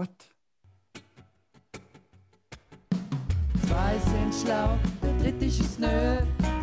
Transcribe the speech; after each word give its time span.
What? 0.00 0.08
Zwei 3.66 3.98
sind 3.98 4.34
schlau, 4.34 4.78
der 5.02 5.12
dritte 5.18 5.44
ist 5.44 5.60
es 5.60 5.78
nö. 5.78 6.16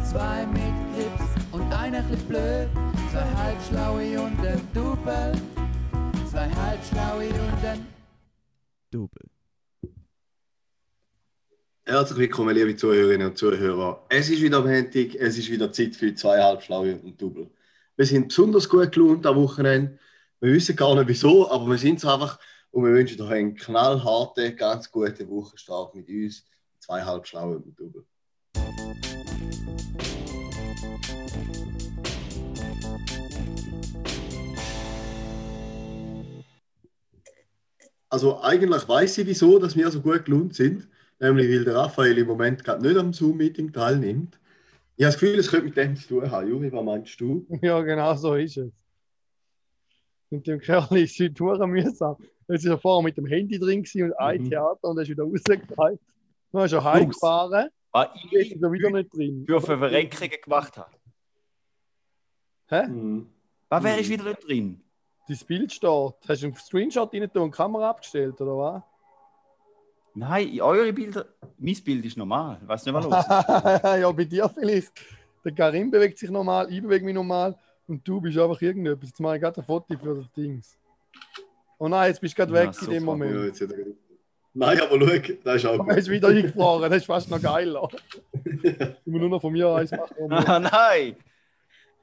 Zwei 0.04 0.48
mit 0.48 0.74
Grips 0.96 1.46
und 1.52 1.72
einer 1.72 2.02
bisschen 2.02 2.28
blöd. 2.28 2.68
Zwei 3.12 3.30
halbschlaue 3.36 4.22
und 4.22 4.40
ein 4.40 4.60
Double. 4.74 5.34
Zwei 6.32 6.50
halbschlaue 6.50 7.28
und 7.28 7.64
ein 7.64 7.86
Double. 8.90 9.30
Herzlich 11.86 12.18
willkommen, 12.18 12.56
liebe 12.56 12.76
Zuhörerinnen 12.76 13.28
und 13.28 13.38
Zuhörer. 13.38 14.04
Es 14.10 14.32
ist 14.32 14.42
wieder 14.42 14.62
Montag, 14.62 15.14
es 15.14 15.38
ist 15.38 15.52
wieder 15.52 15.72
Zeit 15.72 15.96
für 15.96 16.12
zwei 16.16 16.42
Halbschlaue 16.42 16.96
und 16.96 17.22
Double. 17.22 17.52
Wir 17.98 18.06
sind 18.08 18.30
besonders 18.30 18.68
gut 18.68 18.92
gelaunt 18.92 19.28
am 19.28 19.36
Wochenende. 19.36 20.00
Wir 20.40 20.54
wissen 20.54 20.76
gar 20.76 20.96
nicht 20.96 21.08
wieso, 21.08 21.52
aber 21.52 21.68
wir 21.68 21.78
sind 21.78 21.98
es 21.98 22.06
einfach 22.06 22.40
und 22.72 22.84
wir 22.84 22.94
wünschen 22.94 23.22
euch 23.22 23.32
einen 23.32 23.56
knallharten, 23.56 24.56
ganz 24.56 24.92
guten 24.92 25.30
Wochenstart 25.30 25.96
mit 25.96 26.08
uns. 26.10 26.46
Zwei 26.80 27.02
Halbschlaue 27.02 27.58
und 27.58 27.80
Double. 27.80 28.06
Also 38.10 38.42
eigentlich 38.42 38.88
weiß 38.88 39.18
ich, 39.18 39.28
wieso 39.28 39.60
dass 39.60 39.76
wir 39.76 39.92
so 39.92 40.02
gut 40.02 40.26
gelaunt 40.26 40.56
sind. 40.56 40.88
Nämlich 41.20 41.50
weil 41.50 41.66
der 41.66 41.76
Raphael 41.76 42.18
im 42.18 42.28
Moment 42.28 42.64
gerade 42.64 42.86
nicht 42.86 42.98
am 42.98 43.12
Zoom-Meeting 43.12 43.74
teilnimmt. 43.74 44.40
Ich 44.96 45.04
habe 45.04 45.14
das 45.14 45.20
Gefühl, 45.20 45.40
es 45.40 45.50
könnte 45.50 45.66
mit 45.66 45.78
dem 45.78 45.96
zu 45.96 46.08
tun 46.08 46.32
haben. 46.32 46.48
Juri, 46.48 46.72
was 46.72 46.84
meinst 46.84 47.20
du? 47.20 47.46
Ja, 47.62 47.82
genau 47.82 48.16
so 48.16 48.36
ist 48.36 48.58
es. 48.58 48.72
Und 50.30 50.46
dem 50.46 50.60
Kerl 50.60 50.98
ist 50.98 51.20
es 51.20 51.40
heute 51.40 51.68
mühsam. 51.68 52.18
Jetzt 52.48 52.64
ist 52.64 52.70
er 52.70 52.78
vorher 52.78 53.04
mit 53.04 53.18
dem 53.18 53.26
Handy 53.26 53.60
drin 53.60 53.84
und 53.96 54.14
ein 54.20 54.42
Mhm. 54.44 54.50
Theater 54.50 54.88
und 54.88 54.98
er 54.98 55.04
ist 55.04 55.10
wieder 55.10 55.24
rausgefallen. 55.26 56.00
Dann 56.52 56.66
ist 56.66 56.72
er 56.74 56.84
heimgefahren. 56.84 57.70
Jetzt 57.96 58.34
ich 58.34 58.52
ist 58.54 58.64
er 58.64 58.72
wieder 58.72 58.90
nicht 58.90 59.14
drin. 59.14 59.46
für 59.48 59.62
Verrenkungen 59.62 60.38
gemacht 60.44 60.78
habe. 60.78 60.92
Hä? 62.70 62.88
Mhm. 62.88 63.30
Was 63.70 63.84
wäre 63.84 64.00
ich 64.00 64.10
wieder 64.10 64.24
nicht 64.24 64.48
drin? 64.48 64.82
Dein 65.28 65.38
Bild 65.46 65.74
steht. 65.74 65.90
Hast 66.28 66.42
du 66.42 66.46
einen 66.48 66.56
Screenshot 66.56 67.14
rein 67.14 67.30
tun 67.32 67.44
und 67.44 67.54
die 67.54 67.58
Kamera 67.58 67.90
abgestellt, 67.90 68.40
oder 68.40 68.58
was? 68.58 68.84
Nein, 70.14 70.48
in 70.48 70.62
eure 70.62 70.94
Bilder. 70.94 71.26
Mein 71.58 71.76
Bild 71.84 72.06
ist 72.06 72.18
normal. 72.18 72.60
Ich 72.62 72.68
weiß 72.68 72.86
nicht, 72.86 72.94
was 72.96 73.06
los 73.06 73.16
ist. 73.20 73.30
ja, 74.02 74.12
bei 74.12 74.24
dir 74.26 74.50
vielleicht. 74.50 74.92
Der 75.44 75.52
Karim 75.54 75.92
bewegt 75.92 76.18
sich 76.18 76.30
normal, 76.30 76.72
ich 76.72 76.82
bewege 76.82 77.06
mich 77.06 77.14
normal 77.14 77.58
und 77.88 78.06
du 78.08 78.20
bist 78.20 78.38
einfach 78.38 78.62
irgendetwas. 78.62 79.10
Jetzt 79.10 79.20
mache 79.20 79.36
ich 79.36 79.42
gerade 79.42 79.62
ein 79.62 79.66
Foto 79.66 79.98
für 79.98 80.16
das 80.16 80.32
Dings. 80.34 80.78
Oh 81.80 81.88
nein, 81.88 82.10
jetzt 82.10 82.22
bist 82.22 82.34
du 82.38 82.42
gerade 82.46 82.54
Ja, 82.54 82.62
weg 82.62 82.68
in 82.70 82.74
super. 82.74 82.92
dem 82.92 83.00
Ja, 83.00 83.06
Moment. 83.06 83.62
er... 83.62 83.68
Nein, 84.54 84.82
aber 84.82 85.00
schau, 85.00 85.34
das 85.44 85.56
ist 85.58 85.66
auch 85.66 85.74
Aber 85.80 85.84
er 85.90 85.94
gut. 85.96 85.98
ist 85.98 86.10
wieder 86.10 86.28
eingefahren, 86.30 86.82
das 86.90 86.98
ist 86.98 87.06
fast 87.06 87.30
noch 87.30 87.42
geiler. 87.42 87.88
Ich 88.44 89.12
muss 89.12 89.22
nur 89.22 89.30
noch 89.30 89.42
von 89.42 89.54
mir 89.54 89.68
eins 89.70 89.92
machen. 89.92 90.32
Ah, 90.32 90.60
nein! 90.60 91.16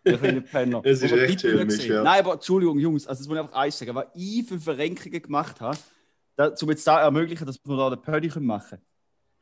Der 0.04 0.18
kleine 0.18 0.40
Penner. 0.42 0.80
Es 0.84 1.02
ist 1.02 1.12
Aber 1.12 1.22
echt 1.22 1.42
gesehen. 1.42 1.90
ja. 1.92 2.02
Nein, 2.02 2.20
aber 2.20 2.34
Entschuldigung, 2.34 2.78
Jungs, 2.78 3.06
also 3.06 3.20
das 3.20 3.28
muss 3.28 3.36
ich 3.38 3.42
einfach 3.42 3.56
eins 3.56 3.78
sagen. 3.78 3.94
Was 3.94 4.06
ich 4.14 4.46
für 4.46 4.60
Verrenkungen 4.60 5.22
gemacht 5.22 5.60
habe, 5.60 5.78
da, 6.36 6.52
um 6.60 6.70
jetzt 6.70 6.86
da 6.86 7.00
ermöglichen, 7.00 7.46
dass 7.46 7.58
wir 7.64 7.76
da 7.76 7.90
den 7.90 8.02
Pödi 8.02 8.28
machen 8.40 8.68
können. 8.68 8.82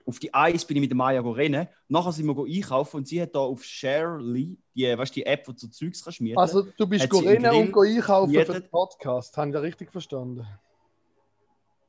Auf 0.04 0.18
die 0.18 0.32
Eis 0.32 0.64
bin 0.64 0.76
ich 0.76 0.80
mit 0.80 0.90
der 0.90 0.96
Maya 0.96 1.20
go 1.20 1.30
rennen. 1.30 1.68
Nachher 1.88 2.12
sind 2.12 2.26
wir 2.26 2.34
go 2.34 2.44
einkaufen 2.44 2.98
und 2.98 3.08
sie 3.08 3.20
hat 3.22 3.34
da 3.34 3.40
auf 3.40 3.64
Sharely, 3.64 4.58
die, 4.74 4.98
weißt, 4.98 5.14
du, 5.16 5.20
die 5.20 5.26
App, 5.26 5.46
wo 5.46 5.52
du 5.52 5.58
so 5.58 5.68
Zeugs 5.68 6.02
kannst 6.02 6.20
mieten. 6.20 6.38
Also, 6.38 6.66
du 6.76 6.86
bist 6.86 7.12
rennen 7.12 7.54
und 7.54 7.72
go 7.72 7.82
einkaufen 7.82 8.32
für 8.32 8.44
gemietet? 8.44 8.64
den 8.64 8.70
Podcast. 8.70 9.36
Habe 9.36 9.48
ich 9.48 9.52
das 9.54 9.62
richtig 9.62 9.92
verstanden? 9.92 10.46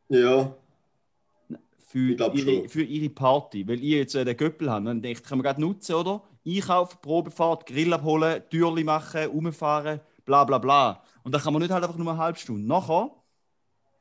Ja, 0.09 0.55
für, 1.93 2.09
Ich 2.11 2.17
glaub 2.17 2.35
ihre, 2.35 2.51
schon. 2.51 2.69
für 2.69 2.81
ihre 2.81 3.09
Party. 3.09 3.67
Weil 3.67 3.75
ich 3.75 3.91
jetzt 3.91 4.15
äh, 4.15 4.25
den 4.25 4.35
Göppel 4.35 4.69
habe. 4.69 4.85
Dann 4.85 5.01
denke 5.01 5.21
ich, 5.21 5.23
kann 5.23 5.37
man 5.37 5.43
gerade 5.43 5.61
nutzen, 5.61 5.93
oder? 5.93 6.23
Einkaufen, 6.45 6.97
Probefahrt, 7.01 7.67
Grill 7.67 7.93
abholen, 7.93 8.41
Türli 8.49 8.83
machen, 8.83 9.25
rumfahren, 9.25 10.01
bla 10.25 10.43
bla 10.43 10.57
bla. 10.57 11.03
Und 11.23 11.33
dann 11.33 11.41
kann 11.41 11.53
man 11.53 11.61
nicht 11.61 11.71
halt 11.71 11.83
einfach 11.83 11.97
nur 11.97 12.11
eine 12.11 12.19
halbe 12.19 12.39
Stunde. 12.39 12.67
Nachher 12.67 13.11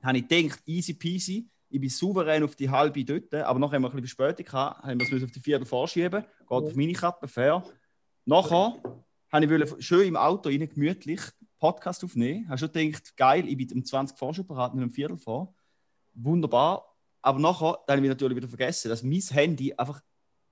habe 0.02 0.18
ich 0.18 0.26
gedacht, 0.26 0.60
easy 0.66 0.94
peasy, 0.94 1.48
ich 1.72 1.80
bin 1.80 1.88
souverän 1.88 2.42
auf 2.42 2.54
die 2.54 2.68
halbe 2.68 3.04
dort, 3.04 3.32
aber 3.32 3.58
nachher 3.58 3.76
haben 3.76 3.82
wir 3.82 3.88
ein 3.88 4.02
bisschen 4.02 4.16
Verspätung 4.16 4.46
gehabt, 4.46 4.82
haben 4.82 5.00
wir 5.00 5.06
es 5.06 5.10
müssen 5.10 5.24
auf 5.24 5.30
die 5.32 5.40
Viertel 5.40 5.64
vorschieben, 5.64 6.22
geht 6.22 6.50
auf 6.50 6.74
meine 6.74 6.92
Kappe, 6.92 7.28
fair. 7.28 7.64
Nachher 8.26 8.80
habe 9.30 9.44
ich 9.44 9.50
wollte 9.50 9.82
schön 9.82 10.08
im 10.08 10.16
Auto 10.16 10.50
rein, 10.50 10.68
gemütlich 10.68 11.20
Podcast 11.58 12.04
aufnehmen. 12.04 12.46
Habe 12.48 12.58
schon 12.58 12.70
gedacht, 12.70 13.16
geil, 13.16 13.48
ich 13.48 13.56
bin 13.56 13.72
um 13.72 13.84
20 13.84 14.18
vor 14.18 14.34
schon 14.34 14.46
bereit, 14.46 14.74
nicht 14.74 14.84
um 14.84 14.92
Viertel 14.92 15.16
vor. 15.16 15.54
Wunderbar. 16.12 16.94
Aber 17.22 17.38
nachher 17.38 17.78
dann 17.86 17.96
habe 17.96 18.06
ich 18.06 18.10
natürlich 18.10 18.36
wieder 18.36 18.48
vergessen, 18.48 18.90
dass 18.90 19.02
mein 19.02 19.20
Handy 19.20 19.72
einfach 19.72 20.02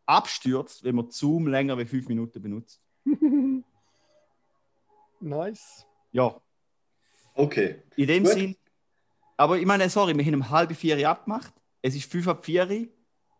abstürzt, 0.06 0.82
wenn 0.84 0.94
man 0.94 1.10
Zoom 1.10 1.48
länger 1.48 1.76
als 1.76 1.90
fünf 1.90 2.08
Minuten 2.08 2.40
benutzt. 2.40 2.80
Nice. 5.22 5.84
Ja, 6.12 6.40
okay. 7.34 7.82
in 7.94 8.06
dem 8.06 8.24
Gut. 8.24 8.32
Sinn. 8.32 8.56
Aber 9.40 9.58
ich 9.58 9.64
meine, 9.64 9.88
sorry, 9.88 10.14
wir 10.14 10.22
haben 10.22 10.34
um 10.34 10.50
halb 10.50 10.70
vier 10.76 11.08
abgemacht. 11.08 11.54
Es 11.80 11.96
ist 11.96 12.10
fünf 12.12 12.28
ab 12.28 12.44
vier. 12.44 12.86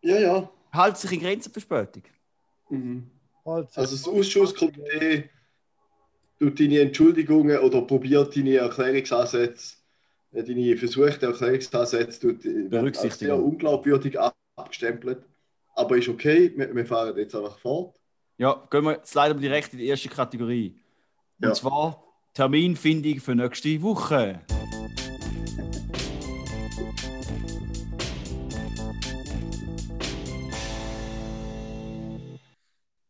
Ja, 0.01 0.19
ja. 0.19 0.49
Halt 0.73 0.97
sich 0.97 1.11
in 1.11 1.19
Grenzen 1.19 1.51
Verspätung. 1.53 2.01
Mhm. 2.71 3.11
Also, 3.45 3.69
Also 3.79 3.95
das 3.95 4.07
Ausschusskomitee 4.07 5.29
tut 6.39 6.59
deine 6.59 6.79
Entschuldigungen 6.79 7.59
oder 7.59 7.83
probiert 7.83 8.35
deine 8.35 8.55
Erklärungsansätze, 8.55 9.75
äh, 10.31 10.43
deine 10.43 10.75
versuchten 10.75 11.25
Erklärungsansätze 11.25 12.19
tut, 12.19 12.45
äh, 12.45 13.09
sehr 13.11 13.37
unglaubwürdig 13.37 14.19
ab- 14.19 14.33
abgestempelt. 14.55 15.23
Aber 15.75 15.97
ist 15.97 16.09
okay, 16.09 16.51
wir, 16.55 16.75
wir 16.75 16.85
fahren 16.87 17.15
jetzt 17.15 17.35
einfach 17.35 17.59
fort. 17.59 17.95
Ja, 18.39 18.67
gehen 18.71 18.85
wir 18.85 18.93
jetzt 18.93 19.13
leider 19.13 19.35
direkt 19.35 19.73
in 19.73 19.77
die 19.77 19.85
erste 19.85 20.09
Kategorie. 20.09 20.81
Und 21.39 21.49
Ja. 21.49 21.53
zwar 21.53 22.03
Terminfindung 22.33 23.19
für 23.19 23.35
nächste 23.35 23.79
Woche. 23.83 24.41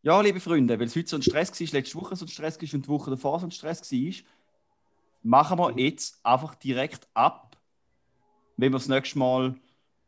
Ja, 0.03 0.19
liebe 0.21 0.39
Freunde, 0.39 0.79
weil 0.79 0.87
es 0.87 0.95
heute 0.95 1.07
so 1.09 1.15
ein 1.17 1.21
Stress 1.21 1.51
war, 1.59 1.67
letzte 1.79 1.95
Woche 2.01 2.15
so 2.15 2.25
ein 2.25 2.27
Stress 2.29 2.59
war 2.59 2.73
und 2.73 2.85
die 2.85 2.89
Woche 2.89 3.11
davor 3.11 3.39
so 3.39 3.45
ein 3.45 3.51
Stress 3.51 3.91
war, 3.91 4.13
machen 5.21 5.59
wir 5.59 5.79
jetzt 5.79 6.19
einfach 6.25 6.55
direkt 6.55 7.07
ab, 7.13 7.55
wenn 8.57 8.71
wir 8.71 8.79
das 8.79 8.87
nächste 8.87 9.19
Mal 9.19 9.55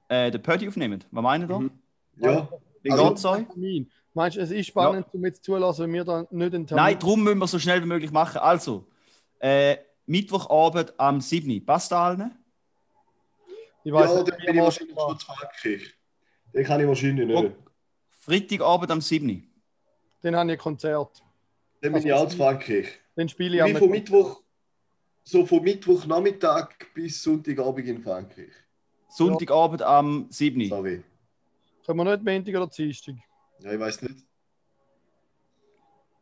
äh, 0.10 0.32
den 0.32 0.42
Pödi 0.42 0.68
aufnehmen. 0.68 1.04
Was 1.12 1.22
meinen 1.24 1.48
ihr? 1.48 1.60
Mhm. 1.60 1.72
Ja, 2.18 2.50
Wie 2.82 2.92
Also- 2.92 3.10
geht's 3.10 3.26
euch? 3.26 3.46
Meinst 4.16 4.38
du, 4.38 4.42
es 4.42 4.52
ist 4.52 4.68
spannend, 4.68 5.08
um 5.12 5.26
jetzt 5.26 5.44
zulassen, 5.44 5.84
wenn 5.86 5.94
wir 5.94 6.04
dann 6.04 6.28
nicht 6.30 6.54
einen 6.54 6.68
Termin 6.68 6.84
Nein, 6.84 7.00
darum 7.00 7.24
müssen 7.24 7.40
wir 7.40 7.48
so 7.48 7.58
schnell 7.58 7.82
wie 7.82 7.88
möglich 7.88 8.12
machen. 8.12 8.38
Also, 8.40 8.86
äh, 9.40 9.78
Mittwochabend 10.06 10.94
am 11.00 11.20
7. 11.22 11.66
Passt 11.66 11.92
da 11.92 12.08
allen? 12.08 12.32
Ich 13.84 13.92
ja 13.92 13.94
weiß 13.94 14.14
dann 14.14 14.24
nicht, 14.26 14.38
bin 14.38 14.54
wie 14.54 14.58
ich 14.60 14.64
wahrscheinlich 14.64 14.96
schon 14.96 15.20
zu. 15.20 15.32
Den 16.54 16.64
kann 16.64 16.82
ich 16.82 16.88
wahrscheinlich 16.88 17.28
nicht. 17.28 17.56
Freitagabend 18.22 18.92
am 18.92 19.02
7. 19.02 19.50
Dann 20.24 20.36
habe 20.38 20.52
ich 20.52 20.58
ein 20.58 20.62
Konzert. 20.62 21.22
Dann 21.82 21.94
bin 21.94 22.06
ich 22.06 22.14
auch 22.14 22.28
zu 22.28 22.38
Frankreich. 22.38 22.88
Dann 23.16 23.30
spiele 23.30 23.58
ich 23.58 23.66
Wie 23.66 23.72
am 23.74 23.78
von 23.78 23.90
Mittwoch, 23.92 24.42
so 25.24 25.46
von 25.46 25.62
Mittwochnachmittag 25.62 26.70
bis 26.96 27.22
Sonntagabend 27.22 27.88
in 27.88 28.02
Frankreich. 28.02 28.52
Sonntagabend 29.10 29.82
am 29.82 30.26
7. 30.30 30.70
Sorry. 30.70 31.04
Können 31.86 31.98
wir 31.98 32.06
nicht 32.06 32.24
Montag 32.24 32.56
oder 32.56 32.68
Dienstag? 32.68 33.16
Ja, 33.60 33.74
ich 33.74 33.80
weiß 33.80 34.02
nicht. 34.04 34.26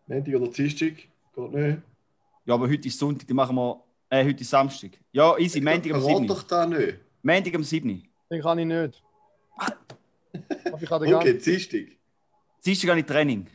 Montag 0.07 0.35
oder 0.35 0.47
Dienstag? 0.47 0.95
Geht 1.35 1.51
nicht. 1.53 1.81
Ja, 2.45 2.53
aber 2.55 2.67
heute 2.67 2.87
ist 2.87 2.97
Sonntag, 2.99 3.27
dann 3.27 3.37
machen 3.37 3.55
wir. 3.55 3.83
Äh, 4.09 4.25
heute 4.25 4.41
ist 4.41 4.49
Samstag. 4.49 4.91
Ja, 5.11 5.37
easy, 5.37 5.61
Montag 5.61 5.93
am 5.93 6.01
Verrat 6.01 6.17
7. 6.17 6.27
doch 6.27 6.43
da 6.43 6.65
nicht. 6.65 6.97
Montag 7.21 7.55
am 7.55 7.63
7. 7.63 8.03
Den 8.31 8.41
kann 8.41 8.57
ich 8.59 8.65
nicht. 8.65 9.03
Aber 9.57 10.81
ich 10.81 10.89
habe 10.89 11.05
den 11.05 11.15
Okay, 11.15 11.37
Dienstag. 11.37 11.81
Dienstag 12.65 12.87
gar 12.87 12.95
nicht 12.95 13.07
Training. 13.07 13.47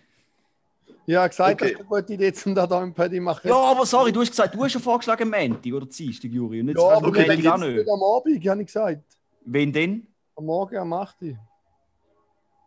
Ja, 1.07 1.27
gesagt, 1.27 1.63
Okay. 1.63 1.73
das 1.73 1.81
ist 1.81 1.91
eine 1.93 2.03
gute 2.03 2.13
Idee, 2.15 2.33
um 2.45 2.55
da, 2.55 2.67
da 2.67 2.83
im 2.83 2.93
Paddy 2.93 3.21
machen. 3.21 3.47
Ja, 3.49 3.55
aber 3.57 3.87
sorry, 3.87 4.11
du 4.13 4.21
hast 4.21 4.31
gesagt, 4.31 4.55
du 4.55 4.65
hast 4.65 4.73
schon 4.73 4.83
vorgeschlagen 4.83 5.31
Montag 5.31 5.73
oder 5.73 5.87
Dienstag, 5.87 6.31
Juri. 6.31 6.61
Und 6.61 6.69
jetzt 6.69 6.79
Ja, 6.79 6.89
aber 6.97 7.09
okay, 7.09 7.29
wenn 7.29 7.43
Montag 7.43 7.53
auch 7.53 7.59
nicht. 7.67 7.89
am 7.89 8.03
Abend, 8.03 8.49
habe 8.49 8.61
ich 8.61 8.67
gesagt. 8.67 9.03
Wen 9.45 9.73
denn? 9.73 10.07
Am 10.35 10.45
Morgen 10.47 10.77
am 10.77 10.93
8. 10.93 11.23
Uhr. 11.23 11.37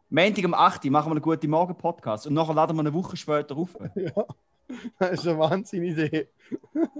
Montag 0.09 0.45
am 0.45 0.53
8. 0.53 0.85
machen 0.85 1.07
wir 1.07 1.11
einen 1.11 1.21
guten 1.21 1.49
Morgen-Podcast 1.49 2.27
und 2.27 2.33
nachher 2.33 2.53
laden 2.53 2.75
wir 2.77 2.81
eine 2.81 2.93
Woche 2.93 3.15
später 3.17 3.55
auf. 3.57 3.75
Ja, 3.95 4.25
das 4.99 5.11
ist 5.19 5.27
eine 5.27 5.39
Wahnsinnidee. 5.39 6.27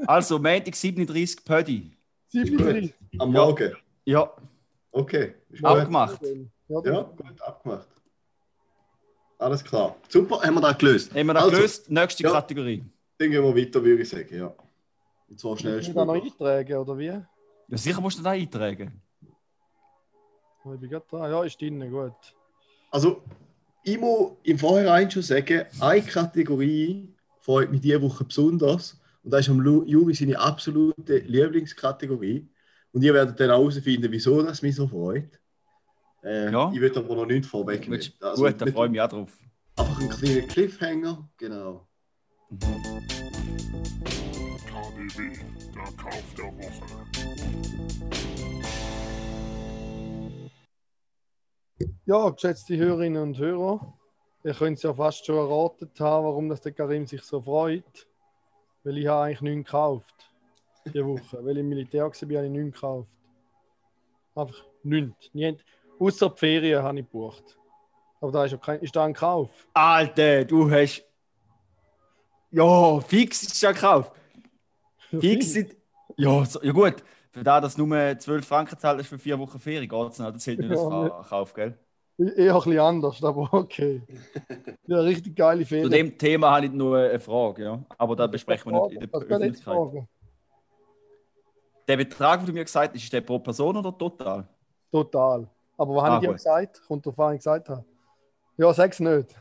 Also, 0.07 0.39
Montag 0.39 0.75
37 0.75 1.45
Pödi. 1.45 1.91
37. 2.29 2.93
Am. 3.19 3.31
Morgen. 3.31 3.75
Ja, 4.05 4.31
Okay. 4.91 5.35
Ist. 5.51 5.63
Abgemacht. 5.63 6.19
Ja, 6.67 6.81
Ja, 6.83 7.01
gut, 7.03 7.41
abgemacht. 7.43 7.87
Alles 9.39 9.63
klar. 9.63 9.95
Super, 10.09 10.41
haben 10.41 10.55
wir 10.55 10.61
das 10.61 10.77
gelöst. 10.77 11.15
haben 11.15 11.27
wir 11.27 11.33
das 11.33 11.43
Also, 11.43 11.55
gelöst. 11.55 11.89
Nächste 11.89 12.23
ja. 12.23 12.31
Kategorie. 12.31 12.83
Dann 13.17 13.31
gehen 13.31 13.41
wir 13.43 13.55
weiter, 13.55 13.83
würde 13.83 14.01
ich 14.03 14.09
sagen. 14.09 14.35
Ja. 14.37 14.53
Und 15.29 15.39
zwar 15.39 15.51
Muss 15.51 15.61
schnell 15.61 15.79
ich 15.79 15.93
da 15.93 16.05
noch 16.05 16.13
eintragen, 16.13 16.77
oder 16.77 16.97
wie? 16.97 17.05
Ja, 17.05 17.77
sicher 17.77 18.01
musst 18.01 18.19
du 18.19 18.23
das 18.23 18.33
eintragen. 18.33 19.01
Ich 20.65 20.79
bin 20.79 20.89
gerade 20.89 21.05
da. 21.09 21.29
Ja, 21.29 21.43
ist 21.43 21.59
drin, 21.59 21.89
gut. 21.89 22.13
Also, 22.91 23.23
ich 23.83 23.97
muss 23.97 24.33
im 24.43 24.59
Vorhinein 24.59 25.09
schon 25.09 25.21
sagen, 25.23 25.65
eine 25.79 26.01
Kategorie 26.01 27.13
freut 27.39 27.71
mich 27.71 27.81
diese 27.81 28.01
Woche 28.01 28.25
besonders. 28.25 28.99
Und 29.23 29.31
das 29.31 29.41
ist 29.41 29.49
am 29.49 29.65
Juri 29.87 30.13
seine 30.13 30.37
absolute 30.37 31.17
Lieblingskategorie. 31.19 32.47
Und 32.91 33.03
ihr 33.03 33.13
werdet 33.13 33.39
dann 33.39 33.49
herausfinden, 33.49 34.11
wieso 34.11 34.41
das 34.41 34.61
mich 34.61 34.75
so 34.75 34.87
freut. 34.87 35.39
Äh, 36.23 36.51
Ja. 36.51 36.71
Ich 36.73 36.81
will 36.81 36.97
aber 36.97 37.15
noch 37.15 37.25
nichts 37.25 37.47
vorwegnehmen. 37.47 37.99
Willst- 37.99 38.21
Also, 38.21 38.43
Gut, 38.45 38.61
da 38.61 38.65
freue 38.67 38.85
ich 38.87 38.91
mich 38.91 39.01
auch 39.01 39.07
drauf. 39.09 39.37
Einfach 39.77 39.99
einen 39.99 40.09
kleinen 40.09 40.47
Cliffhanger, 40.47 41.29
genau. 41.37 41.87
KDW, 44.67 45.39
der 45.75 45.83
Kauf 45.95 46.23
der 46.37 46.45
Woche. 46.45 47.99
Ja, 52.05 52.29
geschätzte 52.29 52.75
Hörerinnen 52.75 53.21
und 53.21 53.37
Hörer, 53.37 53.93
ihr 54.43 54.53
könnt 54.53 54.77
es 54.77 54.83
ja 54.83 54.93
fast 54.93 55.25
schon 55.25 55.37
erratet 55.37 55.97
haben, 55.99 56.25
warum 56.25 56.49
das 56.49 56.61
der 56.61 56.71
Karim 56.73 57.05
sich 57.05 57.21
so 57.23 57.41
freut. 57.41 58.07
Weil 58.83 58.97
ich 58.97 59.07
habe 59.07 59.23
eigentlich 59.25 59.41
nichts 59.41 59.65
gekauft. 59.71 60.31
Die 60.93 61.05
Woche. 61.05 61.43
Weil 61.45 61.57
ich 61.57 61.59
im 61.59 61.69
Militär 61.69 62.03
war, 62.05 62.11
habe 62.13 62.33
ich 62.45 62.51
nichts 62.51 62.73
gekauft. 62.81 63.09
Einfach 64.35 64.65
nichts. 64.83 65.33
Nicht. 65.33 65.63
Außer 65.99 66.29
die 66.29 66.37
Ferien 66.37 66.81
habe 66.83 66.99
ich 66.99 67.05
gebucht. 67.05 67.57
Aber 68.21 68.31
da 68.31 68.45
ist, 68.45 68.51
ja 68.51 68.57
kein, 68.57 68.79
ist 68.81 68.95
da 68.95 69.05
ein 69.05 69.13
Kauf. 69.13 69.49
Alter, 69.73 70.45
du 70.45 70.69
hast. 70.71 71.05
Ja, 72.51 72.99
fix 73.01 73.43
ist 73.43 73.61
ja 73.61 73.71
gekauft. 73.71 74.11
Fix 75.19 75.53
sind. 75.53 75.75
Ja, 76.17 76.43
so, 76.45 76.61
ja 76.61 76.71
gut. 76.71 76.95
Für 77.31 77.43
da, 77.43 77.61
dass 77.61 77.75
du 77.75 77.85
nur 77.85 78.17
12 78.17 78.45
Franken 78.47 78.77
zahlst 78.79 79.07
für 79.07 79.19
vier 79.19 79.37
Wochen 79.37 79.59
Ferien, 79.59 79.87
geht 79.87 80.11
es 80.11 80.19
noch. 80.19 80.31
Das 80.31 80.41
zählt 80.43 80.59
nicht 80.59 80.71
als 80.71 80.81
Ja, 80.81 80.89
Fa- 80.89 81.25
Kauf, 81.29 81.53
gell? 81.53 81.77
Eher 82.17 82.53
ein 82.55 82.61
bisschen 82.63 82.79
anders, 82.79 83.23
aber 83.23 83.47
okay. 83.53 84.01
Ja, 84.87 84.99
richtig 85.01 85.35
geile 85.35 85.61
Zu 85.61 85.69
Ferien. 85.69 85.91
dem 85.91 86.17
Thema 86.17 86.51
habe 86.55 86.65
ich 86.65 86.71
nur 86.71 86.97
eine 86.97 87.19
Frage, 87.19 87.63
ja. 87.63 87.85
Aber 87.97 88.15
da 88.15 88.27
besprechen 88.27 88.71
wir 88.73 88.81
nicht 88.89 88.93
in 89.01 89.09
der 89.09 89.21
Öffentlichkeit. 89.21 90.07
Der 91.87 91.97
Betrag, 91.97 92.39
den 92.41 92.47
du 92.47 92.53
mir 92.53 92.65
gesagt 92.65 92.93
hast, 92.95 93.01
ist 93.03 93.13
der 93.13 93.21
pro 93.21 93.39
Person 93.39 93.77
oder 93.77 93.97
total? 93.97 94.47
Total. 94.91 95.47
Aber 95.79 95.95
was 95.95 96.03
Ah, 96.03 96.07
habe 96.11 96.25
ich 96.25 96.27
gut. 96.29 96.35
gesagt? 96.37 96.81
Kommt 96.87 97.05
drauf 97.05 97.17
an, 97.19 97.33
ich 97.35 97.39
gesagt 97.39 97.69
habe. 97.69 97.85
Ja, 98.57 98.73
sag's 98.73 98.99
nicht. 98.99 99.33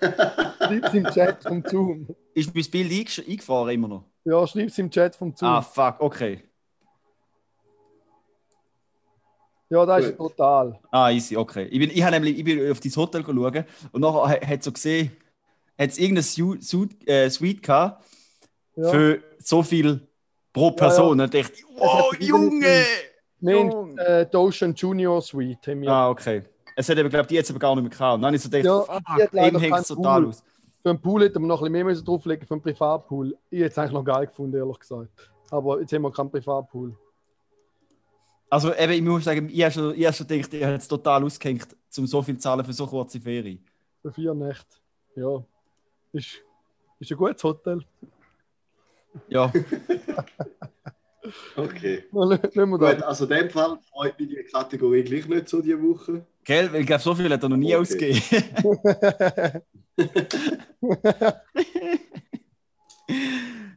schreib's 0.00 0.94
im 0.94 1.04
Chat 1.04 1.42
vom 1.42 1.62
Zoom. 1.66 2.08
Ist 2.34 2.54
mein 2.54 2.64
Bild 2.70 3.18
eingefahren 3.28 3.70
immer 3.70 3.88
noch? 3.88 4.04
Ja, 4.24 4.46
schreib's 4.46 4.78
im 4.78 4.90
Chat 4.90 5.14
vom 5.16 5.34
Zoom. 5.36 5.48
Ah, 5.48 5.60
fuck, 5.62 6.00
okay. 6.00 6.42
ja, 9.70 9.84
das 9.86 10.04
ist 10.06 10.16
gut. 10.16 10.36
total. 10.36 10.78
Ah, 10.90 11.10
easy, 11.10 11.36
okay. 11.36 11.64
Ich 11.66 11.78
bin, 11.78 11.90
ich 11.90 12.02
habe 12.02 12.12
nämlich 12.12 12.38
ich 12.38 12.44
bin 12.44 12.70
auf 12.70 12.80
dein 12.80 12.96
Hotel 12.96 13.22
schauen 13.24 13.64
und 13.92 14.00
nachher 14.00 14.40
ha- 14.40 14.46
hat 14.46 14.62
so 14.62 14.72
gesehen, 14.72 15.10
hat 15.78 15.90
es 15.90 15.98
irgendeine 15.98 16.22
Su 16.22 16.56
Su 16.60 16.86
äh, 17.06 17.28
Suite 17.28 17.62
gehabt 17.62 18.04
Ja. 18.76 18.88
für 18.90 19.22
so 19.38 19.62
viel 19.62 20.06
pro 20.52 20.70
Person. 20.70 21.20
Und 21.20 21.34
ich 21.34 21.42
dachte, 21.42 21.62
wow, 21.76 22.14
Junge! 22.18 22.84
Junge. 23.52 24.00
äh, 24.02 24.26
die 24.30 24.36
Ocean 24.36 24.74
Junior 24.74 25.20
Suite. 25.22 25.66
Haben 25.66 25.80
wir. 25.82 25.90
Ah, 25.90 26.10
okay. 26.10 26.42
Es 26.76 26.88
hat 26.88 26.98
aber, 26.98 27.08
glaube 27.08 27.28
die 27.28 27.34
jetzt 27.36 27.50
aber 27.50 27.58
gar 27.60 27.74
nicht 27.74 27.82
mehr 27.84 27.90
gehabt. 27.90 28.16
Dann 28.18 28.26
habe 28.26 28.36
ich 28.36 28.42
so 28.42 28.50
gedacht, 28.50 28.64
Ja, 28.64 28.80
fuck, 28.80 29.34
eben 29.34 29.58
hängt 29.58 29.78
es 29.78 29.88
total 29.88 30.26
aus. 30.26 30.42
Für 30.82 30.90
einen 30.90 31.00
Pool 31.00 31.22
hätten 31.22 31.40
wir 31.40 31.46
noch 31.46 31.62
ein 31.62 31.72
bisschen 31.72 31.86
mehr 31.86 31.94
drauflegen, 31.94 32.46
für 32.46 32.54
einen 32.54 32.62
Privatpool. 32.62 33.36
Ich 33.50 33.60
hätte 33.60 33.70
es 33.70 33.78
eigentlich 33.78 33.92
noch 33.92 34.04
geil 34.04 34.26
gefunden, 34.26 34.56
ehrlich 34.56 34.78
gesagt. 34.78 35.30
Aber 35.50 35.80
jetzt 35.80 35.92
haben 35.92 36.02
wir 36.02 36.12
keinen 36.12 36.30
Privatpool. 36.30 36.96
Also 38.50 38.74
eben, 38.74 38.92
ich 38.92 39.02
muss 39.02 39.24
sagen, 39.24 39.48
ich 39.50 39.62
habe 39.62 39.72
schon, 39.72 39.94
ich 39.94 40.04
habe 40.04 40.14
schon 40.14 40.26
gedacht, 40.26 40.52
ich 40.54 40.62
habe 40.62 40.74
jetzt 40.74 40.88
total 40.88 41.24
ausgehängt, 41.24 41.68
um 41.96 42.06
so 42.06 42.22
viel 42.22 42.36
zu 42.36 42.42
zahlen 42.42 42.64
für 42.64 42.72
so 42.72 42.86
kurze 42.86 43.20
Ferien. 43.20 43.64
Für 44.02 44.12
vier 44.12 44.34
Nächte. 44.34 44.76
Ja. 45.16 45.42
Ist, 46.12 46.42
ist 47.00 47.10
ein 47.10 47.16
gutes 47.16 47.42
Hotel. 47.42 47.80
Ja, 49.28 49.52
Okay. 51.56 52.04
Gut, 52.10 53.02
also 53.02 53.24
in 53.24 53.30
dem 53.30 53.50
Fall 53.50 53.78
freut 53.90 54.18
mich 54.20 54.28
die 54.28 54.44
Kategorie 54.52 55.02
gleich 55.02 55.26
nicht 55.26 55.48
so 55.48 55.62
diese 55.62 55.80
Woche. 55.82 56.26
gell? 56.44 56.70
Weil 56.72 56.82
ich 56.82 56.86
glaube, 56.86 57.02
so 57.02 57.14
viel 57.14 57.32
hat 57.32 57.42
er 57.42 57.48
noch 57.48 57.56
nie 57.56 57.74
Okay. 57.74 57.76
ausgegeben. 57.76 59.62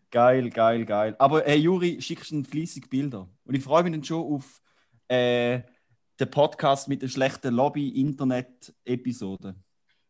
Geil, 0.10 0.50
geil, 0.50 0.86
geil. 0.86 1.16
Aber 1.20 1.44
hey, 1.44 1.58
Juri, 1.58 2.02
schickst 2.02 2.32
du 2.32 2.44
fleissig 2.44 2.90
Bilder. 2.90 3.28
Und 3.46 3.56
ich 3.56 3.64
freue 3.64 3.84
mich 3.84 3.92
dann 3.92 4.04
schon 4.04 4.24
auf 4.34 4.62
äh, 5.10 5.62
den 6.20 6.32
Podcast 6.32 6.88
mit 6.88 7.02
der 7.02 7.08
schlechten 7.10 7.54
Lobby-Internet-Episode. 7.54 9.56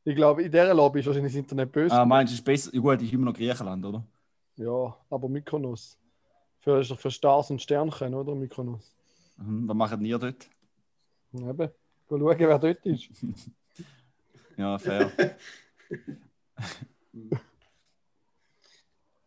ich 0.04 0.16
glaube, 0.16 0.44
in 0.44 0.52
dieser 0.52 0.74
Lobby 0.74 1.00
ist 1.00 1.08
wahrscheinlich 1.08 1.34
das 1.34 1.40
Internet 1.40 1.72
böse. 1.72 1.96
Ah, 1.96 2.06
meinst 2.06 2.32
du, 2.32 2.36
es 2.36 2.40
ist 2.40 2.46
besser? 2.46 2.70
Ja, 2.74 2.80
gut, 2.80 3.02
ist 3.02 3.12
immer 3.12 3.26
noch 3.26 3.34
Griechenland, 3.34 3.84
oder? 3.86 4.06
Ja, 4.56 4.96
aber 5.10 5.28
Mykonos. 5.30 5.98
Für, 6.68 6.82
ist 6.82 6.92
doch 6.92 7.00
für 7.00 7.12
Stars 7.12 7.50
und 7.50 7.62
Sternchen, 7.62 8.14
oder? 8.14 8.36
Mykonos. 8.36 8.94
Mhm, 9.38 9.70
was 9.70 9.76
machen 9.78 10.04
ihr 10.04 10.20
dort? 10.20 10.50
Eben. 11.34 11.56
Geh 11.56 11.70
schauen, 12.10 12.40
wer 12.40 12.60
dort 12.60 12.86
ist. 12.86 13.10
Ja, 14.58 14.78
fair. 14.80 15.12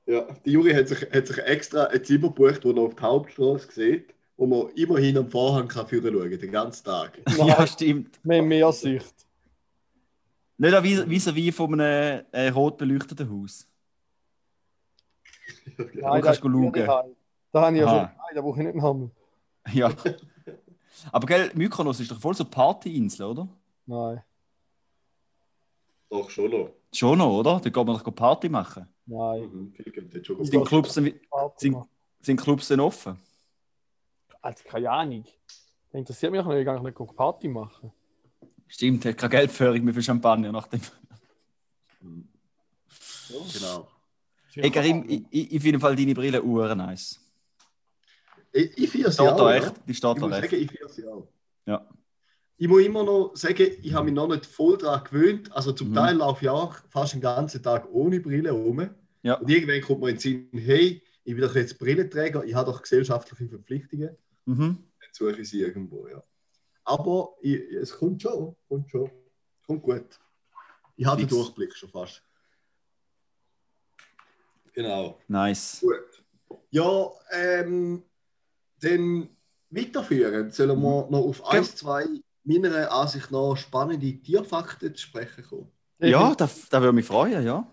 Ja, 0.07 0.27
die 0.45 0.51
Juri 0.51 0.73
hat 0.73 0.89
sich, 0.89 1.01
hat 1.03 1.27
sich 1.29 1.39
extra 1.39 1.85
ein 1.85 2.05
Zimmer 2.05 2.29
gebucht, 2.29 2.65
wo 2.65 2.73
er 2.73 2.79
auf 2.79 2.97
die 2.97 3.03
Hauptstraße 3.03 3.71
sieht, 3.71 4.13
wo 4.37 4.47
man 4.47 4.69
immerhin 4.75 5.17
am 5.17 5.31
Vorhang 5.31 5.69
kann 5.69 5.87
führen 5.87 6.13
schauen, 6.13 6.39
den 6.39 6.51
ganzen 6.51 6.85
Tag. 6.85 7.21
ja, 7.39 7.65
stimmt. 7.67 8.19
Haben 8.29 8.49
mehr 8.49 8.73
Sicht. 8.73 9.15
Nicht 10.59 10.75
auch 10.75 10.83
vis- 10.83 11.07
vis-à-vis 11.09 11.55
von 11.55 11.81
einem 11.81 12.25
äh, 12.33 12.49
rot 12.49 12.77
beleuchteten 12.77 13.31
Haus. 13.31 13.67
Kannst 15.77 16.27
das 16.27 16.41
du 16.41 16.69
ist 16.69 16.77
schauen. 16.77 17.17
Da 17.53 17.63
habe 17.63 17.77
ich 17.77 17.81
ja 17.83 17.87
Aha. 17.87 17.95
schon. 18.09 18.17
Nein, 18.17 18.35
da 18.35 18.41
brauche 18.41 18.59
ich 18.61 18.65
nicht 18.67 18.73
einen 18.75 18.83
Hammer. 18.83 19.11
Ja. 19.73 19.93
Aber 21.13 21.27
gell, 21.27 21.51
Mykonos 21.55 22.01
ist 22.01 22.11
doch 22.11 22.19
voll 22.21 22.35
so 22.35 22.45
Partyinsel, 22.45 23.27
oder? 23.27 23.49
Nein, 23.87 24.23
Doch, 26.09 26.29
schon 26.31 26.51
noch. 26.51 26.71
Schon 26.93 27.19
noch, 27.19 27.31
oder? 27.39 27.61
Da 27.61 27.71
geht 27.71 27.77
man 27.77 27.87
doch 27.99 28.15
Party 28.15 28.49
machen. 28.49 28.89
nein. 29.07 29.43
Mhm, 29.43 29.73
viel 29.73 29.93
gibt 29.93 30.15
es 30.15 30.27
schon. 30.27 30.45
Sind 30.45 30.65
Clubs, 30.67 30.95
denn- 30.95 31.21
Party 31.31 31.55
sind, 31.67 31.73
machen. 31.73 31.89
sind 32.21 32.41
Clubs 32.41 32.69
denn 32.69 32.81
offen? 32.81 33.19
Also, 34.43 34.65
keine 34.65 34.91
Ahnung. 34.91 35.25
Das 35.93 35.99
interessiert 35.99 36.33
mich 36.33 36.41
auch 36.41 36.47
nicht. 36.47 36.59
Ich 36.61 36.67
kann 36.67 36.83
nicht 36.83 37.17
Party 37.17 37.49
machen. 37.49 37.93
Stimmt, 38.67 39.05
hat 39.05 39.19
keine 39.19 39.31
Geldführung 39.31 39.83
mehr 39.85 39.95
für 39.95 40.03
Champagner 40.03 40.53
nach 40.53 40.67
dem. 40.69 40.81
Genau. 43.31 43.89
Hey 44.53 44.71
Karim, 44.71 45.05
ich, 45.09 45.23
ich, 45.31 45.53
ich 45.53 45.63
finde 45.63 45.79
deine 45.79 46.15
Brille 46.15 46.43
uhren 46.43 46.79
nice. 46.79 47.21
Ich, 48.53 48.79
ich 48.79 48.91
feiere 48.91 49.11
sie 49.13 49.21
auch. 49.23 49.51
echt? 49.51 49.75
Die 49.87 49.95
steht 49.95 50.17
Ich 50.17 50.21
da 50.21 50.27
muss 50.29 50.37
sagen, 50.37 50.55
ich 50.57 50.71
feiere 50.71 50.89
sie 50.89 51.07
auch. 51.07 51.29
Ja. 51.67 51.89
Ich 52.57 52.69
muss 52.69 52.83
immer 52.83 53.05
noch 53.05 53.33
sagen, 53.37 53.71
ich 53.83 53.93
habe 53.95 54.05
mich 54.07 54.15
noch 54.15 54.29
nicht 54.29 54.45
voll 54.47 54.77
daran 54.77 55.05
gewöhnt. 55.05 55.53
Also 55.53 55.73
zum 55.73 55.91
Mhm. 55.91 55.95
Teil 55.95 56.17
laufe 56.17 56.45
ich 56.45 56.49
auch 56.51 56.75
fast 56.89 57.15
den 57.15 57.21
ganzen 57.21 57.63
Tag 57.63 57.89
ohne 57.91 58.21
Brille 58.21 58.51
rum. 58.51 58.91
Ja. 59.23 59.35
Und 59.35 59.49
irgendwann 59.51 59.81
kommt 59.81 60.01
mir 60.01 60.09
in 60.11 60.17
den 60.17 60.21
Sinn, 60.21 60.49
hey, 60.53 61.03
ich 61.25 61.35
bin 61.35 61.43
doch 61.43 61.55
jetzt 61.55 61.79
Brillenträger, 61.79 62.45
ich 62.45 62.55
habe 62.55 62.71
doch 62.71 62.83
gesellschaftliche 62.83 63.49
Verpflichtungen. 63.49 64.17
Mhm. 64.47 64.57
Dann 65.01 65.09
suche 65.13 65.41
ich 65.41 65.49
sie 65.49 65.61
irgendwo, 65.61 66.09
ja. 66.09 66.23
Aber 66.85 67.37
ich, 67.41 67.61
es 67.73 67.97
kommt 67.97 68.21
schon, 68.23 68.57
kommt 68.69 68.91
schon. 68.91 69.11
Kommt 69.67 69.83
gut. 69.83 70.19
Ich 70.97 71.07
habe 71.07 71.21
den. 71.23 71.29
Durchblick 71.29 71.75
schon 71.77 71.89
fast. 71.91 72.23
Genau. 74.73 75.19
Nice. 75.29 75.81
Gut. 75.81 76.59
Ja, 76.71 77.11
ähm, 77.33 78.03
dann 78.81 79.29
weiterführen. 79.71 80.51
Sollen 80.51 80.81
wir 80.81 81.07
noch 81.11 81.13
auf 81.13 81.47
ein, 81.47 81.65
zwei 81.65 82.07
meiner 82.45 82.91
Ansicht 82.91 83.31
nach 83.31 83.57
spannende 83.57 84.13
Tierfakten 84.21 84.95
zu 84.95 85.03
sprechen 85.03 85.45
kommen? 85.45 85.69
Ja, 85.99 86.35
da, 86.35 86.49
da 86.71 86.81
würde 86.81 86.95
mich 86.95 87.07
freuen, 87.07 87.45
ja. 87.45 87.67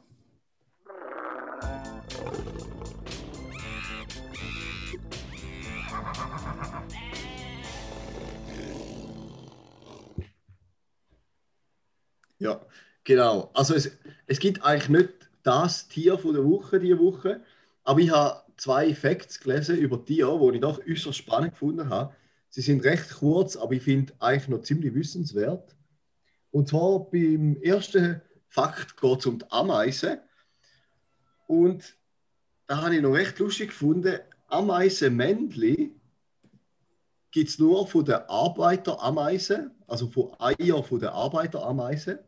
Ja, 12.40 12.62
genau. 13.04 13.50
Also 13.54 13.74
es, 13.74 13.92
es 14.28 14.40
gibt 14.40 14.64
eigentlich 14.64 14.90
nicht 14.90 15.30
das 15.44 15.88
Tier 15.88 16.18
von 16.18 16.34
der 16.34 16.44
Woche 16.44 16.80
diese 16.80 17.00
Woche, 17.00 17.42
aber 17.88 18.02
ich 18.02 18.12
habe 18.12 18.44
zwei 18.58 18.94
Facts 18.94 19.40
gelesen 19.40 19.78
über 19.78 20.04
Tiere, 20.04 20.38
die 20.52 20.58
ich 20.58 20.62
doch 20.62 20.82
äußerst 20.86 21.18
spannend 21.18 21.52
gefunden 21.52 21.90
habe. 21.90 22.14
Sie 22.50 22.60
sind 22.60 22.84
recht 22.84 23.10
kurz, 23.12 23.56
aber 23.56 23.72
ich 23.72 23.84
finde 23.84 24.12
eigentlich 24.20 24.50
noch 24.50 24.62
ziemlich 24.62 24.94
wissenswert. 24.94 25.74
Und 26.52 26.68
zwar 26.68 27.10
beim 27.10 27.56
ersten 27.62 28.22
Fakt 28.50 29.00
geht 29.00 29.20
es 29.20 29.26
um 29.26 29.40
die 29.40 29.50
Ameisen. 29.50 30.20
Und 31.48 31.98
da 32.68 32.82
habe 32.82 32.98
ich 32.98 33.02
noch 33.02 33.14
recht 33.14 33.40
lustig 33.40 33.70
gefunden, 33.70 34.20
Ameisenmännchen 34.48 35.98
gibt 37.32 37.50
es 37.50 37.58
nur 37.58 37.88
von 37.88 38.04
den 38.04 38.16
Arbeiterameisen, 38.16 39.72
also 39.88 40.10
von 40.10 40.36
Eier 40.40 40.84
von 40.84 41.00
den 41.00 41.10
Arbeiterameisen, 41.10 42.20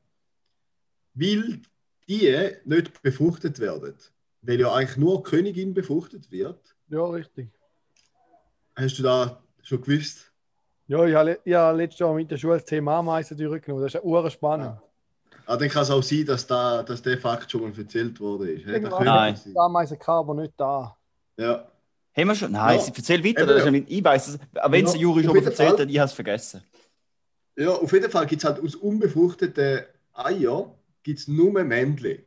weil 1.15 1.61
die 2.07 2.49
nicht 2.63 3.01
befruchtet 3.01 3.59
werden. 3.59 3.97
Weil 4.41 4.59
ja 4.59 4.71
eigentlich 4.73 4.97
nur 4.97 5.21
Königin 5.23 5.73
befruchtet 5.73 6.31
wird. 6.31 6.75
Ja, 6.89 7.05
richtig. 7.05 7.49
Hast 8.75 8.97
du 8.97 9.03
da 9.03 9.41
schon 9.61 9.81
gewusst? 9.81 10.31
Ja, 10.87 11.05
ich 11.05 11.13
habe, 11.13 11.39
ich 11.43 11.53
habe 11.53 11.77
letztes 11.77 11.99
Jahr 11.99 12.13
mit 12.13 12.31
der 12.31 12.37
Schule 12.37 12.53
das 12.55 12.65
Thema 12.65 12.97
Ameisen 12.99 13.37
durchgenommen. 13.37 13.83
Das 13.83 13.93
ist 13.93 14.01
ja 14.03 14.29
spannend. 14.29 14.79
Ah, 15.45 15.57
dann 15.57 15.67
kann 15.69 15.83
es 15.83 15.91
auch 15.91 16.01
sein, 16.03 16.25
dass, 16.25 16.45
da, 16.47 16.83
dass 16.83 17.01
der 17.01 17.17
Fakt 17.17 17.51
schon 17.51 17.61
mal 17.61 17.77
erzählt 17.77 18.19
wurde. 18.19 18.51
Ist. 18.51 18.65
Nein. 18.65 19.39
Die 19.45 19.57
Ameisen 19.57 19.97
gehabt, 19.99 20.07
aber 20.29 20.33
nicht 20.35 20.53
da. 20.57 20.95
Ja. 21.37 21.67
Haben 22.15 22.27
wir 22.27 22.35
schon? 22.35 22.51
Nein, 22.51 22.77
Ja. 22.77 22.83
sie 22.83 22.91
erzähl 22.95 23.23
weiter. 23.23 23.41
Eben, 23.41 23.47
Das 23.47 23.57
ist 23.57 23.59
ja. 23.59 23.65
ja 23.65 23.71
nicht, 23.71 23.89
ich 23.89 24.03
weiß 24.03 24.27
es. 24.29 24.39
Aber 24.55 24.71
wenn 24.73 24.85
es 24.85 24.93
Ja, 24.93 24.99
Juri 24.99 25.23
schon 25.23 25.33
mal 25.35 25.43
erzählt 25.43 25.69
Fall. 25.71 25.79
hat, 25.81 25.89
ich 25.89 25.99
habe 25.99 26.07
es 26.07 26.13
vergessen. 26.13 26.61
ja, 27.57 27.69
auf 27.71 27.91
jeden 27.91 28.09
Fall 28.11 28.25
gibt 28.25 28.43
es 28.43 28.49
halt 28.49 28.63
aus 28.63 28.75
unbefruchteten 28.75 29.81
Eiern 30.13 30.71
gibt's 31.03 31.27
nur 31.27 31.51
Männchen. 31.63 32.19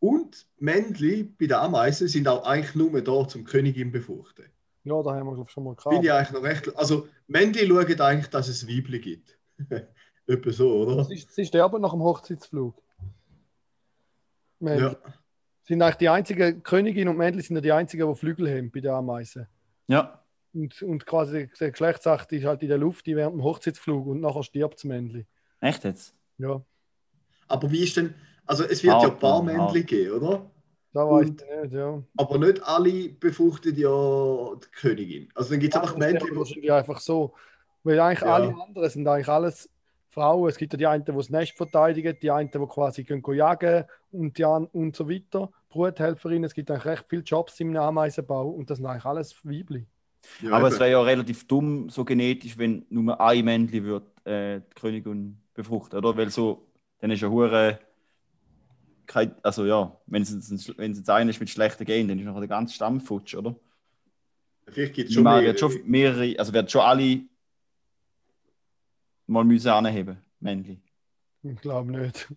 Und 0.00 0.46
Männchen 0.58 1.34
bei 1.38 1.46
den 1.46 1.56
Ameisen 1.56 2.08
sind 2.08 2.28
auch 2.28 2.44
eigentlich 2.44 2.74
nur 2.74 3.00
da 3.02 3.26
zum 3.26 3.44
Königin 3.44 3.90
befruchten. 3.90 4.46
Ja, 4.84 5.02
da 5.02 5.14
haben 5.14 5.26
wir 5.26 5.34
glaub 5.34 5.48
ich, 5.48 5.52
schon 5.52 5.64
mal 5.64 5.74
Finde 5.76 5.96
ich 5.96 6.02
gehabt. 6.04 6.18
eigentlich 6.18 6.42
noch 6.42 6.48
recht. 6.48 6.76
Also, 6.76 7.08
Männchen 7.26 7.68
schauen 7.68 8.00
eigentlich, 8.00 8.28
dass 8.28 8.48
es 8.48 8.66
Weibchen 8.66 9.00
gibt. 9.00 9.38
Etwa 10.26 10.50
so, 10.52 10.82
oder? 10.82 11.04
Sie, 11.04 11.26
sie 11.28 11.44
sterben 11.44 11.80
nach 11.82 11.92
dem 11.92 12.02
Hochzeitsflug. 12.02 12.80
Männchen. 14.60 14.92
Ja. 14.92 15.14
Sind 15.64 15.82
eigentlich 15.82 15.96
die 15.96 16.08
einzigen, 16.08 16.62
Königin 16.62 17.08
und 17.08 17.16
Männchen 17.16 17.42
sind 17.42 17.56
ja 17.56 17.60
die 17.60 17.72
einzigen, 17.72 18.08
die 18.08 18.18
Flügel 18.18 18.48
haben 18.48 18.70
bei 18.70 18.80
den 18.80 18.90
Ameisen. 18.92 19.46
Ja. 19.86 20.22
Und, 20.54 20.80
und 20.82 21.04
quasi 21.04 21.50
der 21.60 21.70
Geschlechtsakt 21.70 22.32
ist 22.32 22.44
halt 22.44 22.62
in 22.62 22.68
der 22.68 22.78
Luft 22.78 23.06
während 23.06 23.34
dem 23.34 23.42
Hochzeitsflug 23.42 24.06
und 24.06 24.20
nachher 24.20 24.42
stirbt 24.42 24.76
das 24.76 24.84
Männchen. 24.84 25.26
Echt 25.60 25.84
jetzt? 25.84 26.14
Ja, 26.38 26.62
Aber 27.48 27.70
wie 27.70 27.82
ist 27.84 27.96
denn. 27.96 28.14
Also, 28.48 28.64
es 28.64 28.82
wird 28.82 29.02
ja 29.02 29.10
Hart, 29.10 29.12
ein 29.12 29.18
paar 29.20 29.42
Mann, 29.42 29.56
hart. 29.56 29.74
Männchen 29.74 29.86
geben, 29.86 30.12
oder? 30.12 30.50
da 30.92 31.08
weiß 31.08 31.30
Und- 31.30 31.42
ich 31.42 31.48
nicht, 31.62 31.74
ja. 31.74 32.02
Aber 32.16 32.38
nicht 32.38 32.62
alle 32.64 33.10
befruchten 33.10 33.76
ja 33.76 34.54
die 34.56 34.68
Königin. 34.72 35.28
Also, 35.34 35.50
dann 35.52 35.60
gibt 35.60 35.74
es 35.74 35.80
einfach 35.80 35.96
Ja, 35.96 36.12
das 36.12 36.12
Männchen, 36.12 36.28
ist 36.28 36.34
die. 36.34 36.36
wahrscheinlich 36.36 36.72
einfach 36.72 37.00
so. 37.00 37.34
Weil 37.84 38.00
eigentlich 38.00 38.24
Ja. 38.24 38.34
alle 38.34 38.54
anderen 38.54 38.90
sind 38.90 39.06
eigentlich 39.08 39.28
alles 39.28 39.70
Frauen. 40.08 40.48
Es 40.50 40.58
gibt 40.58 40.72
ja 40.72 40.78
die 40.78 40.86
einen, 40.88 41.04
die 41.04 41.12
das 41.12 41.30
Nest 41.30 41.56
verteidigen, 41.56 42.16
die 42.20 42.30
einen, 42.30 42.50
die 42.50 42.58
quasi 42.66 43.04
gehen 43.04 43.22
go 43.22 43.32
jagen 43.32 43.84
und, 44.12 44.38
die 44.38 44.44
an, 44.44 44.66
und 44.66 44.96
so 44.96 45.08
weiter. 45.08 45.50
Bruthelferinnen, 45.70 46.44
es 46.44 46.54
gibt 46.54 46.70
eigentlich 46.70 46.86
recht 46.86 47.06
viele 47.08 47.22
Jobs 47.22 47.60
im 47.60 47.76
Ameisenbau 47.76 48.48
und 48.50 48.70
das 48.70 48.78
sind 48.78 48.86
eigentlich 48.86 49.04
alles 49.06 49.36
Weibli. 49.44 49.86
Ja, 50.40 50.52
Aber 50.52 50.66
eben. 50.66 50.74
es 50.74 50.80
wäre 50.80 50.90
ja 50.92 51.02
relativ 51.02 51.46
dumm, 51.46 51.90
so 51.90 52.04
genetisch, 52.04 52.58
wenn 52.58 52.86
nur 52.90 53.20
ein 53.20 53.44
Männchen 53.44 53.84
wird, 53.84 54.26
äh, 54.26 54.60
die 54.60 54.74
Königin 54.80 55.40
befruchten, 55.54 55.98
oder? 55.98 56.16
Weil 56.16 56.30
so, 56.30 56.66
dann 57.00 57.10
ist 57.10 57.20
ja 57.22 57.28
hure. 57.28 57.80
Kein- 59.08 59.34
Also 59.42 59.64
ja, 59.66 60.00
wenn 60.06 60.22
es, 60.22 60.30
jetzt- 60.32 60.78
wenn 60.78 60.92
es 60.92 60.98
jetzt 60.98 61.10
einer 61.10 61.30
ist 61.30 61.40
mit 61.40 61.50
schlechten 61.50 61.84
Genen, 61.84 62.08
dann 62.08 62.18
ist 62.20 62.24
noch 62.26 62.38
der 62.38 62.46
ganze 62.46 62.74
Stamm 62.74 63.00
futsch, 63.00 63.34
oder? 63.34 63.56
Vielleicht 64.68 64.94
gibt 64.94 65.08
es 65.08 65.14
Schon 65.14 65.20
schon 65.20 65.24
mal, 65.24 65.38
mehr. 65.42 65.48
wird 65.48 65.58
schon 65.60 65.72
mehrere, 65.84 66.38
also 66.38 66.52
werden 66.52 66.68
schon 66.68 66.82
alle 66.82 67.22
mal 69.26 69.44
müssen 69.44 69.68
anheben, 69.70 70.18
Männchen. 70.40 70.82
Ich 71.42 71.60
glaube 71.60 71.90
nicht. 71.90 72.28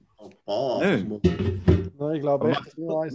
Paar. 0.46 0.80
Nö. 0.84 1.20
Nein, 1.98 2.16
ich 2.16 2.22
glaube 2.22 2.52
echt, 2.52 2.78
macht, 2.78 3.12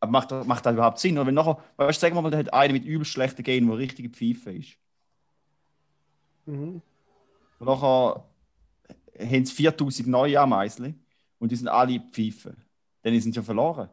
macht, 0.00 0.30
macht, 0.30 0.46
macht 0.46 0.66
das 0.66 0.72
überhaupt 0.74 0.98
Sinn? 0.98 1.16
Oder 1.18 1.26
wenn 1.26 1.34
nachher, 1.34 1.62
weißt 1.76 1.98
du, 1.98 2.00
sagen 2.00 2.16
wir 2.16 2.22
mal, 2.22 2.30
der 2.30 2.40
hat 2.40 2.52
einen 2.54 2.72
mit 2.72 2.84
übelst 2.84 3.12
schlechten 3.12 3.42
Genen, 3.42 3.68
der 3.68 3.78
richtige 3.78 4.08
Pfeife 4.08 4.52
ist. 4.52 4.76
Mhm. 6.46 6.80
Und 7.58 7.66
nachher 7.66 8.24
haben 9.20 9.44
sie 9.44 9.54
4000 9.54 10.08
neue 10.08 10.40
Ameisen 10.40 11.04
und 11.38 11.52
die 11.52 11.56
sind 11.56 11.68
alle 11.68 12.00
Pfeifen. 12.00 12.56
Dann 13.02 13.12
sind 13.20 13.32
sie 13.32 13.34
schon 13.34 13.44
verloren. 13.44 13.88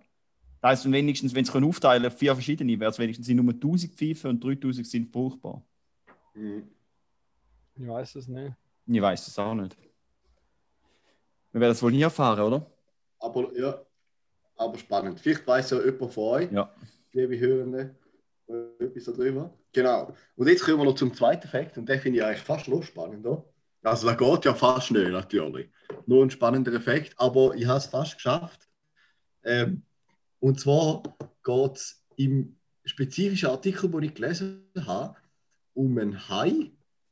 Das 0.61 0.71
heisst, 0.71 0.85
wenn 0.85 0.93
wenigstens, 0.93 1.33
wenn 1.33 1.45
sie 1.45 1.51
können 1.51 1.67
aufteilen 1.67 2.05
auf 2.05 2.17
vier 2.17 2.33
verschiedene, 2.33 2.79
wäre 2.79 2.91
es 2.91 2.99
wenigstens 2.99 3.27
sind 3.27 3.37
nur 3.37 3.53
1000 3.53 3.93
Pfeifen 3.93 4.31
und 4.31 4.43
3000 4.43 4.85
sind 4.85 5.11
brauchbar. 5.11 5.63
Mhm. 6.33 6.67
Ich 7.75 7.87
weiß 7.87 8.15
es 8.15 8.27
nicht. 8.27 8.53
Ich 8.87 9.01
weiß 9.01 9.25
das 9.25 9.39
auch 9.39 9.53
nicht. 9.55 9.77
Wir 11.51 11.61
werden 11.61 11.71
das 11.71 11.81
wohl 11.81 11.91
nie 11.91 12.01
erfahren, 12.01 12.39
oder? 12.41 12.65
Aber 13.19 13.57
ja, 13.57 13.79
aber 14.57 14.77
spannend. 14.77 15.19
Vielleicht 15.19 15.47
weiß 15.47 15.71
ja 15.71 15.83
jemand 15.83 16.13
von 16.13 16.23
euch, 16.25 16.51
Ja. 16.51 16.69
liebe 17.13 17.39
Hörende, 17.39 17.95
etwas 18.79 19.05
darüber. 19.05 19.53
Genau. 19.71 20.13
Und 20.35 20.47
jetzt 20.47 20.63
kommen 20.63 20.79
wir 20.79 20.85
noch 20.85 20.95
zum 20.95 21.13
zweiten 21.13 21.47
Fakt 21.47 21.77
und 21.77 21.87
den 21.87 21.99
finde 21.99 22.19
ich 22.19 22.25
eigentlich 22.25 22.41
fast 22.41 22.67
noch 22.67 22.83
spannender. 22.83 23.45
Also, 23.81 24.07
da 24.07 24.13
geht 24.13 24.45
ja 24.45 24.53
fast 24.53 24.87
schnell, 24.87 25.11
natürlich. 25.11 25.69
Nur 26.05 26.23
ein 26.25 26.29
spannender 26.29 26.73
Effekt, 26.73 27.13
aber 27.17 27.55
ich 27.55 27.65
habe 27.65 27.77
es 27.77 27.85
fast 27.85 28.15
geschafft. 28.15 28.68
Ähm, 29.49 29.81
und 30.39 30.59
zwar 30.59 31.01
geht 31.43 31.75
es 31.75 32.05
im 32.17 32.55
spezifischen 32.85 33.49
Artikel, 33.49 33.89
den 33.89 34.03
ich 34.03 34.13
gelesen 34.13 34.63
habe, 34.85 35.17
um 35.73 35.97
einen 35.97 36.29
Hai, 36.29 36.71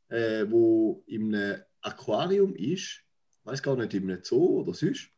äh, 0.09 0.43
in 0.43 1.35
einem 1.35 1.61
Aquarium 1.81 2.55
ist. 2.55 3.01
Ich 3.01 3.45
weiß 3.45 3.63
gar 3.63 3.75
nicht, 3.75 3.93
in 3.95 4.03
einem 4.03 4.23
Zoo 4.23 4.61
oder 4.61 4.73
sonst. 4.75 5.09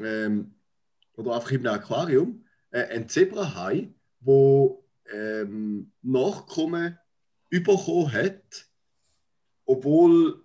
Ähm, 0.00 0.56
oder 1.14 1.36
einfach 1.36 1.52
in 1.52 1.66
einem 1.66 1.80
Aquarium. 1.80 2.44
Äh, 2.70 2.96
ein 2.96 3.08
Zebrahai, 3.08 3.94
wo 4.20 4.84
ähm, 5.12 5.92
Nachkommen 6.02 6.98
bekommen 7.48 8.12
hat, 8.12 8.68
obwohl 9.64 10.42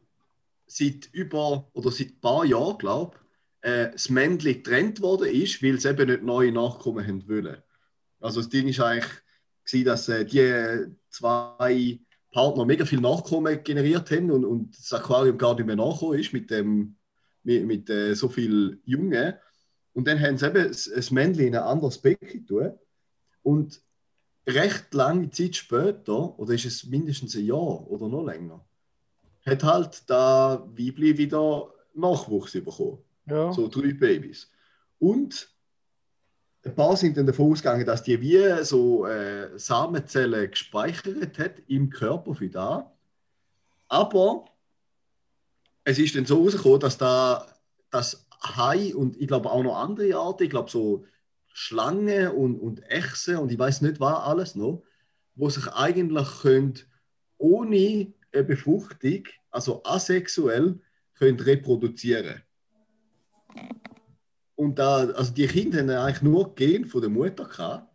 seit 0.68 1.10
über 1.12 1.68
oder 1.74 1.92
seit 1.92 2.10
ein 2.10 2.22
paar 2.22 2.46
Jahren, 2.46 2.78
glaube 2.78 3.18
ich, 3.18 3.29
äh, 3.62 3.92
das 3.92 4.10
Männchen 4.10 4.54
getrennt 4.54 5.02
worden 5.02 5.28
ist, 5.28 5.62
weil 5.62 5.76
es 5.76 5.86
eben 5.86 6.10
nicht 6.10 6.24
neue 6.24 6.52
Nachkommen 6.52 7.06
haben 7.06 7.28
wollen. 7.28 7.58
Also 8.20 8.42
das 8.42 8.50
Ding 8.50 8.68
ist 8.68 8.80
eigentlich, 8.80 9.86
dass 9.86 10.10
äh, 10.10 10.26
die 10.26 10.96
zwei 11.10 12.00
Partner 12.32 12.66
mega 12.66 12.86
viel 12.86 13.02
Nachkommen 13.02 13.64
generiert 13.64 14.12
haben 14.12 14.32
und, 14.32 14.46
und 14.46 14.78
das 14.78 14.94
Aquarium 14.94 15.38
gar 15.38 15.56
nicht 15.56 15.66
mehr 15.66 15.76
nachgekommen 15.76 16.20
ist 16.20 16.34
mit, 16.34 16.50
dem, 16.52 16.96
mit, 17.44 17.66
mit 17.66 17.90
äh, 17.90 18.14
so 18.14 18.30
viel 18.30 18.80
Jungen. 18.86 19.34
Und 19.94 20.08
dann 20.08 20.20
haben 20.20 20.38
sie 20.38 20.48
eben 20.48 20.68
das, 20.68 21.12
Männchen 21.12 21.48
in 21.48 21.56
ein 21.56 21.64
anderes 21.64 21.98
Becken 21.98 22.46
tun. 22.46 22.72
Und 23.42 23.82
recht 24.48 24.94
lange 24.94 25.30
Zeit 25.32 25.56
später, 25.56 26.38
oder 26.40 26.54
ist 26.54 26.66
es 26.66 26.86
mindestens 26.86 27.36
ein 27.36 27.46
Jahr 27.46 27.90
oder 27.90 28.08
noch 28.08 28.26
länger, 28.26 28.64
hat 29.46 29.64
halt 29.64 30.04
da 30.08 30.68
Weibli 30.78 31.18
wieder 31.18 31.74
Nachwuchs 31.94 32.54
bekommen. 32.54 33.00
Ja. 33.30 33.52
So 33.54 33.68
drei 33.68 33.94
Babys. 33.94 34.52
Und 35.00 35.50
ein 36.64 36.76
paar 36.76 36.98
sind 36.98 37.18
dann 37.18 37.26
davon 37.26 37.52
ausgegangen, 37.52 37.86
dass 37.86 38.04
die 38.04 38.20
wie 38.20 38.64
so 38.64 39.06
äh, 39.06 39.58
Samenzellen 39.58 40.52
gespeichert 40.52 41.40
hat 41.40 41.62
im 41.68 41.90
Körper 41.90 42.36
für 42.36 42.50
da. 42.50 42.92
Aber 43.88 44.46
es 45.84 45.98
ist 45.98 46.16
dann 46.16 46.26
so 46.26 46.44
rausgekommen, 46.44 46.80
dass 46.82 46.98
da 46.98 47.46
das 47.90 48.28
Hai 48.42 48.94
und 48.94 49.18
ich 49.18 49.28
glaube 49.28 49.50
auch 49.50 49.64
noch 49.64 49.78
andere 49.78 50.16
Arten, 50.16 50.44
ich 50.44 50.50
glaube 50.50 50.70
so 50.70 51.06
Schlangen 51.48 52.30
und, 52.30 52.60
und 52.60 52.84
Echsen 52.90 53.38
und 53.38 53.52
ich 53.52 53.60
weiß 53.60 53.82
nicht 53.82 54.00
was 54.00 54.24
alles 54.24 54.56
noch, 54.56 54.84
wo 55.36 55.50
sich 55.50 55.68
eigentlich 55.68 56.42
können, 56.42 56.76
ohne 57.38 58.14
eine 58.32 58.44
Befruchtung, 58.44 59.24
also 59.50 59.82
asexuell, 59.84 60.80
können 61.16 61.40
reproduzieren. 61.40 62.42
Und 64.56 64.78
da, 64.78 65.08
also 65.12 65.34
die 65.34 65.48
Kinder 65.48 65.80
haben 65.80 65.90
eigentlich 65.90 66.22
nur 66.22 66.54
Gen 66.56 66.86
von 66.86 67.02
der 67.02 67.10
Mutter 67.10 67.46
gehabt, 67.46 67.88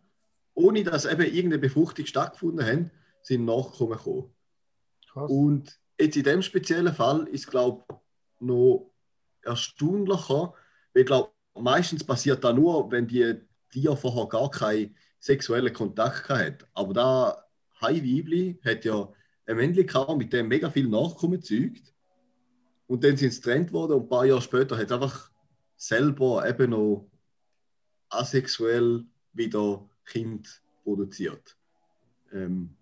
ohne 0.55 0.83
dass 0.83 1.05
eben 1.05 1.21
irgendeine 1.21 1.59
Befruchtung 1.59 2.05
stattgefunden 2.05 2.65
hat, 2.65 2.91
sind 3.21 3.45
Nachkommen 3.45 3.97
gekommen. 3.97 4.33
Krass. 5.11 5.29
Und 5.29 5.79
jetzt 5.99 6.17
in 6.17 6.23
dem 6.23 6.41
speziellen 6.41 6.93
Fall 6.93 7.27
ist, 7.27 7.47
glaube 7.47 7.83
ich, 7.89 7.95
noch 8.39 8.91
erstaunlicher, 9.43 10.53
weil 10.93 11.01
ich 11.01 11.05
glaube, 11.05 11.31
meistens 11.53 12.03
passiert 12.03 12.43
das 12.43 12.55
nur, 12.55 12.91
wenn 12.91 13.07
die 13.07 13.35
Tiere 13.69 13.95
vorher 13.95 14.27
gar 14.27 14.49
keinen 14.49 14.95
sexuellen 15.19 15.73
Kontakt 15.73 16.29
hatten. 16.29 16.65
Aber 16.73 16.93
da 16.93 17.45
Hai-Weibli 17.81 18.59
hat 18.63 18.85
ja 18.85 19.07
ein 19.45 19.57
Männchen 19.57 19.85
gehabt, 19.85 20.17
mit 20.17 20.33
dem 20.33 20.47
mega 20.47 20.69
viel 20.69 20.87
Nachkommen 20.87 21.39
gezeugt. 21.39 21.93
Und 22.87 23.03
dann 23.03 23.17
sind 23.17 23.33
sie 23.33 23.41
getrennt 23.41 23.71
worden 23.71 23.93
und 23.93 24.03
ein 24.03 24.09
paar 24.09 24.25
Jahre 24.25 24.41
später 24.41 24.77
hat 24.77 24.85
es 24.85 24.91
einfach 24.91 25.31
selber 25.75 26.47
eben 26.47 26.71
noch 26.71 27.09
asexuell 28.09 29.05
wieder 29.33 29.87
Kind 30.05 30.61
produziert. 30.83 31.57
Ähm, 32.31 32.75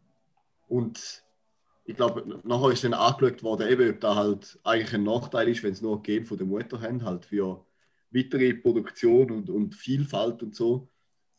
und 0.68 1.24
ich 1.86 1.96
glaube, 1.96 2.42
nachher 2.44 2.72
ist 2.72 2.84
dann 2.84 2.94
angeschaut 2.94 3.44
worden, 3.44 3.68
eben, 3.68 3.90
ob 3.90 4.00
da 4.00 4.16
halt 4.16 4.60
eigentlich 4.64 4.94
ein 4.94 5.04
Nachteil 5.04 5.50
ist, 5.50 5.64
wenn 5.64 5.74
es 5.74 5.82
nur 5.82 5.98
ein 5.98 6.04
Gen 6.04 6.26
von 6.26 6.38
der 6.38 6.48
Mutter 6.48 6.82
haben, 6.82 7.04
halt 7.04 7.26
für 7.26 7.66
weitere 8.12 8.54
Produktion 8.54 9.32
und, 9.32 9.50
und 9.50 9.76
Vielfalt 9.76 10.44
und 10.44 10.56
so. 10.56 10.88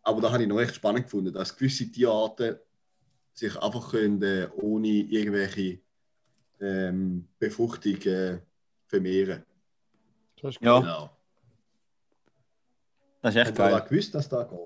Aber 0.03 0.21
da 0.21 0.33
habe 0.33 0.43
ich 0.43 0.49
noch 0.49 0.61
echt 0.61 0.75
spannend 0.75 1.05
gefunden, 1.05 1.33
dass 1.33 1.57
gewisse 1.57 1.91
Tierarten 1.91 2.57
sich 3.33 3.57
einfach 3.57 3.91
können, 3.91 4.23
äh, 4.23 4.49
ohne 4.55 4.89
irgendwelche 4.89 5.81
ähm, 6.61 7.27
Befruchtung 7.39 8.01
äh, 8.03 8.41
vermehren. 8.87 9.45
Das 10.41 10.55
ist 10.55 10.63
Ja. 10.63 10.81
Genau. 10.81 11.14
Das 13.25 13.35
ist 13.35 13.41
echt 13.41 13.59
da 13.59 13.71
geil. 13.71 13.87
gewusst, 13.89 14.15
dass 14.15 14.29
das 14.29 14.51
geht? 14.51 14.59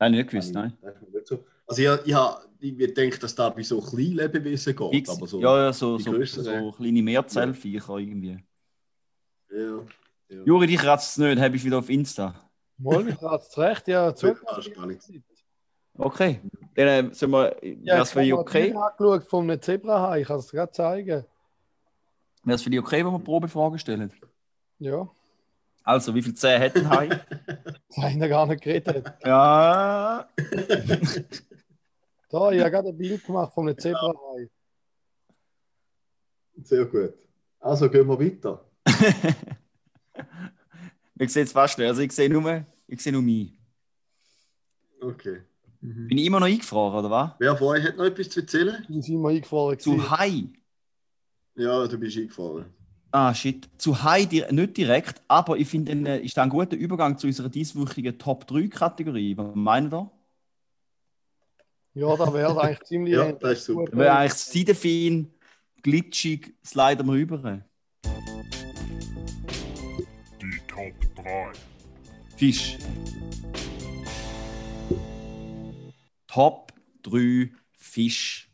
Nein, 0.00 0.10
nicht 0.10 0.30
gewusst, 0.30 0.52
nein. 0.52 0.76
Das 0.82 0.96
ist 0.96 1.02
mir 1.02 1.10
nicht 1.10 1.28
so. 1.28 1.44
Also 1.64 1.80
ich, 1.80 2.06
ich 2.06 2.16
ich 2.58 2.76
gedacht, 2.76 3.22
dass 3.22 3.34
das 3.36 3.54
bei 3.54 3.62
so 3.62 3.80
kleinen 3.80 4.16
Lebewesen 4.16 4.74
geht. 4.74 4.90
Fix. 4.90 5.10
Aber 5.10 5.26
so, 5.28 5.40
ja, 5.40 5.66
ja, 5.66 5.72
so, 5.72 5.96
so, 5.96 6.24
so 6.24 6.72
kleine 6.72 7.02
Mehrzellviecher 7.04 7.98
irgendwie. 7.98 8.42
ja, 9.52 9.78
ja. 10.28 10.42
Juri, 10.44 10.66
dich 10.66 10.78
kratzt 10.78 11.12
es 11.12 11.18
nicht, 11.18 11.40
habe 11.40 11.54
ich 11.54 11.64
wieder 11.64 11.78
auf 11.78 11.88
Insta. 11.88 12.34
Mal, 12.78 13.10
ich 13.10 13.20
habe 13.20 13.36
es 13.36 13.56
recht, 13.56 13.86
ja. 13.86 14.12
Okay. 15.96 16.40
Dann 16.74 17.10
äh, 17.10 17.14
sollen 17.14 17.30
wir, 17.30 17.64
Ja, 17.64 17.94
wäre 17.94 18.02
es 18.02 18.10
für 18.10 18.22
dich 18.22 18.34
okay? 18.34 18.66
Ich 18.70 18.74
habe 18.74 18.90
angeschaut 18.90 19.30
von 19.30 19.48
einem 19.48 19.62
Zebrahai, 19.62 20.22
ich 20.22 20.26
kann 20.26 20.40
es 20.40 20.48
dir 20.48 20.56
gerade 20.56 20.72
zeigen. 20.72 21.24
Wäre 22.42 22.56
es 22.56 22.62
für 22.62 22.70
dich 22.70 22.80
okay, 22.80 23.04
wenn 23.06 23.12
wir 23.12 23.20
Probefragen 23.20 23.78
stellen? 23.78 24.12
Ja, 24.80 25.08
Also, 25.82 26.14
wie 26.14 26.22
viele 26.22 26.34
Zähne 26.34 26.64
hat 26.66 26.76
ein 26.76 26.88
Hai? 26.88 27.06
das 27.88 27.96
habe 27.96 28.10
ich 28.10 28.16
noch 28.16 28.28
gar 28.28 28.46
nicht 28.46 28.62
geredet. 28.62 29.06
ja. 29.24 30.28
Da, 32.32 32.52
ich 32.52 32.60
habe 32.60 32.70
gerade 32.70 32.88
ein 32.90 32.96
Bild 32.96 33.24
gemacht 33.26 33.52
von 33.52 33.66
einem 33.66 33.76
Zebrahai. 33.76 34.48
Sehr 36.62 36.84
gut. 36.84 37.14
Also 37.58 37.90
gehen 37.90 38.06
wir 38.06 38.20
weiter. 38.20 38.64
Ich 41.18 41.30
sehe 41.34 41.42
es 41.42 41.52
fast 41.52 41.76
nicht. 41.76 41.86
Also, 41.86 42.00
ich 42.00 42.12
sehe 42.12 42.30
nur, 42.30 42.64
ich 42.86 43.02
sehe 43.02 43.12
nur 43.12 43.20
mich. 43.20 43.52
Okay. 45.02 45.42
Bin 45.82 46.16
ich 46.16 46.24
immer 46.24 46.40
noch 46.40 46.46
eingefroren, 46.46 46.98
oder 46.98 47.10
was? 47.10 47.30
Wer 47.38 47.56
von 47.56 47.68
euch 47.68 47.84
hat 47.84 47.96
noch 47.98 48.06
etwas 48.06 48.30
zu 48.30 48.40
erzählen? 48.40 48.86
Die 48.88 49.02
sind 49.02 49.20
mal 49.20 49.34
eingefroren. 49.34 49.78
Zu 49.78 50.10
Hai. 50.10 50.44
Ja, 51.56 51.86
du 51.86 51.98
bist 51.98 52.16
eingefahren. 52.16 52.72
Ah, 53.12 53.34
shit. 53.34 53.68
Zu 53.76 54.02
Hai 54.04 54.24
di 54.24 54.44
nicht 54.50 54.76
direkt, 54.76 55.20
aber 55.26 55.56
ich 55.56 55.68
finde, 55.68 55.92
äh, 55.92 56.24
ist 56.24 56.36
da 56.36 56.44
ein 56.44 56.48
guter 56.48 56.76
Übergang 56.76 57.18
zu 57.18 57.26
unserer 57.26 57.48
dieswöchigen 57.48 58.16
Top 58.18 58.44
3-Kategorie. 58.44 59.36
Was 59.36 59.54
meinen 59.54 59.90
wir? 59.90 60.10
Ja, 61.94 62.16
da 62.16 62.32
wäre 62.32 62.60
eigentlich 62.62 62.82
ziemlich. 62.84 63.14
Ja, 63.14 63.32
das 63.32 63.58
ist 63.58 63.64
super. 63.64 63.86
gut. 63.86 63.96
Weil 63.96 64.08
eigentlich 64.10 64.34
seidefein, 64.34 65.34
glitschig, 65.82 66.54
sliden 66.64 67.06
wir 67.06 67.12
rüber. 67.14 67.62
Die 70.40 70.60
Top 70.68 70.94
3. 71.16 71.52
Fisch. 72.36 72.78
Top 76.28 76.72
3 77.02 77.50
Fisch. 77.72 78.50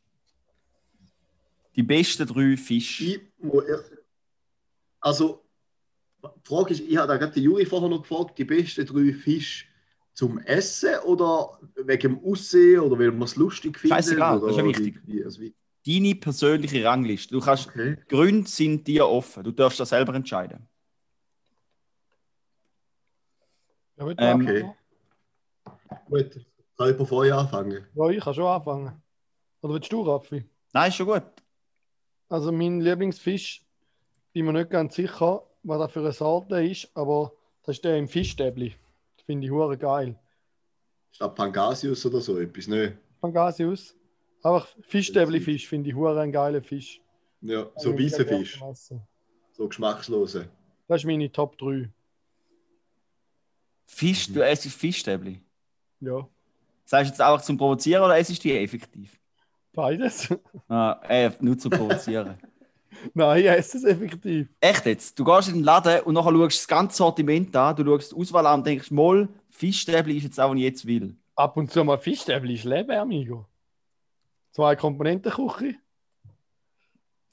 Die 1.77 1.83
besten 1.83 2.27
drei 2.27 2.57
Fische. 2.57 3.05
Ich, 3.05 3.21
also, 5.07 5.45
die 6.25 6.49
Frage 6.49 6.73
ist, 6.75 6.81
ich 6.81 6.97
habe 6.97 7.07
da 7.07 7.17
gerade 7.17 7.33
den 7.33 7.45
Juri 7.45 7.65
vorher 7.65 7.89
noch 7.89 8.03
gefragt, 8.03 8.37
die 8.39 8.45
besten 8.45 8.85
drei 8.85 9.13
Fische 9.13 9.67
zum 10.13 10.39
Essen 10.39 10.99
oder 11.05 11.61
wegen 11.77 12.15
dem 12.15 12.25
Aussehen 12.25 12.81
oder 12.81 12.99
weil 12.99 13.13
man 13.13 13.23
es 13.23 13.37
lustig 13.37 13.79
findet? 13.79 13.99
Scheißegal, 13.99 14.39
oder 14.39 14.49
das 14.49 14.57
ist 14.57 14.63
ja 14.63 14.69
wichtig. 14.69 15.01
Wie, 15.05 15.25
also 15.25 15.41
wie, 15.41 15.55
Deine 15.87 16.17
persönliche 16.17 16.85
Rangliste. 16.85 17.33
Du 17.33 17.41
kannst, 17.41 17.69
okay. 17.69 17.97
die 17.97 18.17
Gründe 18.17 18.49
sind 18.49 18.85
dir 18.89 19.07
offen. 19.07 19.45
Du 19.45 19.53
darfst 19.53 19.79
das 19.79 19.91
selber 19.91 20.13
entscheiden. 20.15 20.69
Ja, 23.97 24.09
Ähm, 24.09 24.17
anfangen? 24.19 24.75
Gut. 26.09 26.47
Kann 26.77 27.01
ich 27.01 27.09
vorher 27.09 27.39
anfangen? 27.39 27.87
ja, 27.95 28.09
ich 28.11 28.25
kann 28.25 28.35
schon 28.35 28.47
anfangen. 28.47 29.01
Oder 29.63 29.75
willst 29.75 29.93
du, 29.93 30.03
Raffi? 30.03 30.45
Nein, 30.73 30.89
ist 30.89 30.97
schon 30.97 31.07
gut. 31.07 31.23
Also, 32.29 32.51
mein 32.51 32.81
Lieblingsfisch, 32.81 33.66
bin 34.37 34.45
mir 34.45 34.53
nicht 34.53 34.69
ganz 34.71 34.95
sicher, 34.95 35.47
was 35.63 35.79
das 35.79 35.93
für 35.93 36.01
eine 36.01 36.13
Sorte 36.13 36.63
ist, 36.63 36.91
aber 36.95 37.33
das 37.63 37.77
ist 37.77 37.85
der 37.87 37.97
im 37.97 38.07
Fischstäbli. 38.07 38.75
Das 39.17 39.25
finde 39.25 39.47
ich 39.47 39.51
hure 39.51 39.79
geil. 39.79 40.15
Ist 41.11 41.23
das 41.23 41.35
Pangasius 41.35 42.05
oder 42.05 42.21
so 42.21 42.39
etwas? 42.39 42.67
Ne? 42.69 42.99
Pangasius. 43.23 43.97
Einfach 44.43 44.69
Fischstäbli-Fisch 44.83 45.67
finde 45.67 45.89
ich 45.89 45.97
hure 45.97 46.21
ein 46.21 46.31
geiler 46.33 46.61
Fisch. 46.61 47.01
Ja, 47.41 47.71
so 47.77 47.93
Habe 47.93 48.03
ich 48.03 48.13
weiße 48.13 48.25
sehr 48.25 48.39
Fisch. 48.39 48.61
So 49.53 49.69
geschmackslose. 49.69 50.51
Das 50.87 51.01
ist 51.01 51.07
meine 51.07 51.33
Top 51.33 51.57
3. 51.57 51.89
Fisch, 53.87 54.31
du 54.31 54.45
essst 54.45 54.67
Fischstäbli. 54.67 55.41
Ja, 56.01 56.29
Sagst 56.85 57.09
du 57.09 57.13
jetzt 57.13 57.21
einfach 57.23 57.41
zum 57.41 57.57
Provozieren 57.57 58.05
oder 58.05 58.19
essst 58.19 58.37
du 58.37 58.49
die 58.49 58.59
effektiv? 58.59 59.19
beides. 59.73 60.29
Ah, 60.69 61.01
äh, 61.09 61.31
nur 61.41 61.57
zum 61.57 61.71
Provozieren. 61.71 62.37
Nein, 63.15 63.41
ich 63.41 63.47
esse 63.47 63.79
es 63.79 63.85
effektiv. 63.85 64.49
Echt 64.61 64.87
jetzt? 64.87 65.19
Du 65.19 65.25
gehst 65.25 65.49
in 65.49 65.55
den 65.57 65.65
Laden 65.65 66.01
und 66.01 66.15
nachher 66.15 66.33
schaust 66.33 66.59
das 66.61 66.69
ganze 66.69 66.97
Sortiment 66.97 67.55
an, 67.57 67.77
du 67.77 67.85
schaust 67.85 68.13
die 68.13 68.17
Auswahl 68.17 68.47
an 68.47 68.61
und 68.61 68.67
denkst, 68.67 68.91
mal, 68.91 69.29
Fischstäbli 69.51 70.17
ist 70.17 70.25
jetzt 70.25 70.41
auch, 70.41 70.51
was 70.51 70.57
ich 70.57 70.63
jetzt 70.63 70.87
will. 70.87 71.17
Ab 71.35 71.57
und 71.57 71.71
zu 71.71 71.85
mal 71.85 71.99
Fischstäbli 71.99 72.55
ist 72.55 72.65
Leben, 72.65 72.91
amigo. 72.93 73.47
Zwei 74.53 74.75
Komponenten 74.77 75.31
Küche. 75.33 75.75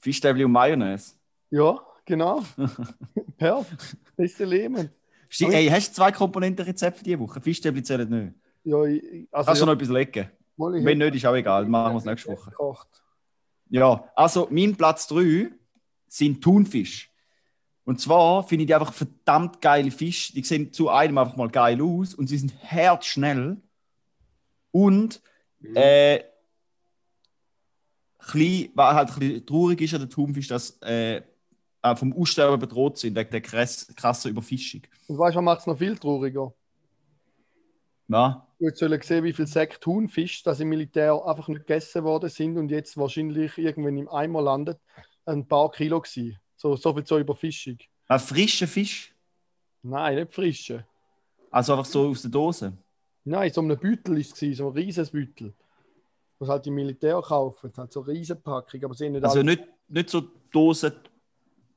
Fischstäbli 0.00 0.44
und 0.44 0.52
Mayonnaise. 0.52 1.14
Ja, 1.50 1.78
genau. 2.04 2.42
Perfekt. 3.38 3.96
Beste 4.16 4.44
Leben. 4.44 4.90
Sti 5.28 5.46
Aber- 5.46 5.54
hey, 5.54 5.68
hast 5.68 5.90
du 5.90 5.94
zwei 5.94 6.12
Komponenten 6.12 6.64
Rezept 6.66 6.98
für 6.98 7.04
diese 7.04 7.18
Woche? 7.18 7.40
Fischstäbli 7.40 7.82
zählen 7.82 8.08
nicht. 8.08 8.34
Ja, 8.64 8.84
ich, 8.84 9.02
also 9.32 9.46
Kannst 9.46 9.60
du 9.62 9.66
ja, 9.66 9.72
noch 9.74 9.80
etwas 9.80 9.90
ich 10.78 10.84
Wenn 10.84 10.98
nicht, 10.98 11.14
ist 11.16 11.26
auch 11.26 11.34
egal. 11.34 11.66
Machen 11.66 11.94
wir 11.94 11.98
es 11.98 12.04
nächste 12.04 12.30
Woche. 12.32 12.50
gekocht. 12.50 13.03
Ja, 13.70 14.08
also 14.14 14.48
mein 14.50 14.76
Platz 14.76 15.06
3 15.08 15.50
sind 16.06 16.42
Thunfisch. 16.42 17.10
Und 17.84 18.00
zwar 18.00 18.42
finde 18.44 18.62
ich 18.62 18.66
die 18.68 18.74
einfach 18.74 18.92
verdammt 18.94 19.60
geile 19.60 19.90
Fische. 19.90 20.32
Die 20.32 20.42
sehen 20.42 20.72
zu 20.72 20.88
einem 20.88 21.18
einfach 21.18 21.36
mal 21.36 21.48
geil 21.50 21.82
aus 21.82 22.14
und 22.14 22.28
sie 22.28 22.38
sind 22.38 22.54
herzschnell. 22.62 23.56
Und 24.70 25.22
Mhm. 25.60 25.76
äh, 25.76 26.24
klein, 28.18 28.68
was 28.74 28.94
halt 28.94 29.10
ein 29.10 29.18
bisschen 29.18 29.46
traurig 29.46 29.80
ist 29.80 29.94
an 29.94 30.00
der 30.00 30.08
Thunfisch, 30.10 30.48
dass 30.48 30.78
äh, 30.82 31.22
vom 31.96 32.12
Aussterben 32.14 32.58
bedroht 32.58 32.98
sind 32.98 33.14
wegen 33.16 33.30
der 33.30 33.40
krass, 33.42 33.92
krassen 33.96 34.30
Überfischung. 34.30 34.82
Und 35.06 35.18
weißt 35.18 35.34
du, 35.34 35.38
was 35.38 35.44
macht 35.44 35.60
es 35.60 35.66
noch 35.66 35.78
viel 35.78 35.96
trauriger? 35.98 36.52
Ja, 38.08 38.43
Hättest 38.60 38.78
sollen 38.78 39.02
sehen, 39.02 39.24
wie 39.24 39.32
viel 39.32 39.46
Säcke 39.46 39.78
Thunfisch, 39.80 40.42
das 40.42 40.60
im 40.60 40.68
Militär 40.68 41.20
einfach 41.24 41.48
nicht 41.48 41.66
gegessen 41.66 42.04
worden 42.04 42.30
sind 42.30 42.56
und 42.56 42.70
jetzt 42.70 42.96
wahrscheinlich 42.96 43.56
irgendwann 43.58 43.96
im 43.96 44.08
Eimer 44.08 44.42
landet, 44.42 44.78
ein 45.26 45.46
paar 45.46 45.70
Kilo 45.70 46.00
gewesen. 46.00 46.38
So, 46.56 46.76
so 46.76 46.94
viel 46.94 47.04
zur 47.04 47.18
Überfischung. 47.18 47.78
ein 48.08 48.18
frischer 48.20 48.66
Fisch. 48.66 49.14
Nein, 49.82 50.16
nicht 50.16 50.32
frische. 50.32 50.86
Also 51.50 51.74
einfach 51.74 51.84
so 51.84 52.08
aus 52.08 52.22
der 52.22 52.30
Dose. 52.30 52.72
Nein, 53.24 53.52
so 53.52 53.60
ein 53.60 53.68
Beutel 53.68 54.14
war 54.14 54.16
es, 54.18 54.56
so 54.56 54.68
ein 54.68 54.72
riesiges 54.74 55.10
Beutel. 55.10 55.52
Was 56.38 56.48
halt 56.48 56.66
die 56.66 56.70
Militär 56.70 57.20
kaufen. 57.22 57.72
Halt 57.76 57.92
so 57.92 58.02
eine 58.02 58.12
riesen 58.12 58.40
Packung, 58.42 58.84
aber 58.84 58.94
sie 58.94 59.08
nicht 59.08 59.24
Also 59.24 59.42
nicht, 59.42 59.62
nicht 59.88 60.10
so 60.10 60.22
Dosen 60.50 60.92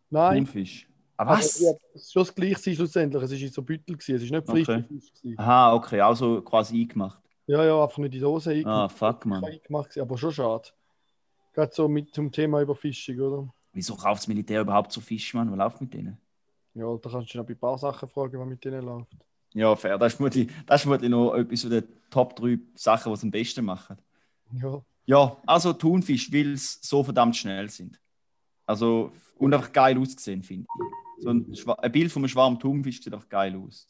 Nein, 0.10 0.46
Thunfisch. 0.46 0.88
Ah, 1.18 1.26
was? 1.28 1.56
Aber, 1.62 1.66
ja, 1.72 1.78
es 1.94 2.02
ist 2.04 2.14
schon 2.14 2.22
das 2.24 2.36
Gleiche 2.36 2.76
schlussendlich. 2.76 3.24
Es 3.24 3.32
war 3.32 3.38
in 3.40 3.52
so 3.52 3.62
Beutel, 3.64 3.98
gewesen. 3.98 4.16
es 4.16 4.24
ist 4.24 4.32
nicht 4.32 4.48
frischer 4.48 4.78
Okay. 4.88 5.36
Aha, 5.38 5.74
okay, 5.74 6.00
also 6.02 6.42
quasi 6.42 6.80
eingemacht. 6.82 7.20
Ja, 7.48 7.64
ja, 7.66 7.82
einfach 7.82 7.98
nicht 7.98 8.06
in 8.08 8.12
die 8.12 8.20
Dose 8.20 8.52
Ah, 8.52 8.54
eingemacht. 8.54 8.98
fuck, 8.98 9.26
man. 9.26 9.44
eingemacht 9.44 9.98
aber 9.98 10.18
schon 10.18 10.32
schade. 10.32 10.70
Gerade 11.54 11.74
so 11.74 11.88
mit 11.88 12.14
zum 12.14 12.32
Thema 12.32 12.62
Überfischung, 12.62 13.20
oder? 13.20 13.54
Wieso 13.74 13.96
kauft 13.96 14.22
das 14.22 14.28
Militär 14.28 14.62
überhaupt 14.62 14.92
so 14.92 15.02
Fisch, 15.02 15.34
Mann? 15.34 15.50
Was 15.52 15.58
läuft 15.58 15.82
mit 15.82 15.94
denen? 15.94 16.18
Ja, 16.74 16.96
da 16.98 17.10
kannst 17.10 17.34
du 17.34 17.38
noch 17.40 17.48
ein 17.48 17.58
paar 17.58 17.78
Sachen 17.80 18.08
fragen, 18.10 18.40
was 18.40 18.48
mit 18.48 18.64
denen 18.64 18.84
läuft. 18.86 19.12
Ja, 19.54 19.76
fair. 19.76 19.98
Das 19.98 20.14
ist 20.14 20.18
vermutlich, 20.18 20.52
das 20.68 20.82
ist 20.82 20.84
vermutlich 20.84 21.10
noch 21.10 21.34
etwas 21.34 21.62
von 21.62 21.72
den 21.72 21.84
Top 22.12 22.36
3 22.36 22.60
Sachen, 22.76 23.12
die 23.12 23.18
sie 23.20 23.26
am 23.28 23.32
besten 23.32 23.66
machen. 23.66 23.98
Ja, 24.52 24.82
Ja, 25.06 25.38
also 25.48 25.74
Thunfisch, 25.74 26.32
weil 26.32 26.56
sie 26.58 26.78
so 26.82 27.04
verdammt 27.04 27.36
schnell 27.36 27.70
sind. 27.70 28.00
Also, 28.66 29.12
und 29.38 29.54
einfach 29.54 29.72
geil 29.72 29.98
ausgesehen, 29.98 30.44
finde 30.44 30.68
ich. 30.68 30.97
So 31.20 31.30
ein, 31.30 31.54
ein 31.80 31.92
Bild 31.92 32.12
von 32.12 32.22
einem 32.22 32.30
Schwarm 32.30 32.60
Thunfisch 32.60 33.02
sieht 33.02 33.14
einfach 33.14 33.30
geil 33.30 33.56
aus. 33.56 33.88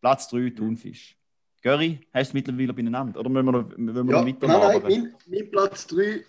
Platz 0.00 0.28
3, 0.28 0.50
Thunfisch. 0.50 1.16
Göri, 1.62 2.00
hast 2.12 2.32
du 2.32 2.36
mittlerweile 2.36 2.72
beieinander? 2.72 3.20
Oder 3.20 3.30
müssen 3.30 3.46
wir 3.46 3.52
noch, 3.52 3.76
müssen 3.76 4.06
wir 4.08 4.14
Ja, 4.14 4.20
noch 4.20 4.24
nein, 4.24 4.34
weiter 4.34 4.46
nein, 4.48 4.60
labern? 4.60 4.90
mein, 4.90 5.14
mein 5.28 5.50
Platz 5.50 5.86
3, 5.86 6.24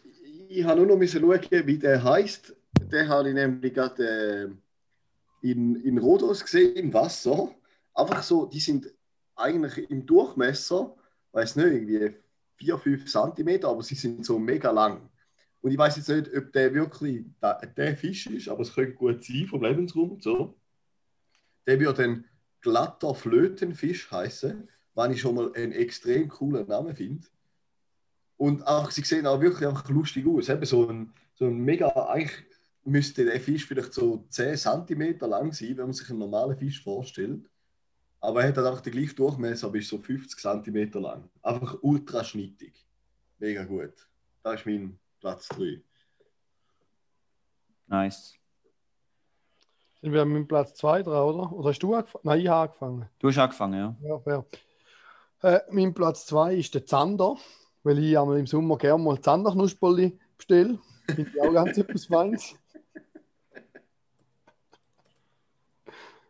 ich 0.50 0.64
habe 0.64 0.86
nur 0.86 0.96
noch 0.98 1.08
schauen, 1.08 1.68
wie 1.68 1.78
der 1.78 2.04
heißt. 2.04 2.56
Den 2.92 3.08
habe 3.08 3.30
ich 3.30 3.36
nämlich 3.36 3.74
gerade 3.74 4.54
äh, 5.44 5.50
in, 5.50 5.76
in 5.78 5.98
Rhodos 5.98 6.44
gesehen, 6.44 6.76
im 6.76 6.94
Wasser. 6.94 7.50
Einfach 7.96 8.22
so, 8.22 8.46
die 8.46 8.60
sind 8.60 8.92
eigentlich 9.36 9.90
im 9.90 10.06
Durchmesser, 10.06 10.96
weiß 11.32 11.56
nicht, 11.56 11.66
irgendwie 11.66 12.16
4, 12.58 12.78
5 12.78 13.06
cm, 13.06 13.66
aber 13.66 13.82
sie 13.82 13.96
sind 13.96 14.26
so 14.26 14.38
mega 14.38 14.70
lang. 14.72 15.10
Und 15.64 15.72
ich 15.72 15.78
weiß 15.78 15.96
jetzt 15.96 16.10
nicht, 16.10 16.36
ob 16.36 16.52
der 16.52 16.74
wirklich 16.74 17.24
der, 17.42 17.66
der 17.66 17.96
Fisch 17.96 18.28
ist, 18.28 18.50
aber 18.50 18.64
es 18.64 18.74
könnte 18.74 18.96
gut 18.96 19.24
sein 19.24 19.48
vom 19.48 19.64
Lebensraum 19.64 20.20
so. 20.20 20.60
Der 21.66 21.80
wird 21.80 22.00
dann 22.00 22.26
glatter 22.60 23.16
Flötenfisch 23.16 24.12
heißen, 24.12 24.68
was 24.94 25.12
ich 25.14 25.22
schon 25.22 25.36
mal 25.36 25.54
einen 25.54 25.72
extrem 25.72 26.28
coolen 26.28 26.68
Namen 26.68 26.94
finde. 26.94 27.26
Und 28.36 28.68
auch, 28.68 28.92
sie 28.92 29.04
sehen 29.04 29.26
auch 29.26 29.40
wirklich 29.40 29.66
einfach 29.66 29.88
lustig 29.88 30.28
aus. 30.28 30.50
Eben 30.50 30.66
so 30.66 30.90
ein, 30.90 31.14
so 31.34 31.46
ein 31.46 31.58
mega, 31.60 31.88
eigentlich 32.10 32.44
müsste 32.84 33.24
der 33.24 33.40
Fisch 33.40 33.66
vielleicht 33.66 33.94
so 33.94 34.26
10 34.32 34.58
cm 34.58 35.18
lang 35.22 35.54
sein, 35.54 35.78
wenn 35.78 35.86
man 35.86 35.94
sich 35.94 36.10
einen 36.10 36.20
normalen 36.20 36.58
Fisch 36.58 36.84
vorstellt. 36.84 37.50
Aber 38.20 38.42
er 38.42 38.50
hat 38.50 38.58
halt 38.58 38.68
einfach 38.68 38.82
den 38.82 38.92
gleichen 38.92 39.16
Durchmesser, 39.16 39.68
aber 39.68 39.78
ist 39.78 39.88
so 39.88 39.98
50 39.98 40.38
cm 40.38 40.92
lang. 41.02 41.30
Einfach 41.42 41.78
ultra 41.82 42.22
schnittig. 42.26 42.86
Mega 43.40 43.64
gut. 43.64 43.94
Das 44.44 44.60
ist 44.60 44.66
mein 44.66 45.00
Platz 45.24 45.48
3. 45.48 45.82
Nice. 47.88 48.38
Sind 50.02 50.12
wir 50.12 50.26
mit 50.26 50.36
dem 50.36 50.48
Platz 50.50 50.74
2 50.74 51.02
dran, 51.04 51.34
oder? 51.34 51.54
Oder 51.54 51.70
hast 51.70 51.80
du 51.80 51.96
angefangen? 51.96 52.24
Nein, 52.26 52.42
ich 52.42 52.48
habe 52.50 52.64
angefangen. 52.64 53.10
Du 53.20 53.30
hast 53.30 53.38
angefangen, 53.38 53.74
ja. 53.74 53.96
Ja, 54.02 54.20
fair. 54.20 54.46
Äh, 55.42 55.62
mein 55.72 55.94
Platz 55.94 56.26
2 56.26 56.56
ist 56.56 56.74
der 56.74 56.86
Zander, 56.86 57.38
weil 57.84 58.00
ich 58.00 58.20
einmal 58.20 58.38
im 58.38 58.48
Sommer 58.48 58.78
gerne 58.78 59.02
mal 59.02 59.22
Zanderknusperli 59.22 60.20
bestelle. 60.36 60.78
Finde 61.06 61.32
ich 61.34 61.42
auch 61.42 61.54
ganz 61.54 61.78
etwas 61.78 62.06
Feins. 62.06 62.56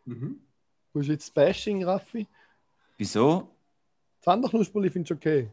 Mhm. 0.06 0.40
Wo 0.94 1.00
ist 1.00 1.08
jetzt 1.08 1.34
Bashing, 1.34 1.84
Raffi? 1.84 2.28
Wieso? 2.98 3.50
Zanderknusperli 4.22 4.92
findest 4.92 5.10
du 5.10 5.16
okay? 5.16 5.52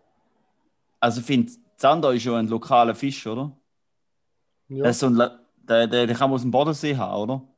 Also 0.99 1.21
ich 1.21 1.27
finde, 1.27 1.53
Zander 1.81 2.13
ist 2.13 2.25
ja 2.25 2.37
ein 2.37 2.47
lokaler 2.47 2.95
Fisch, 2.95 3.27
oder? 3.27 3.57
Ja. 4.69 4.85
Das 4.85 4.97
ist 4.97 5.01
so 5.01 5.07
ein, 5.07 5.17
der, 5.17 5.87
der, 5.87 6.07
den 6.07 6.15
kann 6.15 6.29
man 6.29 6.35
aus 6.35 6.43
dem 6.43 6.51
Bodensee 6.51 6.95
haben, 6.95 7.23
oder? 7.23 7.49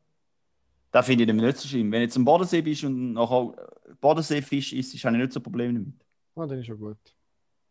Da 0.93 1.03
finde 1.03 1.25
ich 1.25 1.27
nämlich 1.27 1.45
nicht 1.45 1.59
so 1.59 1.67
schlimm. 1.67 1.91
Wenn 1.91 2.01
du 2.01 2.05
jetzt 2.05 2.17
am 2.17 2.25
Bodensee 2.25 2.63
bist 2.63 2.85
und 2.85 3.15
nachher 3.15 3.53
Bodenseefisch 4.01 4.75
isst, 4.75 5.05
habe 5.05 5.17
ich 5.17 5.23
nicht 5.23 5.33
so 5.33 5.41
ein 5.41 5.43
Problem 5.43 5.75
damit. 5.75 5.95
Ah, 6.37 6.47
dann 6.47 6.61
ist 6.61 6.67
schon 6.67 6.79
gut. 6.79 6.99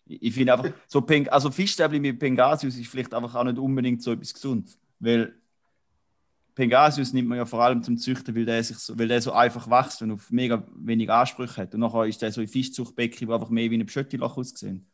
Ich, 0.05 0.21
ich 0.23 0.33
finde 0.33 0.51
einfach, 0.51 0.71
so 0.87 0.99
Peng, 1.01 1.29
also 1.29 1.49
Fischstäbli 1.49 2.01
mit 2.01 2.19
Pengasius 2.19 2.75
ist 2.75 2.89
vielleicht 2.89 3.13
einfach 3.13 3.33
auch 3.33 3.45
nicht 3.45 3.57
unbedingt 3.57 4.03
so 4.03 4.11
etwas 4.11 4.33
gesund. 4.33 4.77
Weil 4.99 5.33
Pengasius 6.53 7.13
nimmt 7.13 7.29
man 7.29 7.37
ja 7.37 7.45
vor 7.45 7.63
allem 7.63 7.81
zum 7.81 7.97
Züchten, 7.97 8.35
weil 8.35 8.43
der, 8.43 8.61
sich 8.61 8.77
so, 8.77 8.99
weil 8.99 9.07
der 9.07 9.21
so 9.21 9.31
einfach 9.31 9.69
wächst 9.69 10.01
und 10.01 10.11
auf 10.11 10.29
mega 10.31 10.67
wenig 10.75 11.09
Ansprüche 11.09 11.61
hat. 11.61 11.73
Und 11.73 11.79
nachher 11.79 12.07
ist 12.07 12.21
der 12.21 12.33
so 12.33 12.41
in 12.41 12.49
Fischzuchtbecken, 12.49 13.25
die 13.25 13.33
einfach 13.33 13.49
mehr 13.49 13.71
wie 13.71 13.79
ein 13.79 13.85
Pschöttiloch 13.85 14.35
aussehen. 14.35 14.85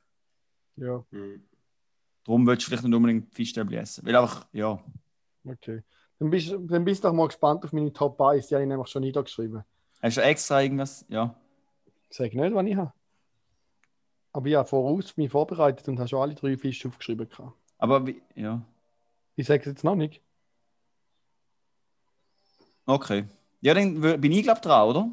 Ja, 0.78 1.04
Mhm. 1.12 1.44
Darum 2.26 2.46
willst 2.46 2.66
du 2.66 2.70
vielleicht 2.70 2.84
nicht 2.84 2.94
unbedingt 2.94 3.34
Fischstäbli 3.34 3.78
essen. 3.78 4.06
Weil 4.06 4.16
einfach, 4.16 4.46
ja. 4.52 4.84
okay. 5.46 5.82
Dann 6.20 6.30
bist, 6.30 6.52
dann 6.52 6.84
bist 6.84 7.04
du 7.04 7.08
doch 7.08 7.14
mal 7.14 7.28
gespannt 7.28 7.64
auf 7.64 7.72
meine 7.72 7.94
Top 7.94 8.20
1. 8.20 8.48
Die 8.48 8.56
habe 8.56 8.64
ich 8.64 8.68
nämlich 8.68 8.88
schon 8.90 9.02
niedergeschrieben. 9.02 9.64
Hast 10.02 10.18
du 10.18 10.22
extra 10.22 10.62
irgendwas? 10.62 11.06
Ja. 11.08 11.36
Sag 12.10 12.34
nicht, 12.34 12.54
was 12.54 12.66
ich 12.66 12.76
habe. 12.76 12.92
Aber 14.34 14.48
ich 14.48 14.56
habe 14.56 14.68
voraus 14.68 15.16
mich 15.16 15.32
vorbereitet 15.32 15.88
und 15.88 16.00
habe 16.00 16.10
schon 16.10 16.22
alle 16.22 16.36
drei 16.36 16.58
Fische 16.58 16.90
aufgeschrieben. 16.90 17.30
gehabt. 17.30 17.54
Aber 17.78 18.06
wie, 18.06 18.22
ja. 18.36 18.62
Ich 19.36 19.48
sage 19.48 19.62
es 19.62 19.66
jetzt 19.68 19.84
noch 19.86 19.96
nicht. 19.96 20.22
Okay. 22.86 23.26
Ja, 23.62 23.74
dann 23.74 24.00
bin 24.02 24.32
ich, 24.32 24.44
glaube 24.44 24.62
dran, 24.62 24.88
oder? 24.90 25.10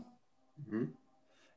Mhm. 0.56 0.94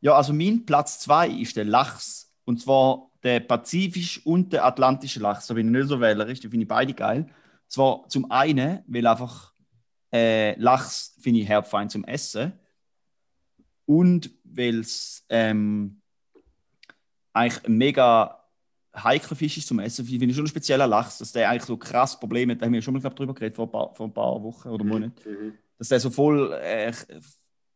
Ja, 0.02 0.14
also 0.14 0.34
mein 0.34 0.66
Platz 0.66 1.00
2 1.00 1.30
ist 1.30 1.56
der 1.58 1.66
Lachs. 1.66 2.32
Und 2.46 2.62
zwar 2.62 3.07
der 3.24 3.40
pazifische 3.40 4.22
und 4.24 4.54
der 4.54 4.66
atlantische 4.66 5.20
Lachs. 5.20 5.48
Da 5.48 5.54
bin 5.54 5.68
ich 5.68 5.80
nicht 5.80 5.90
so 5.90 6.00
wählerisch, 6.00 6.40
die 6.40 6.50
finde 6.50 6.64
ich 6.64 6.68
beide 6.68 6.94
geil. 6.94 7.28
Zwar 7.68 8.08
zum 8.08 8.32
einen, 8.32 8.84
weil 8.88 9.06
einfach 9.08 9.54
äh, 10.14 10.58
Lachs 10.60 11.18
finde 11.20 11.42
ich 11.42 11.48
herbfein 11.48 11.90
zum 11.90 12.04
Essen. 12.06 12.54
Und 13.86 14.30
weil 14.44 14.80
es 14.80 15.26
ähm, 15.30 16.02
eigentlich 17.34 17.66
ein 17.66 17.78
mega 17.78 18.44
heikler 18.96 19.36
Fisch 19.36 19.58
ist 19.58 19.68
zum 19.68 19.80
Essen. 19.80 20.06
Ich 20.06 20.18
finde 20.20 20.34
schon 20.34 20.46
ein 20.46 20.50
spezieller 20.50 20.88
Lachs, 20.88 21.20
dass 21.20 21.32
der 21.32 21.50
eigentlich 21.50 21.66
so 21.66 21.78
krass 21.78 22.20
Probleme 22.20 22.54
hat. 22.54 22.62
Da 22.62 22.66
haben 22.66 22.74
wir 22.74 22.82
schon 22.82 22.94
mal 22.94 23.00
glaub, 23.00 23.16
drüber 23.16 23.34
geredet 23.34 23.56
vor 23.56 23.66
ein 23.66 23.72
paar, 23.72 23.94
vor 23.96 24.08
ein 24.08 24.14
paar 24.14 24.44
Wochen 24.44 24.70
oder 24.70 24.84
Monaten 24.84 25.14
Mhm. 25.26 25.54
dass 25.78 25.90
der 25.90 26.00
so 26.00 26.10
voll 26.10 26.52
äh, 26.54 26.92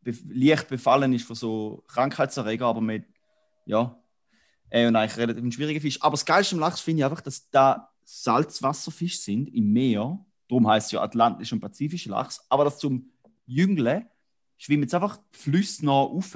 be 0.01 0.13
leicht 0.29 0.67
befallen 0.67 1.13
ist 1.13 1.25
von 1.27 1.35
so 1.35 1.83
Krankheitserreger, 1.87 2.65
aber 2.65 2.81
mit, 2.81 3.05
ja, 3.65 4.00
äh, 4.71 4.87
und 4.87 4.95
eigentlich 4.95 5.17
relativ 5.17 5.43
ein 5.43 5.51
schwieriger 5.51 5.81
Fisch. 5.81 6.01
Aber 6.01 6.13
das 6.13 6.25
Geilste 6.25 6.55
am 6.55 6.59
Lachs 6.59 6.81
finde 6.81 7.01
ich 7.01 7.05
einfach, 7.05 7.21
dass 7.21 7.49
da 7.51 7.91
Salzwasserfisch 8.03 9.19
sind 9.19 9.53
im 9.53 9.71
Meer. 9.71 10.19
Darum 10.47 10.67
heißt 10.67 10.87
es 10.87 10.91
ja 10.93 11.01
Atlantisch 11.01 11.53
und 11.53 11.61
Pazifischer 11.61 12.09
Lachs. 12.09 12.43
Aber 12.49 12.63
dass 12.63 12.79
zum 12.79 13.11
Jüngle 13.45 14.07
schwimmen 14.57 14.83
jetzt 14.83 14.95
einfach 14.95 15.19
Flüsse 15.31 15.85
nach 15.85 16.05
rauf, 16.05 16.35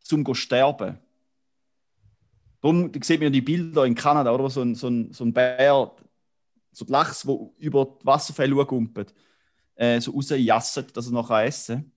zum 0.00 0.24
go 0.24 0.32
sterben. 0.32 0.98
Darum 2.60 2.90
da 2.90 3.00
sieht 3.02 3.20
man 3.20 3.26
ja 3.26 3.30
die 3.30 3.42
Bilder 3.42 3.84
in 3.84 3.94
Kanada, 3.94 4.32
oder? 4.32 4.48
So 4.48 4.62
ein, 4.62 4.74
so 4.74 4.88
ein, 4.88 5.12
so 5.12 5.24
ein 5.24 5.32
Bär, 5.32 5.94
so 6.72 6.84
ein 6.84 6.88
Lachs, 6.88 7.22
der 7.22 7.38
über 7.58 7.98
die 8.00 8.06
Wasserfälle 8.06 8.64
gumpelt 8.64 9.14
äh, 9.78 10.00
so 10.00 10.10
rausjassen, 10.10 10.86
dass 10.92 11.06
er 11.06 11.12
nachher 11.12 11.44
essen 11.44 11.76
kann. 11.76 11.92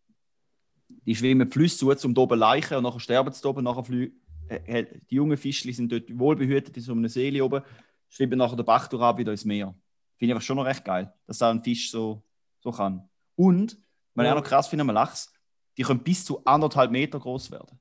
Die 1.05 1.15
schwimmen 1.15 1.49
Flüsse 1.49 1.97
zu, 1.97 2.07
um 2.07 2.17
oben 2.17 2.37
Leichen 2.37 2.77
und 2.77 2.83
nachher 2.83 2.99
sterben 2.99 3.33
sie 3.33 3.47
oben. 3.47 3.63
Nachher 3.63 3.89
äh, 3.91 4.11
die 4.59 5.15
jungen 5.15 5.37
Fischli 5.37 5.73
sind 5.73 5.91
dort 5.91 6.17
wohlbehütet 6.17 6.75
in 6.77 6.83
so 6.83 6.91
einem 6.91 7.07
See 7.07 7.41
oben, 7.41 7.63
schwimmen 8.09 8.37
nachher 8.37 8.55
den 8.57 8.65
Bach 8.65 8.87
durch 8.87 9.01
ab 9.01 9.17
wieder 9.17 9.31
ins 9.31 9.45
Meer. 9.45 9.73
Finde 10.17 10.31
ich 10.31 10.31
einfach 10.31 10.45
schon 10.45 10.57
noch 10.57 10.65
recht 10.65 10.83
geil, 10.85 11.13
dass 11.25 11.37
da 11.37 11.49
ein 11.49 11.63
Fisch 11.63 11.89
so, 11.91 12.23
so 12.59 12.71
kann. 12.71 13.09
Und, 13.35 13.77
was 14.13 14.23
ich 14.23 14.27
Ja. 14.27 14.33
auch 14.33 14.39
noch 14.41 14.47
krass 14.47 14.67
finde 14.67 14.81
am 14.81 14.89
Lachs, 14.91 15.33
die 15.77 15.83
können 15.83 16.03
bis 16.03 16.25
zu 16.25 16.43
anderthalb 16.45 16.91
Meter 16.91 17.19
groß 17.19 17.49
werden. 17.51 17.79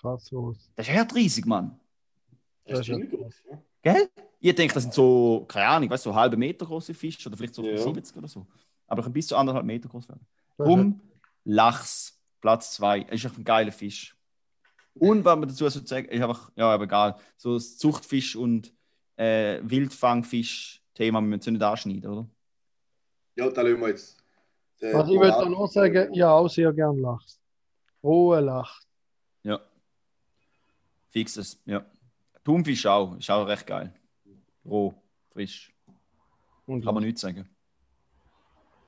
Krass 0.00 0.26
so. 0.26 0.54
Das 0.76 0.88
ist 0.88 0.94
echt 0.94 1.14
riesig, 1.14 1.44
Mann. 1.46 1.78
Das 2.64 2.80
ist 2.80 2.86
ziemlich 2.86 3.10
gut. 3.10 3.20
ja. 3.50 3.62
Gell? 3.82 4.08
Ich 4.40 4.54
denke, 4.54 4.72
das 4.74 4.84
sind 4.84 4.94
so, 4.94 5.44
keine 5.46 5.66
Ahnung, 5.66 5.90
weißt 5.90 6.06
du, 6.06 6.10
so 6.10 6.14
halbe 6.16 6.36
Meter 6.38 6.64
große 6.64 6.94
Fische 6.94 7.28
oder 7.28 7.36
vielleicht 7.36 7.54
so 7.54 7.62
Ja. 7.64 7.76
70 7.76 8.16
oder 8.16 8.28
so. 8.28 8.46
Aber 8.86 9.02
können 9.02 9.12
bis 9.12 9.26
zu 9.26 9.36
anderthalb 9.36 9.66
Meter 9.66 9.88
groß 9.88 10.08
werden. 10.08 10.26
Das 10.56 10.66
Drum 10.66 11.00
Lachs, 11.44 12.18
Platz 12.40 12.72
2. 12.72 13.00
Ist 13.02 13.24
einfach 13.24 13.38
ein 13.38 13.44
geiler 13.44 13.72
Fisch. 13.72 14.16
Und 15.00 15.24
was 15.24 15.38
man 15.38 15.48
dazu 15.48 15.66
so 15.68 15.80
sagen, 15.84 16.08
ist 16.08 16.22
einfach, 16.22 16.52
ja, 16.56 16.68
aber 16.74 16.84
egal, 16.84 17.16
so 17.36 17.54
das 17.54 17.78
Zuchtfisch 17.78 18.36
und 18.36 18.72
äh, 19.16 19.58
Wildfangfisch-Thema 19.62 21.20
müssen 21.22 21.46
wir 21.46 21.52
nicht 21.52 21.62
anschneiden, 21.62 22.10
oder? 22.10 22.28
Ja, 23.34 23.48
da 23.50 23.62
lassen 23.62 23.80
wir 23.80 23.88
jetzt. 23.88 24.22
den 24.80 24.94
Also 24.94 25.12
ich 25.14 25.18
würde 25.18 25.32
Moral- 25.32 25.50
nur 25.50 25.68
sagen, 25.68 26.12
ja, 26.14 26.30
auch 26.32 26.48
sehr 26.48 26.72
gern 26.72 26.98
Lachs. 26.98 27.40
Rohe 28.02 28.40
Lachs. 28.40 28.86
Ja. 29.42 29.58
Fixes, 31.08 31.58
ja. 31.64 31.84
Thunfisch 32.44 32.84
auch, 32.86 33.16
ist 33.16 33.30
auch 33.30 33.46
recht 33.46 33.66
geil. 33.66 33.92
Roh, 34.64 34.94
frisch, 35.32 35.72
Und 36.66 36.84
kann 36.84 36.94
man 36.94 37.02
nichts 37.04 37.22
sagen. 37.22 37.48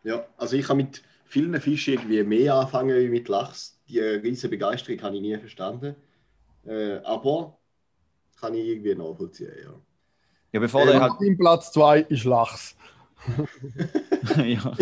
Ja, 0.04 0.26
also 0.36 0.56
ich 0.56 0.66
kann 0.66 0.76
mit 0.76 1.02
vielen 1.24 1.58
Fischen 1.60 1.94
irgendwie 1.94 2.22
mehr 2.22 2.54
anfangen 2.56 2.96
wie 2.98 3.08
mit 3.08 3.28
Lachs. 3.28 3.78
Die 3.92 4.00
riesige 4.00 4.48
Begeisterung 4.50 5.02
habe 5.02 5.16
ich 5.16 5.22
nie 5.22 5.38
verstanden. 5.38 5.94
Äh, 6.66 6.96
aber 7.04 7.58
kann 8.40 8.54
ich 8.54 8.66
irgendwie 8.66 8.94
nachvollziehen, 8.94 9.52
ja. 9.64 9.74
Ja, 10.52 10.60
bevor 10.60 10.82
Ähm, 10.82 10.88
der 10.88 11.00
halt. 11.00 11.12
Mein 11.20 11.36
Platz 11.38 11.72
2 11.72 12.00
ist 12.02 12.24
Lachs. 12.24 12.76
ja, 14.36 14.76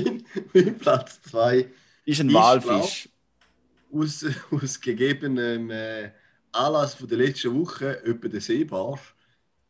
Mein 0.54 0.78
Platz 0.78 1.20
2 1.22 1.68
ist 2.04 2.20
ein 2.20 2.32
Walfisch. 2.32 3.08
aus, 3.92 4.24
aus 4.50 4.80
gegebenem 4.80 5.70
äh, 5.70 6.10
Anlass 6.52 6.94
von 6.94 7.08
der 7.08 7.18
letzten 7.18 7.54
Woche 7.60 8.02
etwa 8.04 8.28
der 8.28 8.40
Seebarsch, 8.40 9.14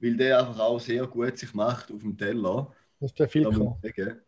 weil 0.00 0.16
der 0.16 0.40
einfach 0.40 0.60
auch 0.60 0.80
sehr 0.80 1.06
gut 1.06 1.38
sich 1.38 1.54
macht 1.54 1.90
auf 1.92 2.00
dem 2.02 2.16
Teller. 2.16 2.74
Das 3.00 3.10
ist 3.10 3.18
der 3.18 3.28
sagen, 3.28 4.20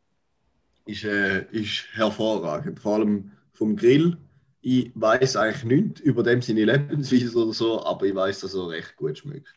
ist, 0.87 1.05
äh, 1.05 1.45
ist 1.53 1.87
hervorragend. 1.93 2.81
Vor 2.81 2.97
allem 2.97 3.33
vom 3.53 3.77
Grill. 3.77 4.17
Ich 4.65 4.93
weiß 4.95 5.37
eigentlich 5.37 5.65
nichts 5.65 6.01
über 6.01 6.23
dem 6.23 6.41
seine 6.41 6.65
Lebensweise 6.65 7.37
oder 7.37 7.53
so, 7.53 7.85
aber 7.85 8.07
ich 8.07 8.15
weiß, 8.15 8.41
dass 8.41 8.55
er 8.55 8.69
recht 8.69 8.95
gut 8.95 9.19
schmeckt. 9.19 9.53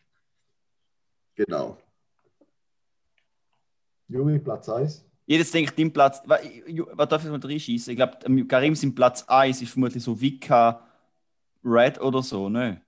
Genau. 1.36 1.78
Juri, 4.08 4.39
Platz 4.39 4.68
1. 4.68 5.06
Jedes 5.28 5.52
denkt, 5.52 5.78
dein 5.78 5.94
Platz. 5.94 6.24
Was 6.26 7.10
darf 7.10 7.24
ich 7.24 7.30
mal 7.30 7.39
reinschießen? 7.39 7.91
Ich 7.91 7.98
glaube, 7.98 8.48
Karim 8.48 8.74
sein 8.74 8.96
Platz 8.96 9.24
1 9.28 9.62
ist 9.62 9.72
vermutlich 9.72 10.04
so 10.04 10.20
Vika 10.20 10.88
Red 11.63 12.02
oder 12.02 12.24
so, 12.24 12.50
ne? 12.50 12.82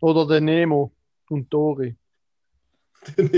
Oder 0.00 0.26
der 0.26 0.40
Nemo 0.40 0.90
und 1.28 1.52
Dori. 1.52 1.96
Muss 3.16 3.30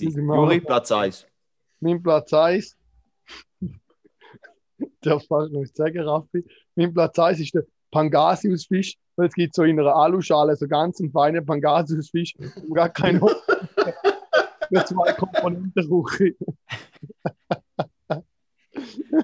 ich 0.00 0.16
mal 0.16 0.36
Juri. 0.36 0.60
Platz 0.60 0.92
1. 0.92 1.26
Mein 1.80 2.02
Platz 2.02 2.32
1. 2.32 2.76
Darf 5.06 5.26
fast 5.26 5.52
noch 5.52 5.60
nicht 5.60 5.76
sagen, 5.76 6.00
Raffi. 6.00 6.44
Mein 6.74 6.92
Platz 6.92 7.18
1 7.18 7.40
ist 7.40 7.54
der 7.54 7.64
Pangasiusfisch. 7.90 8.96
Es 9.16 9.34
gibt 9.34 9.54
so 9.54 9.62
in 9.62 9.80
einer 9.80 9.94
Aluschale 9.94 10.56
so 10.56 10.68
ganz 10.68 11.00
einen 11.00 11.10
feinen 11.10 11.44
Pangasiusfisch. 11.46 12.34
Und 12.36 12.74
gar 12.74 12.90
keinen 12.90 13.20
Hof. 13.20 13.32
Für 14.68 14.84
zwei 14.84 15.12
Komponenten 15.12 16.04
Küche. 16.04 16.34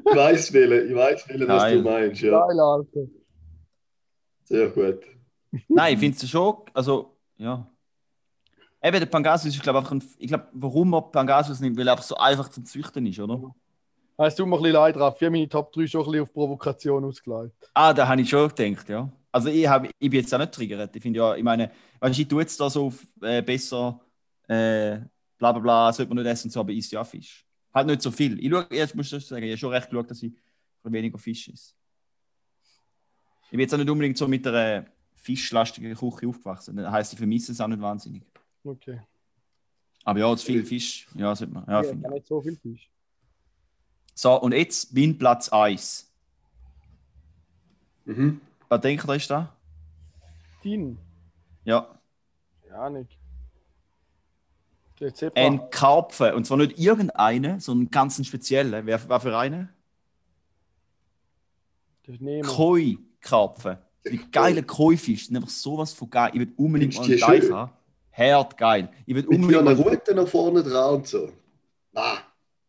Ich 0.05 0.16
weiß, 0.16 0.53
welche, 0.53 0.81
ich 0.83 0.95
weiß, 0.95 1.27
das 1.27 1.47
Geil. 1.47 1.83
du 1.83 1.83
meinst. 1.83 2.23
Ja. 2.23 2.47
Geil, 2.47 2.61
Alter. 2.61 3.07
Sehr 4.45 4.68
gut. 4.71 5.01
Nein, 5.68 5.99
findest 5.99 6.23
du 6.23 6.27
schon? 6.27 6.57
Also, 6.73 7.16
ja. 7.37 7.68
Eben, 8.83 8.99
der 8.99 9.07
Pangasius 9.07 9.55
ist, 9.55 9.62
glaube 9.62 9.79
ich, 9.79 9.85
einfach 9.85 9.92
ein, 9.92 10.14
ich 10.18 10.29
glaube, 10.29 10.49
warum 10.53 10.90
man 10.90 11.12
Pangasius 11.12 11.61
nimmt, 11.61 11.77
weil 11.77 11.87
er 11.87 11.92
einfach 11.92 12.05
so 12.05 12.16
einfach 12.16 12.49
zum 12.49 12.64
Züchten 12.64 13.07
ist, 13.07 13.21
oder? 13.21 13.55
Es 14.18 14.35
tut 14.37 14.46
mir 14.46 14.57
ein 14.57 14.62
bisschen 14.62 14.75
leid, 14.75 14.96
Raffi. 14.96 15.16
Ich 15.25 15.27
habe 15.27 15.31
meine 15.37 15.48
Top 15.48 15.72
3 15.72 15.87
schon 15.87 16.03
ein 16.03 16.07
bisschen 16.07 16.22
auf 16.22 16.33
Provokation 16.33 17.05
ausgelegt. 17.05 17.70
Ah, 17.75 17.92
da 17.92 18.07
habe 18.07 18.20
ich 18.20 18.29
schon 18.29 18.48
gedacht, 18.48 18.88
ja. 18.88 19.11
Also 19.33 19.48
ich, 19.48 19.66
hab, 19.66 19.85
ich 19.87 19.92
bin 19.98 20.12
jetzt 20.12 20.33
auch 20.35 20.38
nicht 20.38 20.53
triggert. 20.53 20.94
Ich 20.94 21.03
finde 21.03 21.18
ja, 21.18 21.35
ich 21.35 21.42
meine, 21.42 21.70
weißt, 22.01 22.16
du, 22.18 22.22
ich 22.22 22.29
tue 22.29 22.42
jetzt 22.42 22.61
da 22.61 22.68
so 22.68 22.87
auf, 22.87 23.05
äh, 23.22 23.40
besser, 23.42 23.98
äh, 24.46 24.98
bla 25.38 25.53
bla 25.53 25.59
bla, 25.59 25.92
sollte 25.92 26.14
man 26.14 26.22
nicht 26.22 26.31
essen, 26.33 26.48
und 26.48 26.53
so, 26.53 26.61
aber 26.61 26.70
ich 26.70 26.81
esse 26.81 26.94
ja 26.96 27.05
Fisch. 27.05 27.46
Halt 27.72 27.87
nicht 27.87 28.03
so 28.03 28.11
viel. 28.11 28.38
Ich 28.38 28.51
schaue, 28.51 28.66
jetzt 28.70 28.94
muss 28.94 29.11
ich 29.11 29.27
sagen, 29.27 29.42
ich 29.44 29.51
habe 29.53 29.59
schon 29.59 29.70
recht 29.72 29.88
geschaut, 29.88 30.11
dass 30.11 30.22
ich 30.22 30.33
weniger 30.85 31.18
Fisch 31.18 31.48
esse. 31.48 31.72
Ich 33.44 33.51
bin 33.53 33.61
jetzt 33.61 33.72
auch 33.72 33.79
nicht 33.79 33.90
unbedingt 33.90 34.18
so 34.18 34.29
mit 34.29 34.46
einer 34.46 34.85
fischlastigen 35.14 35.94
Küche 35.94 36.27
aufgewachsen. 36.29 36.77
Das 36.77 36.90
heisst, 36.92 37.12
ich 37.14 37.18
vermisse 37.18 37.53
es 37.53 37.61
auch 37.61 37.68
nicht 37.68 37.81
wahnsinnig. 37.81 38.22
Okay. 38.62 39.01
Aber 40.05 40.18
ja, 40.18 40.37
zu 40.37 40.44
viel 40.44 40.64
Fisch, 40.64 41.07
ja, 41.14 41.35
sollte 41.35 41.55
man. 41.55 41.64
Ja, 41.66 41.83
Ja, 41.83 41.90
ich. 41.90 41.96
nicht 41.96 42.27
so 42.27 42.40
viel 42.42 42.57
Fisch. 42.57 42.91
So, 44.14 44.40
und 44.40 44.53
jetzt 44.53 44.94
mein 44.94 45.16
Platz 45.18 45.48
1. 45.48 46.11
Mhm. 48.05 48.40
Was 48.68 48.81
denkt 48.81 49.09
ihr, 49.09 49.14
ist 49.14 49.31
da? 49.31 49.55
Dein? 50.64 50.98
Ja. 51.64 51.98
Ja, 52.68 52.90
nicht. 52.90 53.18
Der 55.01 55.14
Zebra. 55.14 55.40
Ein 55.40 55.70
Karpfen. 55.70 56.35
Und 56.35 56.46
zwar 56.46 56.59
nicht 56.59 56.79
irgendeine, 56.79 57.61
sondern 57.61 57.90
ganz 57.90 58.18
einen 58.18 58.25
speziellen. 58.25 58.87
Wer 58.87 59.09
war 59.09 59.20
für 59.20 59.37
eine? 59.37 59.68
Koi-Karpfen. 62.44 63.79
Die 64.05 64.31
geile 64.31 64.62
Koi-Fisch. 64.62 65.27
sind 65.27 65.37
einfach 65.37 65.48
sowas 65.48 65.92
von 65.92 66.11
geil. 66.11 66.31
Ich 66.35 66.40
will 66.40 66.53
unbedingt 66.57 66.96
mal 66.96 67.18
Teich 67.18 67.51
haben. 67.51 67.72
Herd 68.11 68.57
geil. 68.57 68.90
Ich 69.07 69.14
will 69.14 69.22
Mit 69.22 69.31
unbedingt 69.31 69.66
einer 69.66 69.77
mal... 69.77 69.83
Route 69.83 70.14
nach 70.14 70.29
vorne 70.29 70.62
dran 70.62 70.96
und 70.96 71.07
so. 71.07 71.33
Ah, 71.94 72.18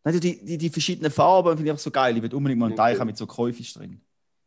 Nein, 0.04 0.20
die, 0.20 0.44
die, 0.44 0.58
die 0.58 0.68
verschiedenen 0.68 1.10
Farben 1.10 1.50
finde 1.56 1.64
ich 1.64 1.70
einfach 1.70 1.82
so 1.82 1.90
geil. 1.90 2.14
Ich 2.16 2.22
will 2.22 2.34
unbedingt 2.34 2.60
mal 2.60 2.66
einen 2.66 2.76
Teich 2.76 2.92
Okay. 2.92 3.00
haben 3.00 3.06
mit 3.06 3.16
so 3.16 3.26
Koi-Fisch 3.26 3.72
drin. 3.72 4.00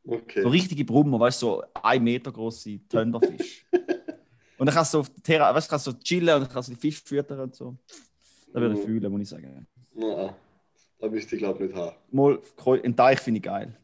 okay. 0.06 0.43
So 0.43 0.50
richtige 0.50 0.86
Brummer, 0.86 1.20
weißt 1.20 1.41
du, 1.41 1.46
so 1.48 1.63
ein 1.82 2.04
Meter 2.04 2.32
große 2.32 2.80
Thunderfisch. 2.88 3.65
und 4.58 4.65
dann 4.67 4.76
kannst 4.76 4.93
du 4.93 5.00
auf 5.00 5.10
Terra, 5.24 5.54
weißt 5.54 5.67
du, 5.67 5.70
kannst 5.72 5.88
du 5.88 5.91
so 5.91 5.98
chillen 5.98 6.36
und 6.36 6.41
dann 6.41 6.50
kannst 6.52 6.70
du 6.70 6.74
die 6.74 6.80
Fisch 6.80 7.02
füttern 7.02 7.39
und 7.39 7.56
so. 7.56 7.76
Das 8.54 8.62
würde 8.62 8.76
ich 8.76 8.82
Mhm. 8.82 8.86
fühlen, 8.86 9.12
muss 9.12 9.22
ich 9.22 9.30
sagen. 9.30 9.67
Nein, 9.96 10.34
das 11.00 11.12
müsste 11.12 11.36
ich 11.36 11.41
glaube 11.41 11.63
nicht 11.63 11.76
haben. 11.76 11.96
Mal, 12.12 12.39
einen 12.84 12.96
Teich 12.96 13.20
finde 13.20 13.39
ich 13.39 13.43
geil. 13.43 13.76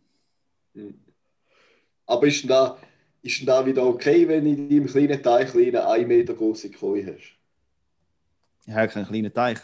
Aber 2.06 2.28
ist 2.28 2.42
denn, 2.44 2.50
da, 2.50 2.78
ist 3.22 3.40
denn 3.40 3.48
da 3.48 3.66
wieder 3.66 3.86
okay, 3.86 4.28
wenn 4.28 4.46
in 4.46 4.70
deinem 4.70 4.86
kleinen 4.86 5.22
Teich 5.24 5.56
eine 5.56 5.88
1 5.88 6.08
Meter 6.08 6.34
große 6.34 6.70
Koi 6.72 7.04
hast? 7.04 7.34
Ich 8.66 8.74
habe 8.74 8.88
keinen 8.92 9.06
kleinen 9.08 9.34
Teich. 9.34 9.60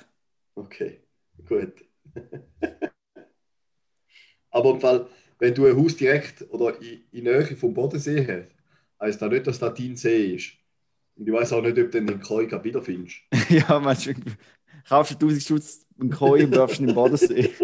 Okay, 0.56 1.02
gut. 1.48 1.74
Aber 4.52 4.72
im 4.72 4.80
Fall, 4.82 5.08
wenn 5.40 5.54
du 5.54 5.68
ein 5.68 5.78
Haus 5.78 5.96
direkt 5.96 6.46
oder 6.52 6.82
in, 6.82 7.04
in 7.12 7.24
Nähe 7.24 7.46
vom 7.56 7.74
Bodensee 7.74 8.26
hast, 8.26 8.56
heisst 9.00 9.22
das 9.22 9.30
nicht, 9.30 9.48
dass 9.48 9.60
das 9.60 9.74
dein 9.74 9.96
See 9.96 10.36
ist. 10.36 10.54
Und 11.16 11.28
ich 11.28 11.34
weiß 11.34 11.54
auch 11.54 11.62
nicht, 11.62 11.78
ob 11.78 11.92
du 11.92 12.02
den 12.02 12.20
Koi 12.22 12.50
wiederfindest. 12.64 13.18
ja, 13.50 13.80
meinst 13.80 14.08
du, 14.08 14.14
kaufst 14.88 15.12
du 15.22 15.28
1000 15.28 15.44
Schutz 15.44 15.86
einen 16.00 16.10
Koi 16.10 16.44
und 16.46 16.52
darfst 16.52 16.80
ihn 16.80 16.90
im 16.90 16.96
Bodensee. 16.96 17.50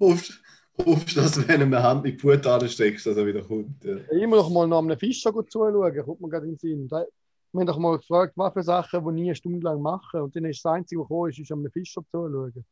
Hoffst, 0.00 0.40
hoffst 0.84 1.16
dass 1.16 1.32
du, 1.32 1.48
wenn 1.48 1.58
du 1.58 1.66
eine 1.66 1.82
Hand 1.82 2.04
in 2.04 2.12
die 2.12 2.16
Pute 2.16 2.48
ansteckst, 2.52 3.04
dass 3.06 3.16
er 3.16 3.26
wieder 3.26 3.42
kommt. 3.42 3.84
Ja. 3.84 3.96
Ja, 3.96 4.22
Immer 4.22 4.36
noch 4.36 4.50
mal 4.50 4.68
nach 4.68 4.78
einem 4.78 4.96
Fischer 4.96 5.32
zuschauen, 5.48 6.04
kommt 6.04 6.20
mir 6.20 6.28
gerade 6.28 6.46
in 6.46 6.52
den 6.52 6.58
Sinn. 6.58 6.88
Da- 6.88 7.04
Wir 7.52 7.60
haben 7.60 7.66
doch 7.66 7.78
mal 7.78 7.96
gefragt, 7.96 8.34
was 8.36 8.52
für 8.52 8.62
Sachen, 8.62 9.04
die 9.06 9.12
nie 9.12 9.28
eine 9.28 9.34
Stunde 9.34 9.60
lang 9.64 9.80
machen. 9.80 10.20
Und 10.20 10.36
dann 10.36 10.44
ist 10.44 10.62
das 10.64 10.72
Einzige, 10.72 11.00
was 11.00 11.08
gekommen 11.08 11.30
ist, 11.30 11.38
ist 11.38 11.52
einem 11.52 11.70
Fischer 11.70 12.02
zuschauen. 12.10 12.52
Das 12.54 12.64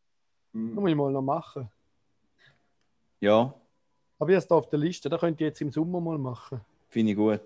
muss 0.53 0.91
ich 0.91 0.97
mal 0.97 1.11
noch 1.12 1.23
machen. 1.23 1.69
Ja, 3.21 3.55
Aber 4.19 4.31
ich 4.31 4.35
habe 4.35 4.35
es 4.35 4.47
da 4.49 4.55
auf 4.57 4.69
der 4.69 4.79
Liste, 4.79 5.09
da 5.09 5.17
könnt 5.19 5.41
ihr 5.41 5.47
jetzt 5.49 5.61
im 5.62 5.71
Sommer 5.73 6.01
mal 6.01 6.19
machen. 6.19 6.61
finde 6.89 7.12
ich 7.12 7.17
gut. 7.17 7.41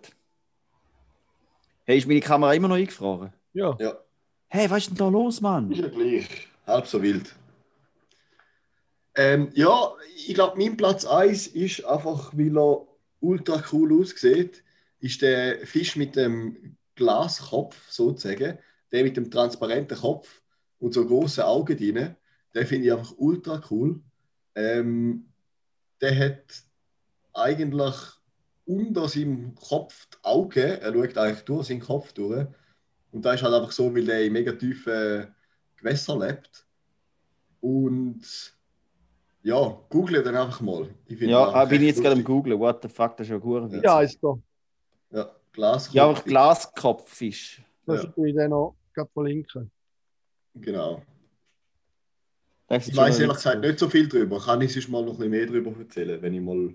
Hey, 1.85 1.99
ist 1.99 2.07
meine 2.09 2.21
Kamera 2.21 2.53
immer 2.55 2.69
noch 2.69 2.77
eingefroren? 2.77 3.33
Ja, 3.53 3.77
ja, 3.81 3.95
Hey, 4.49 4.69
was 4.69 4.79
ist 4.79 4.91
denn 4.91 4.97
da 4.97 5.09
los, 5.09 5.41
Mann? 5.41 5.71
ist 5.71 5.79
ja 5.81 5.89
gleich. 5.89 6.49
Halb 6.67 6.87
so 6.87 7.01
wild. 7.01 7.35
Ähm, 9.15 9.51
ja, 9.55 9.93
ich 10.27 10.35
glaube, 10.35 10.57
mein 10.59 10.77
Platz 10.77 11.05
1 11.05 11.49
ist 11.49 11.85
einfach, 11.85 12.33
weil 12.37 12.57
er 12.57 12.87
ultra 13.21 13.63
cool 13.73 14.01
aussieht, 14.01 14.63
ist 15.01 15.23
der 15.23 15.67
Fisch 15.67 15.97
mit 15.97 16.17
dem 16.17 16.77
Glaskopf 17.01 17.91
sozusagen, 17.91 18.59
der 18.93 19.05
mit 19.05 19.17
dem 19.17 19.31
transparenten 19.31 19.97
Kopf 19.97 20.43
und 20.79 20.93
so 20.93 21.07
großen 21.07 21.45
Augen 21.45 21.77
drin. 21.77 22.15
Den 22.55 22.67
finde 22.67 22.87
ich 22.87 22.93
einfach 22.93 23.15
ultra 23.17 23.63
cool. 23.71 24.03
Ähm, 24.55 25.33
der 26.03 26.19
hat 26.19 26.63
eigentlich 27.33 27.95
unter 28.67 29.09
seinem 29.09 29.55
Kopf 29.55 30.07
die 30.13 30.25
Augen, 30.25 30.59
er 30.59 30.93
schaut 30.93 31.17
eigentlich 31.17 31.45
durch 31.45 31.69
seinen 31.69 31.81
Kopf 31.81 32.13
durch. 32.13 32.47
Und 33.13 33.25
das 33.25 33.37
ist 33.37 33.43
halt 33.43 33.55
einfach 33.55 33.73
so, 33.73 33.95
weil 33.95 34.05
der 34.05 34.25
in 34.25 34.33
mega 34.35 34.53
tiefen 34.53 35.35
Gewässern 35.77 36.21
lebt. 36.21 36.67
Und 37.61 38.23
ja, 39.43 39.81
google 39.89 40.23
den 40.23 40.37
einfach 40.37 40.61
mal. 40.61 40.91
Ja, 41.09 41.49
ah, 41.49 41.65
bin 41.65 41.81
ich 41.81 41.89
jetzt 41.89 42.03
gerade 42.03 42.17
am 42.17 42.25
googlen. 42.25 42.59
What 42.59 42.83
the 42.83 42.89
fuck, 42.89 43.17
das 43.17 43.27
ist 43.27 43.31
ja 43.31 43.39
gut. 43.39 43.73
Ja. 43.73 43.81
ja 43.83 44.01
ist 44.03 44.23
da. 44.23 44.35
Ja, 45.57 45.57
Glaskopf. 45.57 45.95
Ja, 45.95 46.05
aber 46.05 46.21
Glaskopffisch. 46.23 47.63
Das 47.87 48.03
Ja. 48.05 48.13
ja. 48.17 48.25
ich 48.25 48.35
dann 48.37 48.51
noch 48.51 48.77
gerade 48.95 49.11
verlinken. 49.13 49.71
Genau. 50.55 51.03
Das 52.69 52.85
ist 52.87 52.93
Ich 52.93 52.97
weiß 52.97 53.19
ehrlich 53.21 53.37
gesagt 53.37 53.61
nicht 53.61 53.79
so 53.79 53.89
viel 53.89 54.09
drüber. 54.09 54.39
Kann 54.41 54.61
ich 54.61 54.73
sonst 54.73 54.89
mal 54.89 55.03
noch 55.03 55.13
ein 55.15 55.17
bisschen 55.19 55.31
mehr 55.31 55.47
drüber 55.47 55.77
erzählen, 55.79 56.23
wenn 56.23 56.35
ich 56.35 56.41
mal 56.41 56.73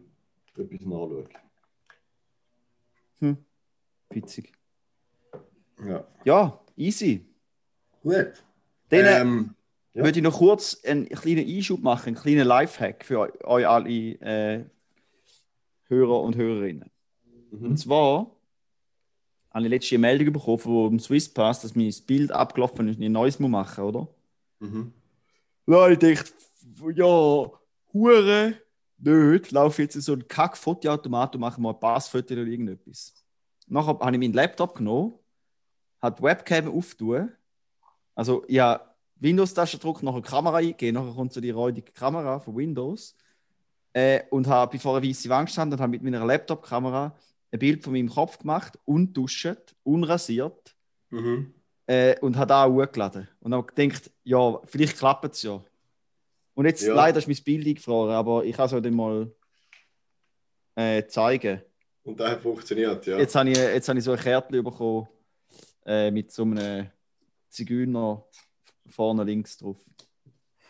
etwas 0.58 0.82
nachschaue. 0.82 1.26
Hm. 3.20 3.38
Witzig. 4.10 4.52
Ja. 5.86 6.06
Ja, 6.26 6.62
easy. 6.76 7.26
Gut. 8.04 8.44
Dann 8.90 9.00
äh, 9.06 9.20
Ähm, 9.22 9.56
ja. 9.94 10.04
würde 10.04 10.20
ich 10.20 10.24
noch 10.24 10.38
kurz 10.38 10.84
einen 10.84 11.08
kleinen 11.08 11.48
Einschub 11.48 11.82
machen, 11.82 12.08
einen 12.08 12.16
kleinen 12.18 12.46
Lifehack 12.48 13.06
für 13.06 13.20
eu- 13.20 13.46
euch 13.46 13.68
alle 13.68 13.90
äh, 13.90 14.66
Hörer 15.88 16.22
und 16.22 16.36
Hörerinnen. 16.36 16.90
Und 17.52 17.62
mhm. 17.62 17.78
zwar 17.78 18.35
habe 19.56 19.64
ich 19.64 19.70
letzte 19.70 19.96
eine 19.96 20.02
Meldung 20.02 20.34
bekommen 20.34 20.60
vom 20.60 21.00
Swisspass, 21.00 21.62
dass 21.62 21.76
mein 21.76 21.94
Bild 22.06 22.30
abgelaufen 22.34 22.90
ist 22.90 22.98
und 22.98 23.02
ich 23.02 23.08
ein 23.08 23.14
neues 23.14 23.40
muss 23.40 23.50
machen 23.50 23.86
oder? 23.86 24.08
Mhm. 24.60 24.92
Ja, 25.66 25.88
ich 25.88 25.98
dachte, 25.98 26.34
ja, 26.94 27.52
Hure, 27.94 28.54
nicht, 28.98 29.52
laufe 29.52 29.82
jetzt 29.82 29.96
in 29.96 30.02
so 30.02 30.12
einen 30.12 30.28
Kack-Fotoautomat 30.28 31.36
und 31.36 31.42
mache 31.42 31.62
mal 31.62 31.70
ein 31.70 31.80
Passfoto 31.80 32.34
oder 32.34 32.44
irgendetwas. 32.44 33.14
Nachher 33.68 33.98
habe 33.98 34.12
ich 34.12 34.20
meinen 34.20 34.34
Laptop 34.34 34.76
genommen, 34.76 35.14
habe 36.02 36.18
die 36.18 36.24
Webcam 36.24 36.78
auftun, 36.78 37.32
also 38.14 38.44
ja, 38.50 38.94
Windows-Taste 39.16 39.78
drücken, 39.78 40.06
nachher 40.06 40.22
Kamera 40.22 40.58
eingeben, 40.58 40.96
nachher 40.96 41.14
kommt 41.14 41.32
so 41.32 41.40
die 41.40 41.52
räudige 41.52 41.94
Kamera 41.94 42.42
von 42.42 42.58
Windows 42.58 43.16
äh, 43.94 44.24
und 44.32 44.48
habe 44.48 44.74
bevor 44.74 44.98
eine 44.98 45.08
weiße 45.08 45.30
Wand 45.30 45.50
stand 45.50 45.72
und 45.72 45.80
habe 45.80 45.92
mit 45.92 46.04
meiner 46.04 46.26
Laptop-Kamera 46.26 47.16
ein 47.56 47.60
Bild 47.60 47.84
von 47.84 47.94
meinem 47.94 48.10
Kopf 48.10 48.38
gemacht, 48.40 48.78
unduscht, 48.86 49.76
unrasiert 49.84 50.76
Mhm. 51.10 51.54
äh, 51.88 52.20
und 52.20 52.36
hat 52.38 52.52
auch 52.52 52.72
hochgeladen. 52.72 53.28
Und 53.40 53.52
dann 53.52 53.66
gedacht, 53.66 54.12
ja, 54.24 54.60
vielleicht 54.66 54.98
klappt 54.98 55.34
es 55.36 55.44
ja. 55.44 55.64
Und 56.54 56.66
jetzt 56.66 56.84
Ja. 56.84 56.94
leider 56.94 57.18
ist 57.20 57.28
mein 57.28 57.38
Bild 57.44 57.68
eingefroren, 57.68 58.14
aber 58.16 58.44
ich 58.46 58.56
kann 58.56 58.66
es 58.66 58.74
euch 58.74 58.92
mal 58.92 59.32
äh, 60.76 61.06
zeigen. 61.08 61.62
Und 62.04 62.20
das 62.20 62.32
hat 62.32 62.42
funktioniert, 62.42 63.06
ja. 63.06 63.18
Jetzt 63.18 63.36
habe 63.36 63.50
ich, 63.50 63.58
jetzt 63.58 63.88
habe 63.88 63.98
ich 64.00 64.06
so 64.06 64.12
ein 64.12 64.20
Kärtchen 64.20 64.64
bekommen 64.64 65.08
äh, 65.86 66.12
mit 66.12 66.32
so 66.32 66.44
einem 66.44 66.88
Zigeuner 67.50 68.24
vorne 68.88 69.24
links 69.24 69.58
drauf. 69.58 69.78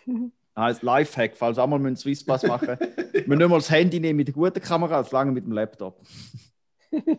Heißt 0.58 0.84
Lifehack, 0.84 1.36
falls 1.36 1.58
auch 1.58 1.68
mal 1.68 1.76
einen 1.78 1.98
Swisspass 1.98 2.44
machen 2.44 2.78
müssen. 3.14 3.30
Wir 3.30 3.36
nicht 3.38 3.50
mal 3.50 3.58
das 3.58 3.70
Handy 3.70 4.00
nehmen 4.00 4.16
mit 4.18 4.28
der 4.28 4.34
guten 4.34 4.62
Kamera, 4.62 4.98
als 4.98 5.12
lange 5.12 5.32
mit 5.34 5.44
dem 5.44 5.52
Laptop. 5.52 6.02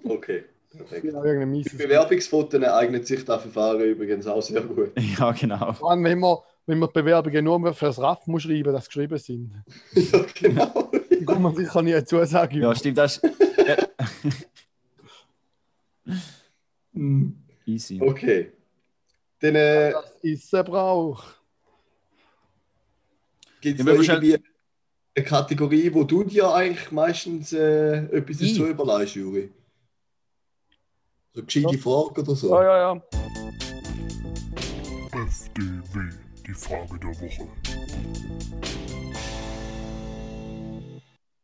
Okay, 0.04 0.44
perfekt. 0.76 1.04
Ja, 1.04 1.22
Für. 1.22 1.76
Bewerbungsfotos 1.76 2.62
eignet 2.62 3.06
sich 3.06 3.24
das 3.24 3.42
Verfahren 3.42 3.80
übrigens 3.80 4.26
auch 4.26 4.42
sehr 4.42 4.60
gut. 4.62 4.92
ja, 5.18 5.32
genau. 5.32 5.72
Vor 5.72 5.90
allem, 5.90 6.04
wenn 6.04 6.18
man, 6.18 6.36
wenn 6.66 6.78
man 6.78 6.90
Bewerbungen 6.92 7.44
nur 7.44 7.72
für 7.74 7.86
das 7.86 7.98
RAF 7.98 8.26
muss 8.26 8.42
schreiben, 8.42 8.72
das 8.72 8.86
geschrieben 8.86 9.18
sind. 9.18 9.52
ja, 9.92 10.24
genau. 10.34 10.90
Dann 11.10 11.26
kann 11.26 11.42
man 11.42 11.54
sicher 11.56 11.82
nie 11.82 11.94
eine 11.94 12.04
Zusage 12.04 12.58
Ja, 12.58 12.74
stimmt, 12.74 12.98
das 12.98 13.18
ist 13.18 13.26
easy. 17.66 18.00
Okay. 18.00 18.52
Dann 19.40 19.54
äh, 19.54 19.92
Das 19.92 20.12
ist 20.22 20.54
ein 20.54 20.64
Brauch. 20.64 21.24
gibt 23.60 23.78
Ja, 23.80 23.92
es 23.92 24.04
schnell- 24.04 24.24
irgendwie 24.24 24.48
eine 25.14 25.24
Kategorie, 25.24 25.92
wo 25.92 26.04
du 26.04 26.24
dir 26.24 26.52
eigentlich 26.54 26.90
meistens 26.90 27.52
äh, 27.52 28.04
etwas 28.16 28.40
Ich? 28.40 28.52
dazu 28.58 28.66
überlegst, 28.68 29.14
Juri? 29.16 29.50
So 31.36 31.42
eine 31.42 31.46
gescheite 31.46 31.78
Frage 31.78 32.20
oder 32.22 32.34
so. 32.34 32.48
Ja, 32.48 32.62
ja, 32.64 32.78
ja. 32.78 33.02
FDW, 35.26 36.16
die 36.46 36.54
Frage 36.54 36.98
der 36.98 37.10
Woche. 37.10 37.48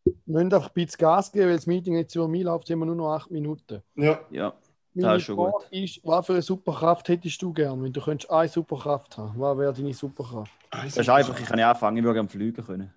Wir 0.04 0.14
müssen 0.24 0.54
einfach 0.54 0.68
ein 0.68 0.72
bisschen 0.72 0.96
Gas 0.98 1.30
geben, 1.30 1.48
weil 1.48 1.56
das 1.56 1.66
Meeting 1.66 1.94
jetzt 1.96 2.14
über 2.14 2.26
mich 2.26 2.42
läuft, 2.42 2.70
haben 2.70 2.78
wir 2.78 2.86
nur 2.86 2.94
noch 2.94 3.12
acht 3.12 3.30
Minuten. 3.30 3.82
Ja. 3.96 4.18
Ja, 4.30 4.54
Meine 4.94 5.16
ist 5.16 5.24
schon 5.24 5.36
Frage 5.36 5.52
gut. 5.52 5.66
ist, 5.70 6.00
was 6.04 6.24
für 6.24 6.32
eine 6.32 6.42
Superkraft 6.42 7.08
hättest 7.10 7.42
du 7.42 7.52
gern, 7.52 7.84
wenn 7.84 7.92
du 7.92 8.00
könntest 8.00 8.30
eine 8.30 8.48
Superkraft 8.48 9.18
haben? 9.18 9.34
Was 9.38 9.58
wäre 9.58 9.74
deine 9.74 9.92
Superkraft? 9.92 10.52
das 10.70 10.96
ist 10.96 11.08
einfach, 11.10 11.38
ich 11.38 11.44
kann 11.44 11.58
ja 11.58 11.70
anfangen, 11.70 11.98
ich 11.98 12.02
würde 12.02 12.14
gerne 12.14 12.30
fliegen 12.30 12.64
können. 12.64 12.94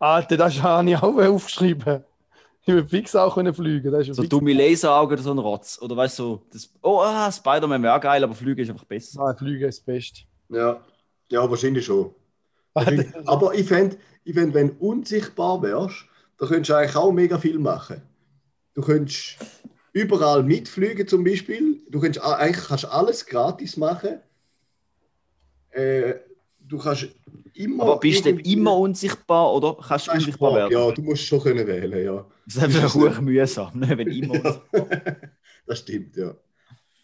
Alter, 0.00 0.36
das 0.36 0.60
habe 0.60 0.90
ich 0.90 0.96
auch 0.96 1.16
aufgeschrieben. 1.16 2.02
Ich 2.64 2.68
würde 2.72 2.88
fix 2.88 3.14
auch 3.16 3.34
können 3.34 3.52
fliegen. 3.52 3.90
Das 3.90 4.06
ist 4.06 4.16
So 4.16 4.22
dumme 4.22 4.52
Laseraugen 4.52 5.14
oder 5.14 5.22
so 5.22 5.32
ein 5.32 5.38
Rotz. 5.38 5.80
Oder 5.82 5.96
weißt 5.96 6.18
du, 6.18 6.22
so, 6.22 6.46
das, 6.52 6.72
oh, 6.80 7.00
ah, 7.00 7.30
Spider-Man 7.30 7.82
wäre 7.82 7.96
auch 7.96 8.00
geil, 8.00 8.22
aber 8.22 8.34
Fliegen 8.34 8.60
ist 8.60 8.70
einfach 8.70 8.84
besser. 8.84 9.20
Ah, 9.20 9.34
Fliegen 9.34 9.68
ist 9.68 9.78
das 9.78 9.84
Beste. 9.84 10.20
Ja. 10.48 10.80
ja, 11.28 11.50
wahrscheinlich 11.50 11.84
schon. 11.84 12.14
Alter, 12.74 13.04
Aber 13.26 13.54
ich 13.54 13.66
fände, 13.66 13.96
ich 14.24 14.34
fänd, 14.34 14.54
wenn 14.54 14.68
du 14.68 14.74
unsichtbar 14.86 15.60
wärst, 15.60 16.06
dann 16.38 16.48
könntest 16.48 16.70
du 16.70 16.74
eigentlich 16.74 16.96
auch 16.96 17.12
mega 17.12 17.38
viel 17.38 17.58
machen. 17.58 18.00
Du 18.74 18.82
könntest 18.82 19.38
überall 19.92 20.42
mitfliegen 20.44 21.06
zum 21.06 21.24
Beispiel. 21.24 21.82
Du 21.90 22.00
könntest 22.00 22.24
eigentlich 22.24 22.66
kannst 22.66 22.84
alles 22.84 23.26
gratis 23.26 23.76
machen. 23.76 24.20
Äh, 25.70 26.14
du 26.72 26.78
kannst 26.78 27.06
immer. 27.54 27.84
Aber 27.84 28.00
bist 28.00 28.24
du 28.24 28.30
immer 28.30 28.76
unsichtbar 28.78 29.52
oder 29.54 29.76
kannst 29.76 30.08
du 30.08 30.12
unsichtbar 30.12 30.54
werden? 30.54 30.72
Ja, 30.72 30.90
du 30.90 31.02
musst 31.02 31.22
schon 31.24 31.40
können 31.40 31.66
wählen, 31.66 32.04
ja. 32.04 32.26
Das 32.46 32.56
ist 32.56 32.62
einfach 32.62 32.94
hoch 32.94 33.20
mühsam, 33.20 33.78
ne? 33.78 33.96
wenn 33.96 34.08
immer 34.08 34.34
Ja. 34.34 34.62
das 35.66 35.78
stimmt, 35.80 36.16
ja. 36.16 36.34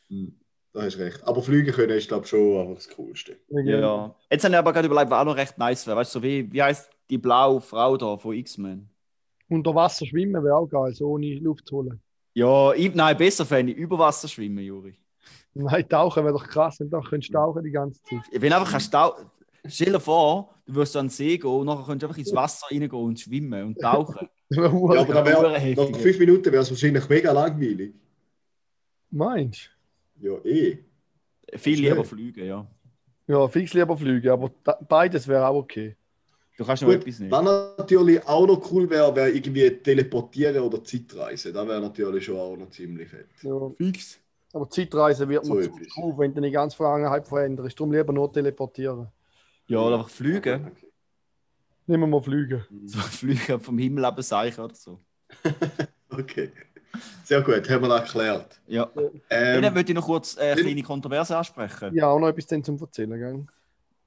Hm, 0.08 0.34
Da 0.72 0.82
hast 0.82 0.96
du 0.96 1.00
recht. 1.02 1.22
Aber 1.26 1.42
fliegen 1.42 1.72
können 1.72 1.96
ist, 1.96 2.08
glaube 2.08 2.24
ich, 2.24 2.30
schon 2.30 2.58
einfach 2.60 2.74
das 2.76 2.88
Coolste. 2.88 3.36
Ja. 3.48 4.14
Jetzt 4.30 4.44
habe 4.44 4.54
ich 4.54 4.58
aber 4.58 4.72
gerade 4.72 4.86
überlegt, 4.86 5.10
was 5.10 5.20
auch 5.20 5.24
noch 5.26 5.36
recht 5.36 5.58
nice 5.58 5.86
wäre. 5.86 5.96
Weißt 5.98 6.14
du, 6.14 6.18
so 6.18 6.22
wie, 6.22 6.50
wie 6.52 6.62
heißt 6.62 6.90
die 7.10 7.18
blaue 7.18 7.60
Frau 7.60 7.96
da 7.96 8.16
von 8.16 8.34
X-Men? 8.34 8.88
Unter 9.50 9.74
Wasser 9.74 10.06
schwimmen 10.06 10.42
wäre 10.44 10.56
auch 10.56 10.66
geil, 10.66 10.92
so 10.94 11.06
ohne 11.08 11.34
Luft 11.36 11.66
zu 11.68 11.76
holen. 11.76 12.00
Ja, 12.34 12.72
ich, 12.74 12.94
nein, 12.94 13.16
besser 13.16 13.44
fände 13.46 13.72
ich 13.72 13.78
über 13.78 13.98
Wasser 13.98 14.28
schwimmen, 14.28 14.62
Juri. 14.64 14.94
Nein, 15.54 15.88
tauchen 15.88 16.22
wäre 16.24 16.34
doch 16.34 16.46
krass, 16.46 16.78
wenn 16.80 16.90
du 16.90 17.00
könntest 17.00 17.32
tauchen 17.32 17.64
die 17.64 17.70
ganze 17.70 18.00
Zeit. 18.02 18.20
Wenn 18.32 18.52
einfach 18.52 18.70
kannst 18.70 18.92
tau- 18.92 19.16
Stell 19.68 19.92
dir 19.92 20.00
vor, 20.00 20.54
du 20.66 20.74
wirst 20.74 20.96
an 20.96 21.06
den 21.06 21.10
See 21.10 21.38
gehen 21.38 21.50
und 21.50 21.66
nachher 21.66 21.84
kannst 21.86 22.02
du 22.02 22.06
einfach 22.06 22.18
ins 22.18 22.34
Wasser 22.34 22.66
reingehen 22.70 22.90
und 22.92 23.20
schwimmen 23.20 23.64
und 23.64 23.80
tauchen. 23.80 24.28
Ja, 24.50 24.64
aber 24.64 25.04
dann 25.04 25.24
geil. 25.26 25.76
wär, 25.76 25.90
nach 25.90 25.98
fünf 25.98 26.18
Minuten 26.18 26.46
wäre 26.46 26.62
es 26.62 26.70
wahrscheinlich 26.70 27.06
mega 27.06 27.32
langweilig. 27.32 27.92
Meinst 29.10 29.70
Ja, 30.18 30.38
eh. 30.42 30.78
Viel 31.54 31.80
lieber 31.80 32.02
fliegen, 32.02 32.46
ja. 32.46 32.66
du? 33.26 33.32
Ja, 33.32 33.46
fix 33.48 33.74
lieber 33.74 33.94
fliegen, 33.94 34.30
aber 34.30 34.50
da, 34.64 34.78
beides 34.88 35.28
wäre 35.28 35.46
auch 35.46 35.56
okay. 35.56 35.96
Du 36.56 36.64
kannst 36.64 36.82
noch 36.82 36.88
Gut, 36.88 37.02
etwas 37.02 37.20
nehmen. 37.20 37.30
was 37.30 37.76
natürlich 37.78 38.26
auch 38.26 38.46
noch 38.46 38.72
cool 38.72 38.88
wäre, 38.88 39.14
wäre 39.14 39.30
irgendwie 39.30 39.70
teleportieren 39.70 40.62
oder 40.62 40.82
Zeitreisen. 40.82 41.52
Das 41.52 41.68
wäre 41.68 41.80
natürlich 41.80 42.24
schon 42.24 42.36
auch 42.38 42.56
noch 42.56 42.70
ziemlich 42.70 43.08
fett. 43.08 43.28
Ja. 43.42 43.70
Fix. 43.76 44.18
Aber 44.52 44.68
Zeitreise 44.68 45.28
wird 45.28 45.44
So 45.44 45.54
man 45.54 45.62
zu 45.62 46.18
wenn 46.18 46.34
du 46.34 46.40
die 46.40 46.50
ganze 46.50 46.76
Vergangenheit 46.76 47.28
veränderst. 47.28 47.78
Darum 47.78 47.92
lieber 47.92 48.12
nur 48.12 48.32
teleportieren. 48.32 49.08
Ja, 49.68 49.78
oder 49.78 49.96
einfach 49.98 50.10
fliegen. 50.10 50.72
Nehmen 51.86 52.02
wir 52.02 52.06
mal 52.06 52.22
fliegen. 52.22 52.64
So 52.86 52.98
fliegen 52.98 53.60
vom 53.60 53.78
Himmel 53.78 54.04
abseichen 54.04 54.64
oder 54.64 54.74
so. 54.74 55.00
Okay. 56.10 56.50
Sehr 57.22 57.42
gut, 57.42 57.68
haben 57.68 57.82
wir 57.82 57.88
das 57.88 58.00
erklärt. 58.00 58.60
Ja. 58.66 58.88
Ähm, 59.28 59.62
Dann 59.62 59.74
würde 59.74 59.90
ich 59.92 59.94
noch 59.94 60.06
kurz 60.06 60.36
äh, 60.38 60.40
eine 60.40 60.54
dann- 60.56 60.64
kleine 60.64 60.82
Kontroverse 60.82 61.36
ansprechen. 61.36 61.94
Ja, 61.94 62.06
auch 62.08 62.18
noch 62.18 62.28
etwas 62.28 62.46
zum 62.64 62.78
Erzählen. 62.80 63.10
Gell? 63.10 63.46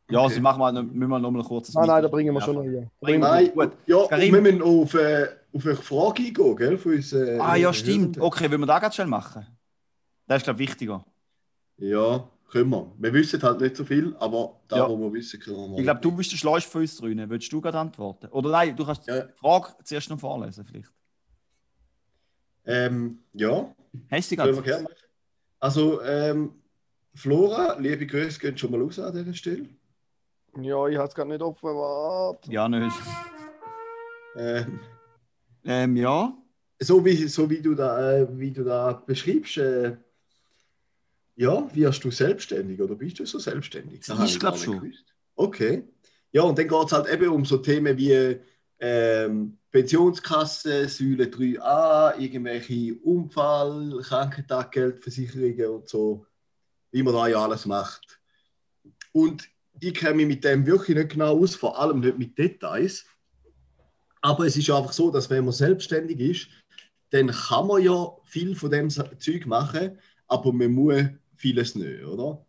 Ja, 0.09 0.21
Okay. 0.25 0.33
sie 0.33 0.39
machen 0.41 0.59
wir, 0.59 0.71
müssen 0.83 1.09
wir 1.09 1.19
noch 1.19 1.29
mal 1.31 1.39
ein 1.39 1.45
kurzes 1.45 1.75
Nein, 1.75 1.87
nein, 1.87 2.01
da 2.01 2.09
bringen 2.09 2.33
wir 2.33 2.41
schon 2.41 2.55
noch 2.55 2.63
hier. 2.63 2.89
Bringen 2.99 3.21
Nein, 3.21 3.51
Gut. 3.53 3.71
ja, 3.85 4.07
Karim. 4.07 4.33
wir 4.33 4.41
müssen 4.41 4.61
auf, 4.63 4.93
äh, 4.95 5.27
auf 5.53 5.63
eine 5.65 5.75
Frage 5.75 6.23
eingehen, 6.23 6.55
gell? 6.55 6.77
Von 6.79 6.93
uns, 6.95 7.13
äh, 7.13 7.37
Ah 7.39 7.55
ja, 7.55 7.69
äh, 7.69 7.73
stimmt. 7.73 8.19
Okay, 8.19 8.49
wollen 8.49 8.61
wir 8.61 8.65
das 8.67 8.81
ganz 8.81 8.95
schnell 8.95 9.07
machen? 9.07 9.45
Das 10.27 10.37
ist, 10.37 10.43
glaube 10.45 10.61
ich, 10.63 10.69
wichtiger. 10.69 11.05
Ja, 11.77 12.27
können 12.51 12.69
wir. 12.69 12.91
Wir 12.97 13.13
wissen 13.13 13.41
halt 13.41 13.61
nicht 13.61 13.75
so 13.77 13.85
viel, 13.85 14.15
aber 14.19 14.59
da, 14.67 14.77
Ja. 14.77 14.89
wo 14.89 14.97
wir 14.99 15.13
wissen, 15.13 15.39
können 15.39 15.55
wir 15.57 15.67
mal. 15.69 15.77
Ich 15.79 15.83
glaube, 15.83 16.01
du 16.01 16.11
bist 16.11 16.31
der 16.33 16.37
Schleusch 16.37 16.67
von 16.67 16.81
uns 16.81 16.97
drinnen. 16.97 17.29
Würdest 17.29 17.51
du 17.51 17.61
gerade 17.61 17.79
antworten? 17.79 18.27
Oder 18.27 18.49
nein, 18.51 18.75
du 18.75 18.85
kannst 18.85 19.07
Ja. 19.07 19.21
die 19.21 19.33
Frage 19.39 19.69
zuerst 19.83 20.09
noch 20.09 20.19
vorlesen, 20.19 20.65
vielleicht. 20.65 20.91
Ähm, 22.65 23.19
ja, 23.33 23.73
Hast 24.11 24.31
du 24.31 24.35
die 24.35 24.41
können 24.41 24.55
wir 24.55 24.61
gerade? 24.61 24.63
gerne 24.63 24.83
machen. 24.83 24.95
Also, 25.59 26.01
ähm, 26.03 26.53
Flora, 27.15 27.77
liebe 27.79 28.05
Grüße, 28.05 28.39
gehen 28.39 28.57
schon 28.57 28.71
mal 28.71 28.81
raus 28.81 28.99
an 28.99 29.13
dieser 29.15 29.33
Stelle. 29.33 29.67
Ja, 30.61 30.87
ich 30.87 30.97
habe 30.97 31.07
es 31.07 31.15
gerade 31.15 31.29
nicht 31.29 31.41
offen. 31.41 31.69
Warte. 31.69 32.51
Ja, 32.51 32.67
nicht. 32.69 32.95
Ähm, 34.35 34.79
Ähm, 35.63 35.95
ja. 35.95 36.33
so, 36.79 37.03
wie, 37.05 37.27
so 37.27 37.49
wie, 37.49 37.61
du 37.61 37.75
da, 37.75 38.13
äh, 38.17 38.27
wie 38.39 38.51
du 38.51 38.63
da 38.63 38.93
beschreibst, 39.05 39.57
äh, 39.57 39.97
ja, 41.35 41.67
wirst 41.73 42.03
du 42.03 42.11
selbstständig 42.11 42.79
oder 42.81 42.95
bist 42.95 43.19
du 43.19 43.25
so 43.25 43.39
selbstständig? 43.39 44.01
Das 44.05 44.19
ich 44.23 44.39
schon. 44.39 44.51
nicht 44.51 44.65
gewusst. 44.65 45.05
Okay. 45.35 45.87
Ja, 46.31 46.43
und 46.43 46.57
dann 46.57 46.67
geht 46.67 46.85
es 46.85 46.91
halt 46.91 47.09
eben 47.09 47.29
um 47.29 47.45
so 47.45 47.57
Themen 47.57 47.97
wie 47.97 48.39
ähm, 48.79 49.57
Pensionskasse, 49.71 50.87
Säule 50.87 51.25
3a, 51.25 52.17
irgendwelche 52.19 52.95
Unfall, 52.95 53.99
Krankentaggeldversicherungen 54.01 55.67
und 55.67 55.89
so, 55.89 56.25
wie 56.91 57.03
man 57.03 57.13
da 57.13 57.27
ja 57.27 57.43
alles 57.43 57.65
macht. 57.65 58.19
Und 59.13 59.47
ich 59.79 59.93
kenne 59.93 60.15
mich 60.15 60.27
mit 60.27 60.43
dem 60.43 60.65
wirklich 60.65 60.97
nicht 60.97 61.11
genau 61.11 61.39
aus, 61.39 61.55
vor 61.55 61.79
allem 61.79 61.99
nicht 61.99 62.17
mit 62.17 62.37
Details. 62.37 63.05
Aber 64.21 64.45
es 64.45 64.55
ist 64.55 64.67
ja 64.67 64.77
einfach 64.77 64.93
so, 64.93 65.09
dass 65.09 65.29
wenn 65.29 65.45
man 65.45 65.53
selbstständig 65.53 66.19
ist, 66.19 66.47
dann 67.09 67.27
kann 67.27 67.67
man 67.67 67.83
ja 67.83 68.11
viel 68.25 68.55
von 68.55 68.71
dem 68.71 68.89
Zeug 68.89 69.45
machen, 69.45 69.99
aber 70.27 70.53
man 70.53 70.71
muss 70.71 71.03
vieles 71.41 71.75
nicht, 71.75 72.03
oder? 72.05 72.45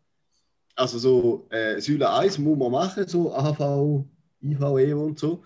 Also 0.74 0.98
so 0.98 1.46
äh, 1.50 1.80
Säule 1.80 2.10
1 2.10 2.38
muss 2.38 2.58
man 2.58 2.72
machen, 2.72 3.06
so 3.08 3.32
AHV, 3.32 4.04
IVE 4.42 4.96
und 4.96 5.18
so. 5.18 5.44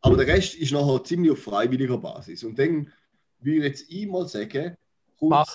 Aber 0.00 0.16
der 0.16 0.26
Rest 0.26 0.54
ist 0.54 0.72
nachher 0.72 1.02
ziemlich 1.04 1.32
auf 1.32 1.42
freiwilliger 1.42 1.98
Basis. 1.98 2.44
Und 2.44 2.58
dann 2.58 2.92
würde 3.40 3.58
ich 3.58 3.64
jetzt 3.64 3.90
ich 3.90 4.06
mal 4.06 4.28
sagen, 4.28 4.76
kommt 5.18 5.46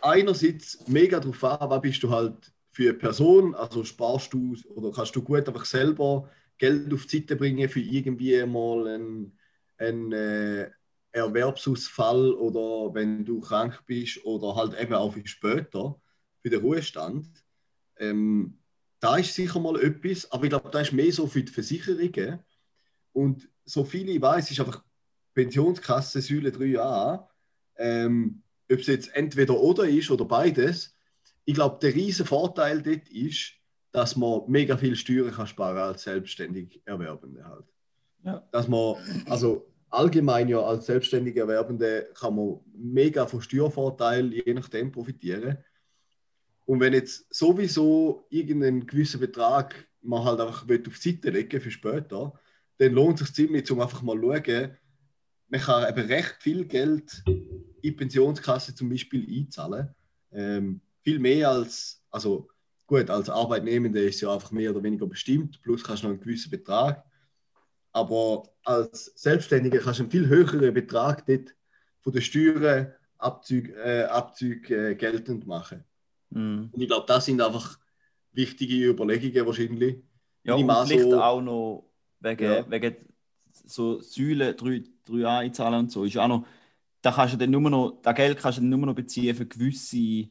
einerseits 0.00 0.86
mega 0.88 1.20
darauf 1.20 1.44
an, 1.44 1.70
was 1.70 1.80
bist 1.80 2.02
du 2.02 2.10
halt 2.10 2.52
für 2.72 2.90
eine 2.90 2.94
Person, 2.94 3.54
also 3.54 3.84
sparst 3.84 4.32
du 4.32 4.56
oder 4.74 4.90
kannst 4.92 5.14
du 5.14 5.22
gut 5.22 5.46
einfach 5.46 5.64
selber 5.64 6.28
Geld 6.58 6.92
auf 6.92 7.06
die 7.06 7.18
Seite 7.18 7.36
bringen 7.36 7.68
für 7.68 7.80
irgendwie 7.80 8.44
mal 8.46 8.88
einen, 8.88 9.38
einen 9.78 10.12
äh, 10.12 10.70
Erwerbsausfall 11.12 12.32
oder 12.32 12.94
wenn 12.94 13.24
du 13.24 13.40
krank 13.40 13.82
bist 13.86 14.24
oder 14.24 14.56
halt 14.56 14.78
eben 14.80 14.94
auch 14.94 15.12
für 15.12 15.26
später, 15.26 16.00
für 16.42 16.50
den 16.50 16.60
Ruhestand. 16.60 17.26
Ähm, 17.98 18.58
da 19.00 19.16
ist 19.16 19.34
sicher 19.34 19.58
mal 19.60 19.80
etwas, 19.80 20.30
aber 20.30 20.44
ich 20.44 20.50
glaube, 20.50 20.70
da 20.70 20.80
ist 20.80 20.92
mehr 20.92 21.12
so 21.12 21.26
für 21.26 21.42
die 21.42 21.52
Versicherungen. 21.52 22.40
Und 23.12 23.48
so 23.64 23.84
viel 23.84 24.08
ich 24.08 24.20
weiß, 24.20 24.50
ist 24.50 24.60
einfach 24.60 24.84
Pensionskasse 25.34 26.20
Säule 26.20 26.50
3a. 26.50 27.26
Ähm, 27.76 28.42
ob 28.70 28.78
es 28.78 28.86
jetzt 28.86 29.14
entweder 29.14 29.58
oder 29.60 29.88
ist 29.88 30.10
oder 30.10 30.24
beides, 30.24 30.94
ich 31.44 31.54
glaube, 31.54 31.78
der 31.80 31.94
riesen 31.94 32.26
Vorteil 32.26 32.82
dort 32.82 33.08
ist, 33.08 33.54
dass 33.90 34.16
man 34.16 34.42
mega 34.46 34.76
viel 34.76 34.96
Steuern 34.96 35.32
kann 35.32 35.46
sparen 35.46 35.76
als 35.76 36.04
selbstständig 36.04 36.80
Erwerbende 36.84 37.44
halt. 37.44 37.66
Ja. 38.24 38.46
Dass 38.52 38.68
man, 38.68 38.96
also 39.26 39.66
allgemein 39.90 40.48
ja 40.48 40.60
als 40.60 40.86
selbstständig 40.86 41.36
Erwerbende 41.36 42.08
kann 42.14 42.34
man 42.34 42.60
mega 42.72 43.26
von 43.26 43.42
Steuervorteilen 43.42 44.32
je 44.32 44.54
nachdem 44.54 44.90
profitieren. 44.90 45.58
Und 46.64 46.80
wenn 46.80 46.92
jetzt 46.92 47.32
sowieso 47.34 48.26
irgendeinen 48.30 48.86
gewissen 48.86 49.20
Betrag 49.20 49.88
man 50.02 50.24
halt 50.24 50.40
einfach 50.40 50.66
will 50.68 50.82
auf 50.86 50.98
die 50.98 51.10
Seite 51.12 51.30
legen 51.30 51.60
für 51.60 51.70
später, 51.70 52.32
dann 52.78 52.92
lohnt 52.92 53.20
es 53.20 53.28
sich 53.28 53.36
ziemlich, 53.36 53.70
um 53.70 53.80
einfach 53.80 54.02
mal 54.02 54.20
zu 54.20 54.26
schauen, 54.26 54.76
man 55.48 55.60
kann 55.60 55.88
eben 55.88 56.08
recht 56.08 56.36
viel 56.40 56.64
Geld 56.64 57.22
in 57.26 57.64
die 57.82 57.92
Pensionskasse 57.92 58.74
zum 58.74 58.88
Beispiel 58.88 59.26
einzahlen. 59.38 59.94
Ähm, 60.32 60.80
viel 61.02 61.18
mehr 61.18 61.50
als, 61.50 62.02
also 62.10 62.48
gut, 62.86 63.10
als 63.10 63.28
Arbeitnehmende 63.28 64.02
ist 64.02 64.20
ja 64.22 64.32
einfach 64.32 64.50
mehr 64.50 64.70
oder 64.70 64.82
weniger 64.82 65.06
bestimmt, 65.06 65.60
plus 65.62 65.84
kannst 65.84 66.02
du 66.02 66.06
noch 66.06 66.14
einen 66.14 66.22
gewissen 66.22 66.50
Betrag. 66.50 67.04
Aber 67.92 68.48
als 68.64 69.12
Selbstständiger 69.14 69.78
kannst 69.78 70.00
du 70.00 70.04
einen 70.04 70.10
viel 70.10 70.26
höheren 70.26 70.72
Betrag 70.72 71.26
dort 71.26 71.54
von 72.00 72.12
den 72.12 72.22
Steuern 72.22 72.92
Abzüge, 73.18 73.74
äh, 73.74 74.04
Abzüge 74.04 74.90
äh, 74.90 74.94
geltend 74.94 75.46
machen. 75.46 75.84
Mhm. 76.34 76.70
Und 76.72 76.80
ich 76.80 76.88
glaube, 76.88 77.06
das 77.06 77.24
sind 77.24 77.40
einfach 77.40 77.78
wichtige 78.32 78.86
Überlegungen 78.88 79.46
wahrscheinlich. 79.46 79.96
Ja, 80.44 80.54
und 80.54 80.70
vielleicht 80.86 81.02
so- 81.10 81.20
auch 81.22 81.40
noch 81.40 81.90
wegen, 82.20 82.44
Ja. 82.44 82.70
wegen 82.70 82.96
so 83.52 84.00
Säulen 84.00 84.56
3, 84.56 84.82
3a 85.06 85.38
einzahlen 85.38 85.80
und 85.80 85.92
so. 85.92 86.04
Ist 86.04 86.16
auch 86.16 86.28
noch, 86.28 86.46
da 87.02 87.12
kannst 87.12 87.34
du 87.34 87.38
dann 87.38 87.50
nur 87.50 87.60
noch, 87.68 87.98
das 88.02 88.14
Geld 88.14 88.38
kannst 88.38 88.58
du 88.58 88.62
dann 88.62 88.70
nur 88.70 88.86
noch 88.86 88.94
beziehen 88.94 89.34
für 89.36 89.46
gewisse. 89.46 90.28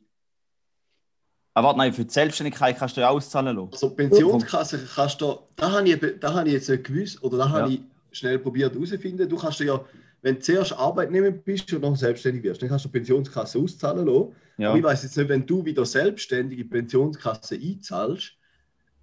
Ah, 1.54 1.64
warte, 1.64 1.78
nein, 1.80 1.94
für 1.94 2.06
die 2.06 2.14
Selbstständigkeit 2.14 2.78
kannst 2.78 2.96
du 2.96 3.02
ja 3.02 3.10
auszahlen 3.10 3.56
lassen. 3.56 3.74
Also 3.74 3.90
Pensionskasse 3.94 4.88
kannst 4.96 5.20
du, 5.22 5.38
da 5.58 5.72
habe 5.72 5.90
ich, 5.90 6.00
da 6.20 6.34
habe 6.34 6.48
ich 6.48 6.54
jetzt 6.54 6.84
gewusst, 6.84 7.22
oder 7.24 7.38
da 7.40 7.50
habe 7.50 7.74
Ja. 7.74 7.80
ich 8.12 8.18
schnell 8.18 8.40
probiert 8.40 8.74
herauszufinden. 8.74 9.28
Du 9.28 9.36
kannst 9.38 9.60
ja, 9.60 9.84
wenn 10.22 10.36
du 10.36 10.42
zuerst 10.42 10.74
Arbeitnehmer 10.74 11.32
bist 11.32 11.72
und 11.74 11.82
dann 11.82 11.96
selbstständig 11.96 12.44
wirst, 12.44 12.62
dann 12.62 12.70
kannst 12.70 12.86
du 12.86 12.90
die 12.90 12.94
Pensionskasse 13.00 13.58
auszahlen 13.60 14.06
lassen. 14.06 14.36
Ja. 14.58 14.70
Aber 14.70 14.78
ich 14.78 14.84
weiß 14.84 15.04
jetzt 15.04 15.18
nicht, 15.18 15.30
wenn 15.30 15.46
du 15.46 15.66
wieder 15.66 15.86
selbstständig 15.86 16.60
in 16.60 16.64
die 16.66 16.70
Pensionskasse 16.70 17.56
einzahlst, 17.56 18.34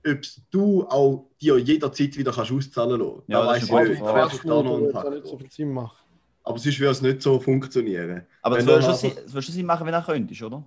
ob 0.07 0.19
du 0.51 0.85
auch 0.87 1.29
dir 1.41 1.59
jederzeit 1.59 2.17
wieder 2.17 2.33
kannst 2.33 2.53
auszahlen 2.53 3.01
kannst. 3.01 3.23
Ja, 3.29 3.41
da 3.45 3.53
das 3.55 3.55
weiß 3.55 3.63
ist 3.63 3.69
ich 3.69 3.89
nicht. 3.91 4.01
Da 4.01 4.05
Frage. 4.07 4.17
wäre 4.17 4.29
doch 4.31 4.45
da 4.45 4.63
noch 4.95 5.05
ein 5.07 5.15
nicht 5.15 5.27
so 5.27 5.39
viel 5.39 5.51
Sinn 5.51 5.73
machen. 5.73 5.97
Aber 6.45 6.59
sonst 6.59 6.79
würde 6.81 6.93
es 6.93 7.03
nicht 7.03 7.21
so 7.23 7.39
funktionieren. 7.41 8.23
Aber 8.43 8.55
Wenn 8.57 8.61
es 8.63 8.67
würde 8.69 8.81
dann 8.87 8.97
schon, 8.97 9.11
einfach- 9.11 9.25
Sinn- 9.33 9.39
es 9.41 9.47
Sinn 9.49 9.67
machen, 9.67 9.87
wenn 9.87 9.93
du 9.93 10.03
könntest, 10.03 10.43
oder? 10.43 10.65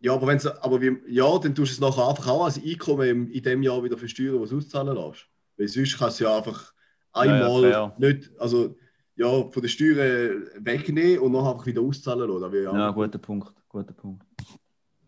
Ja, 0.00 0.14
aber, 0.14 0.26
wenn's, 0.28 0.46
aber 0.46 0.80
wie, 0.80 0.96
ja, 1.08 1.38
dann 1.38 1.54
tust 1.54 1.72
du 1.72 1.74
es 1.74 1.80
nachher 1.80 2.08
einfach 2.08 2.26
auch 2.28 2.44
als 2.46 2.58
Einkommen 2.64 3.06
im, 3.06 3.30
in 3.30 3.42
dem 3.42 3.62
Jahr 3.62 3.84
wieder 3.84 3.98
versteuern, 3.98 4.40
was 4.40 4.48
du 4.48 4.56
auszahlen 4.56 4.96
lässt. 4.96 5.26
Weil 5.58 5.68
sonst 5.68 5.98
kannst 5.98 6.20
du 6.20 6.24
ja 6.24 6.38
einfach 6.38 6.72
Ja, 7.14 7.24
ja, 7.26 7.32
einmal 7.46 7.60
fair. 7.70 7.94
nicht, 7.98 8.30
also 8.38 8.76
ja, 9.20 9.50
von 9.50 9.62
den 9.62 9.68
Steuern 9.68 10.46
wegnehmen 10.60 11.18
und 11.18 11.32
nachher 11.32 11.50
einfach 11.52 11.66
wieder 11.66 11.82
auszahlen 11.82 12.26
lassen. 12.26 12.40
Das 12.40 12.54
ja. 12.54 12.78
Ja, 12.78 12.90
guter 12.90 13.18
Punkt. 13.18 13.52
Guter 13.68 13.92
Punkt. 13.92 14.24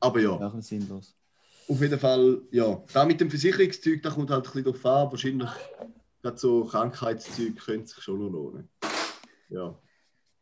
Aber 0.01 0.21
ja, 0.21 0.37
ein 0.37 0.53
bisschen 0.53 0.81
sinnlos. 0.81 1.17
auf 1.67 1.81
jeden 1.81 1.99
Fall, 1.99 2.43
ja. 2.51 2.83
Da 2.93 3.07
mit 3.07 3.21
dem 3.23 3.31
Versicherungszeug, 3.31 4.03
da 4.03 4.11
kommt 4.11 4.29
halt 4.29 4.47
ein 4.47 4.53
bisschen 4.53 4.65
drauf 4.65 4.85
an. 4.85 5.11
Wahrscheinlich 5.11 5.49
gerade 6.21 6.37
so 6.37 6.65
Krankheitszeug 6.65 7.57
könnte 7.57 7.87
sich 7.87 8.03
schon 8.03 8.19
noch 8.19 8.31
lohnen. 8.31 8.69
Ja. 9.49 9.75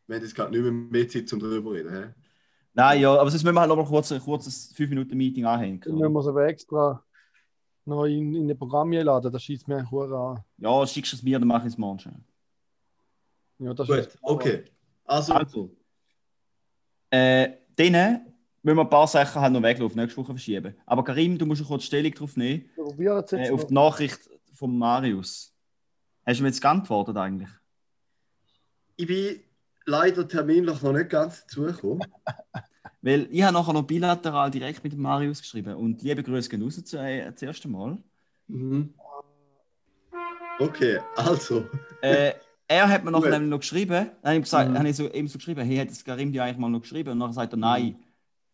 Wir 0.08 0.16
haben 0.16 0.22
jetzt 0.24 0.34
gerade 0.34 0.50
nicht 0.50 0.62
mehr 0.62 0.72
mehr 0.72 1.08
Zeit, 1.08 1.32
um 1.32 1.38
darüber 1.38 1.70
zu 1.70 1.76
reden. 1.76 1.94
He? 1.94 2.10
Nein, 2.74 3.00
ja, 3.00 3.12
aber 3.12 3.30
sonst 3.30 3.44
müssen 3.44 3.54
wir 3.54 3.60
halt 3.60 3.68
noch 3.68 3.76
mal 3.76 3.86
kurz 3.86 4.10
ein 4.10 4.20
kurzes 4.20 4.74
5-Minuten-Meeting 4.74 5.44
anhängen. 5.44 5.80
Dann 5.80 5.94
müssen 5.94 6.12
wir 6.12 6.20
es 6.20 6.26
aber 6.26 6.46
extra 6.46 7.04
noch 7.84 8.04
in, 8.04 8.34
in 8.34 8.50
ein 8.50 8.58
Programm 8.58 8.92
einladen, 8.92 9.32
das 9.32 9.44
schießt 9.44 9.68
mir 9.68 9.86
an. 9.88 10.44
Ja, 10.58 10.86
schickst 10.88 11.12
du 11.12 11.16
es 11.16 11.22
mir, 11.22 11.38
dann 11.38 11.46
mache 11.46 11.68
ich 11.68 11.74
es 11.74 11.78
morgen 11.78 12.00
schon. 12.00 12.24
Ja, 13.60 13.74
das 13.74 13.86
Gut, 13.86 13.98
ist 13.98 14.18
okay. 14.22 14.64
Also, 15.04 15.32
Also, 15.34 15.76
äh, 17.10 17.50
dann 17.76 18.26
müssen 18.62 18.76
wir 18.76 18.82
ein 18.82 18.90
paar 18.90 19.06
Sachen 19.06 19.40
halt 19.40 19.52
noch 19.52 19.62
weglaufen, 19.62 20.00
nächste 20.00 20.16
Woche 20.20 20.32
verschieben. 20.32 20.74
Aber 20.86 21.04
Karim, 21.04 21.38
du 21.38 21.46
musst 21.46 21.60
noch 21.60 21.68
kurz 21.68 21.84
Stellung 21.84 22.12
drauf 22.12 22.36
nehmen, 22.36 22.68
jetzt 22.98 23.32
äh, 23.32 23.50
auf 23.50 23.66
die 23.66 23.74
Nachricht 23.74 24.18
von 24.52 24.76
Marius. 24.76 25.54
Hast 26.26 26.38
du 26.38 26.42
mir 26.42 26.48
jetzt 26.48 26.60
geantwortet 26.60 27.16
eigentlich? 27.16 27.48
ich 29.00 29.06
bin 29.06 29.40
leider 29.86 30.28
terminlich 30.28 30.82
noch 30.82 30.92
nicht 30.92 31.08
ganz 31.08 31.42
dazugekommen. 31.42 32.06
Weil 33.02 33.28
ich 33.30 33.42
habe 33.42 33.54
nachher 33.54 33.72
noch 33.72 33.82
bilateral 33.82 34.50
direkt 34.50 34.84
mit 34.84 34.92
dem 34.92 35.00
Marius 35.00 35.40
geschrieben 35.40 35.74
und 35.74 36.02
liebe 36.02 36.22
Grüße 36.22 36.50
gehen 36.50 36.62
raus 36.62 36.84
zu, 36.84 36.98
äh, 36.98 37.30
das 37.32 37.40
erste 37.40 37.66
Mal. 37.66 37.96
Mhm. 38.46 38.92
Okay, 40.58 41.00
also. 41.16 41.66
Äh, 42.02 42.34
er 42.70 42.88
hat 42.88 43.04
mir 43.04 43.10
Gut. 43.10 43.28
nämlich 43.28 43.50
noch 43.50 43.58
geschrieben, 43.58 44.10
dann 44.22 44.30
habe 44.30 44.36
ich, 44.36 44.42
gesagt, 44.44 44.70
Mhm. 44.70 44.78
habe 44.78 44.88
ich 44.88 44.96
so, 44.96 45.10
eben 45.10 45.26
so 45.26 45.38
geschrieben, 45.38 45.60
hey, 45.66 45.78
hat 45.78 45.90
das 45.90 46.04
Karim 46.04 46.30
dir 46.30 46.44
eigentlich 46.44 46.58
mal 46.58 46.68
noch 46.70 46.80
geschrieben? 46.82 47.10
Und 47.10 47.18
nachher 47.18 47.32
sagt 47.32 47.52
er, 47.52 47.56
nein. 47.56 47.96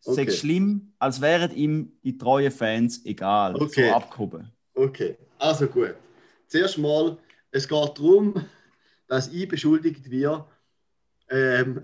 Es 0.01 0.09
Okay. 0.09 0.25
ist 0.25 0.39
schlimm, 0.39 0.93
als 0.99 1.21
wären 1.21 1.55
ihm 1.55 1.93
die 2.03 2.17
treuen 2.17 2.51
Fans 2.51 3.05
egal. 3.05 3.57
Okay. 3.57 3.89
So 3.91 3.95
abgehoben. 3.95 4.51
Okay, 4.75 5.17
also 5.39 5.67
gut. 5.67 5.95
Zuerst 6.47 6.79
mal, 6.79 7.19
es 7.51 7.69
geht 7.69 7.99
darum, 7.99 8.35
dass 9.07 9.29
ich 9.29 9.49
beschuldigt 9.49 10.11
werde. 10.11 10.45
Ähm, 11.29 11.83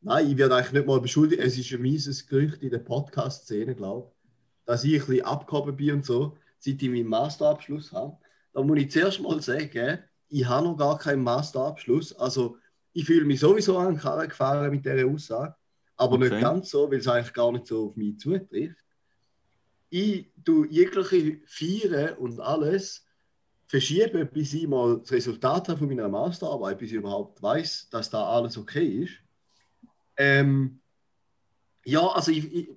nein, 0.00 0.28
ich 0.30 0.36
werde 0.36 0.54
eigentlich 0.56 0.72
nicht 0.72 0.86
mal 0.86 1.00
beschuldigt. 1.00 1.42
Es 1.42 1.58
ist 1.58 1.72
ein 1.72 1.82
mieses 1.82 2.26
Gerücht 2.26 2.62
in 2.62 2.70
der 2.70 2.78
Podcast-Szene, 2.78 3.74
glaube 3.74 4.08
ich, 4.08 4.66
dass 4.66 4.84
ich 4.84 5.00
ein 5.00 5.06
bisschen 5.06 5.24
abgehoben 5.24 5.76
bin 5.76 5.94
und 5.94 6.04
so, 6.04 6.36
seit 6.58 6.80
ich 6.82 6.88
meinen 6.90 7.06
Masterabschluss 7.06 7.90
habe. 7.92 8.16
Da 8.52 8.62
muss 8.62 8.78
ich 8.78 8.90
zuerst 8.90 9.20
mal 9.20 9.40
sagen, 9.42 9.98
ich 10.32 10.46
habe 10.48 10.66
noch 10.66 10.76
gar 10.76 10.98
keinen 10.98 11.22
Masterabschluss. 11.22 12.14
Also, 12.14 12.56
ich 12.94 13.04
fühle 13.04 13.24
mich 13.24 13.40
sowieso 13.40 13.76
an 13.78 13.94
den 13.94 14.00
Karren 14.00 14.28
gefahren 14.28 14.70
mit 14.70 14.84
dieser 14.84 15.06
Aussage, 15.06 15.54
aber 15.96 16.16
Okay. 16.16 16.30
nicht 16.30 16.40
ganz 16.40 16.70
so, 16.70 16.90
weil 16.90 16.98
es 16.98 17.08
eigentlich 17.08 17.32
gar 17.34 17.52
nicht 17.52 17.66
so 17.66 17.88
auf 17.88 17.96
mich 17.96 18.18
zutrifft. 18.18 18.84
Ich 19.90 20.30
tue 20.44 20.66
jegliche 20.68 21.40
Feiern 21.46 22.16
und 22.16 22.40
alles 22.40 23.06
verschieben, 23.66 24.28
bis 24.32 24.54
ich 24.54 24.66
mal 24.66 24.98
das 25.00 25.12
Resultat 25.12 25.68
habe 25.68 25.78
von 25.78 25.88
meiner 25.88 26.08
Masterarbeit, 26.08 26.78
bis 26.78 26.90
ich 26.90 26.96
überhaupt 26.96 27.42
weiß, 27.42 27.88
dass 27.90 28.08
da 28.08 28.24
alles 28.26 28.56
okay 28.56 29.04
ist. 29.04 29.12
Ähm, 30.16 30.80
ja, 31.84 32.06
also 32.06 32.30
ich, 32.30 32.52
ich, 32.54 32.68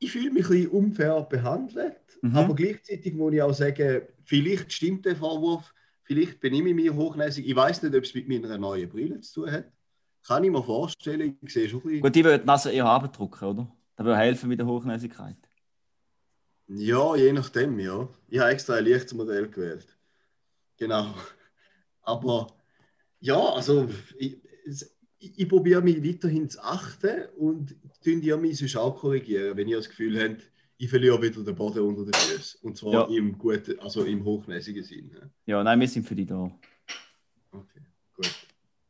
ich 0.00 0.10
fühle 0.12 0.30
mich 0.30 0.44
ein 0.46 0.50
bisschen 0.50 0.68
unfair 0.70 1.22
behandelt, 1.22 1.96
Mhm. 2.20 2.36
aber 2.36 2.54
gleichzeitig 2.56 3.14
muss 3.14 3.32
ich 3.32 3.42
auch 3.42 3.54
sagen, 3.54 4.02
vielleicht 4.24 4.72
stimmt 4.72 5.04
der 5.06 5.14
Vorwurf, 5.14 5.72
vielleicht 6.08 6.40
benehme 6.40 6.70
ich 6.70 6.74
mich 6.74 6.90
hochnäsig. 6.90 7.46
Ich 7.46 7.54
weiß 7.54 7.82
nicht, 7.82 7.94
ob 7.94 8.02
es 8.02 8.14
mit 8.14 8.28
meiner 8.28 8.56
neuen 8.56 8.88
Brille 8.88 9.20
zu 9.20 9.42
tun 9.42 9.52
hat. 9.52 9.70
Kann 10.26 10.42
ich 10.42 10.50
mir 10.50 10.62
vorstellen, 10.62 11.38
ich 11.40 11.52
sehe 11.52 11.68
schon 11.68 11.80
ein 11.80 11.84
bisschen. 11.84 12.00
Gut, 12.00 12.14
die 12.14 12.24
würden 12.24 12.48
also 12.48 12.70
eher 12.70 12.86
abdrucken, 12.86 13.48
oder? 13.48 13.76
Das 13.94 14.06
würde 14.06 14.18
helfen 14.18 14.48
mit 14.48 14.58
der 14.58 14.66
Hochnäsigkeit. 14.66 15.36
Ja, 16.66 17.14
je 17.14 17.32
nachdem, 17.32 17.78
ja. 17.78 18.08
Ich 18.28 18.38
habe 18.38 18.50
extra 18.50 18.76
ein 18.76 18.86
leichtes 18.86 19.14
Modell 19.14 19.48
gewählt. 19.48 19.96
Genau. 20.78 21.14
Aber 22.02 22.46
ja, 23.20 23.38
also 23.38 23.88
ich, 24.18 24.38
ich, 25.18 25.48
probiere 25.48 25.82
mich 25.82 26.02
weiterhin 26.02 26.48
zu 26.48 26.62
achten 26.62 27.26
und 27.36 27.76
tun 28.02 28.22
ihr 28.22 28.36
mich 28.38 28.58
sonst 28.58 28.76
auch 28.76 28.96
korrigieren, 28.96 29.56
wenn 29.56 29.68
ihr 29.68 29.76
das 29.76 29.88
Gefühl 29.88 30.18
habt, 30.22 30.50
ich 30.78 30.88
verliere 30.88 31.20
wieder 31.20 31.42
den 31.42 31.54
Boden 31.54 31.80
unter 31.80 32.04
den 32.04 32.14
Füßen. 32.14 32.60
Und 32.62 32.76
zwar 32.76 32.92
Ja. 32.92 33.02
im 33.16 33.36
guten, 33.36 33.78
also 33.80 34.04
im 34.04 34.24
hochnäsigen 34.24 34.82
Sinn. 34.84 35.10
ja. 35.46 35.62
Nein, 35.62 35.80
wir 35.80 35.88
sind 35.88 36.06
für 36.06 36.14
dich 36.14 36.26
da. 36.26 36.50
Okay, 37.52 37.80
gut. 38.14 38.30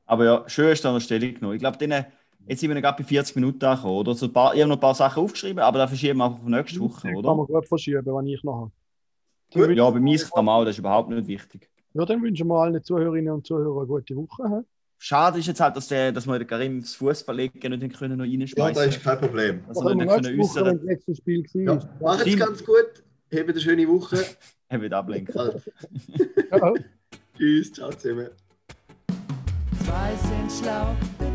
Aber 0.06 0.24
ja, 0.24 0.44
schön 0.48 0.70
ist 0.72 0.84
da 0.84 0.92
noch 0.92 1.00
Stellung 1.00 1.34
genommen. 1.34 1.54
Ich 1.54 1.60
glaube, 1.60 1.78
denen- 1.78 2.04
jetzt 2.46 2.60
sind 2.60 2.72
wir 2.72 2.80
gerade 2.80 3.02
bei 3.02 3.08
40 3.08 3.36
Minuten 3.36 3.64
angekommen, 3.64 3.94
oder? 3.96 4.14
So 4.14 4.26
ein 4.26 4.32
paar, 4.32 4.54
ich 4.54 4.60
habe 4.60 4.68
noch 4.68 4.76
ein 4.76 4.80
paar 4.80 4.94
Sachen 4.94 5.22
aufgeschrieben, 5.22 5.60
aber 5.60 5.78
da 5.78 5.86
verschieben 5.86 6.18
wir 6.18 6.24
einfach 6.26 6.38
auf 6.40 6.46
nächste 6.48 6.80
Woche, 6.80 7.02
Kann 7.08 7.16
oder? 7.16 7.34
man 7.34 7.46
gut 7.46 7.66
verschieben, 7.68 8.04
wenn 8.04 8.26
ich 8.26 8.42
noch 8.44 8.70
habe. 9.54 9.74
Ja, 9.74 9.90
bei 9.90 9.98
mir 10.00 10.14
ist 10.14 10.24
es 10.24 10.34
normal, 10.34 10.66
das 10.66 10.74
ist 10.74 10.80
überhaupt 10.80 11.08
nicht 11.08 11.26
wichtig. 11.26 11.70
Ja, 11.94 12.04
dann 12.04 12.22
wünschen 12.22 12.46
wir 12.48 12.54
allen 12.60 12.82
Zuhörerinnen 12.84 13.32
und 13.32 13.46
Zuhörern 13.46 13.78
eine 13.78 13.86
gute 13.86 14.14
Woche. 14.14 14.64
Schade 15.00 15.38
ist 15.38 15.46
jetzt 15.46 15.60
halt, 15.60 15.76
dass, 15.76 15.86
der, 15.86 16.10
dass 16.10 16.26
wir 16.26 16.38
den 16.38 16.48
Karim 16.48 16.80
das 16.80 16.94
Fußballlegen 16.96 17.60
nicht 17.60 17.96
können 17.96 18.18
noch 18.18 18.24
Ja, 18.24 18.64
reinschmeißen 18.64 18.74
das 18.74 18.96
ist 18.96 19.04
kein 19.04 19.18
Problem. 19.20 19.64
Also 19.68 19.82
Machen 19.84 19.98
nicht 19.98 20.08
wir 20.08 20.14
können 20.14 20.40
äußern, 20.40 20.80
das 21.06 21.16
Spiel 21.18 21.44
Ja, 21.54 21.78
macht 22.00 22.26
es 22.26 22.36
ganz 22.36 22.64
gut. 22.64 23.04
Habt 23.32 23.48
eine 23.48 23.60
schöne 23.60 23.86
Woche. 23.86 24.24
er 24.68 24.80
wird 24.80 24.92
ablenken. 24.92 25.36
Also, 25.38 25.60
Ja. 26.50 26.72
tschüss, 27.36 27.72
ciao 27.72 27.90
zusammen. 27.90 28.28
Zwei 29.84 30.16
sind 30.16 30.50
schlau, 30.64 30.96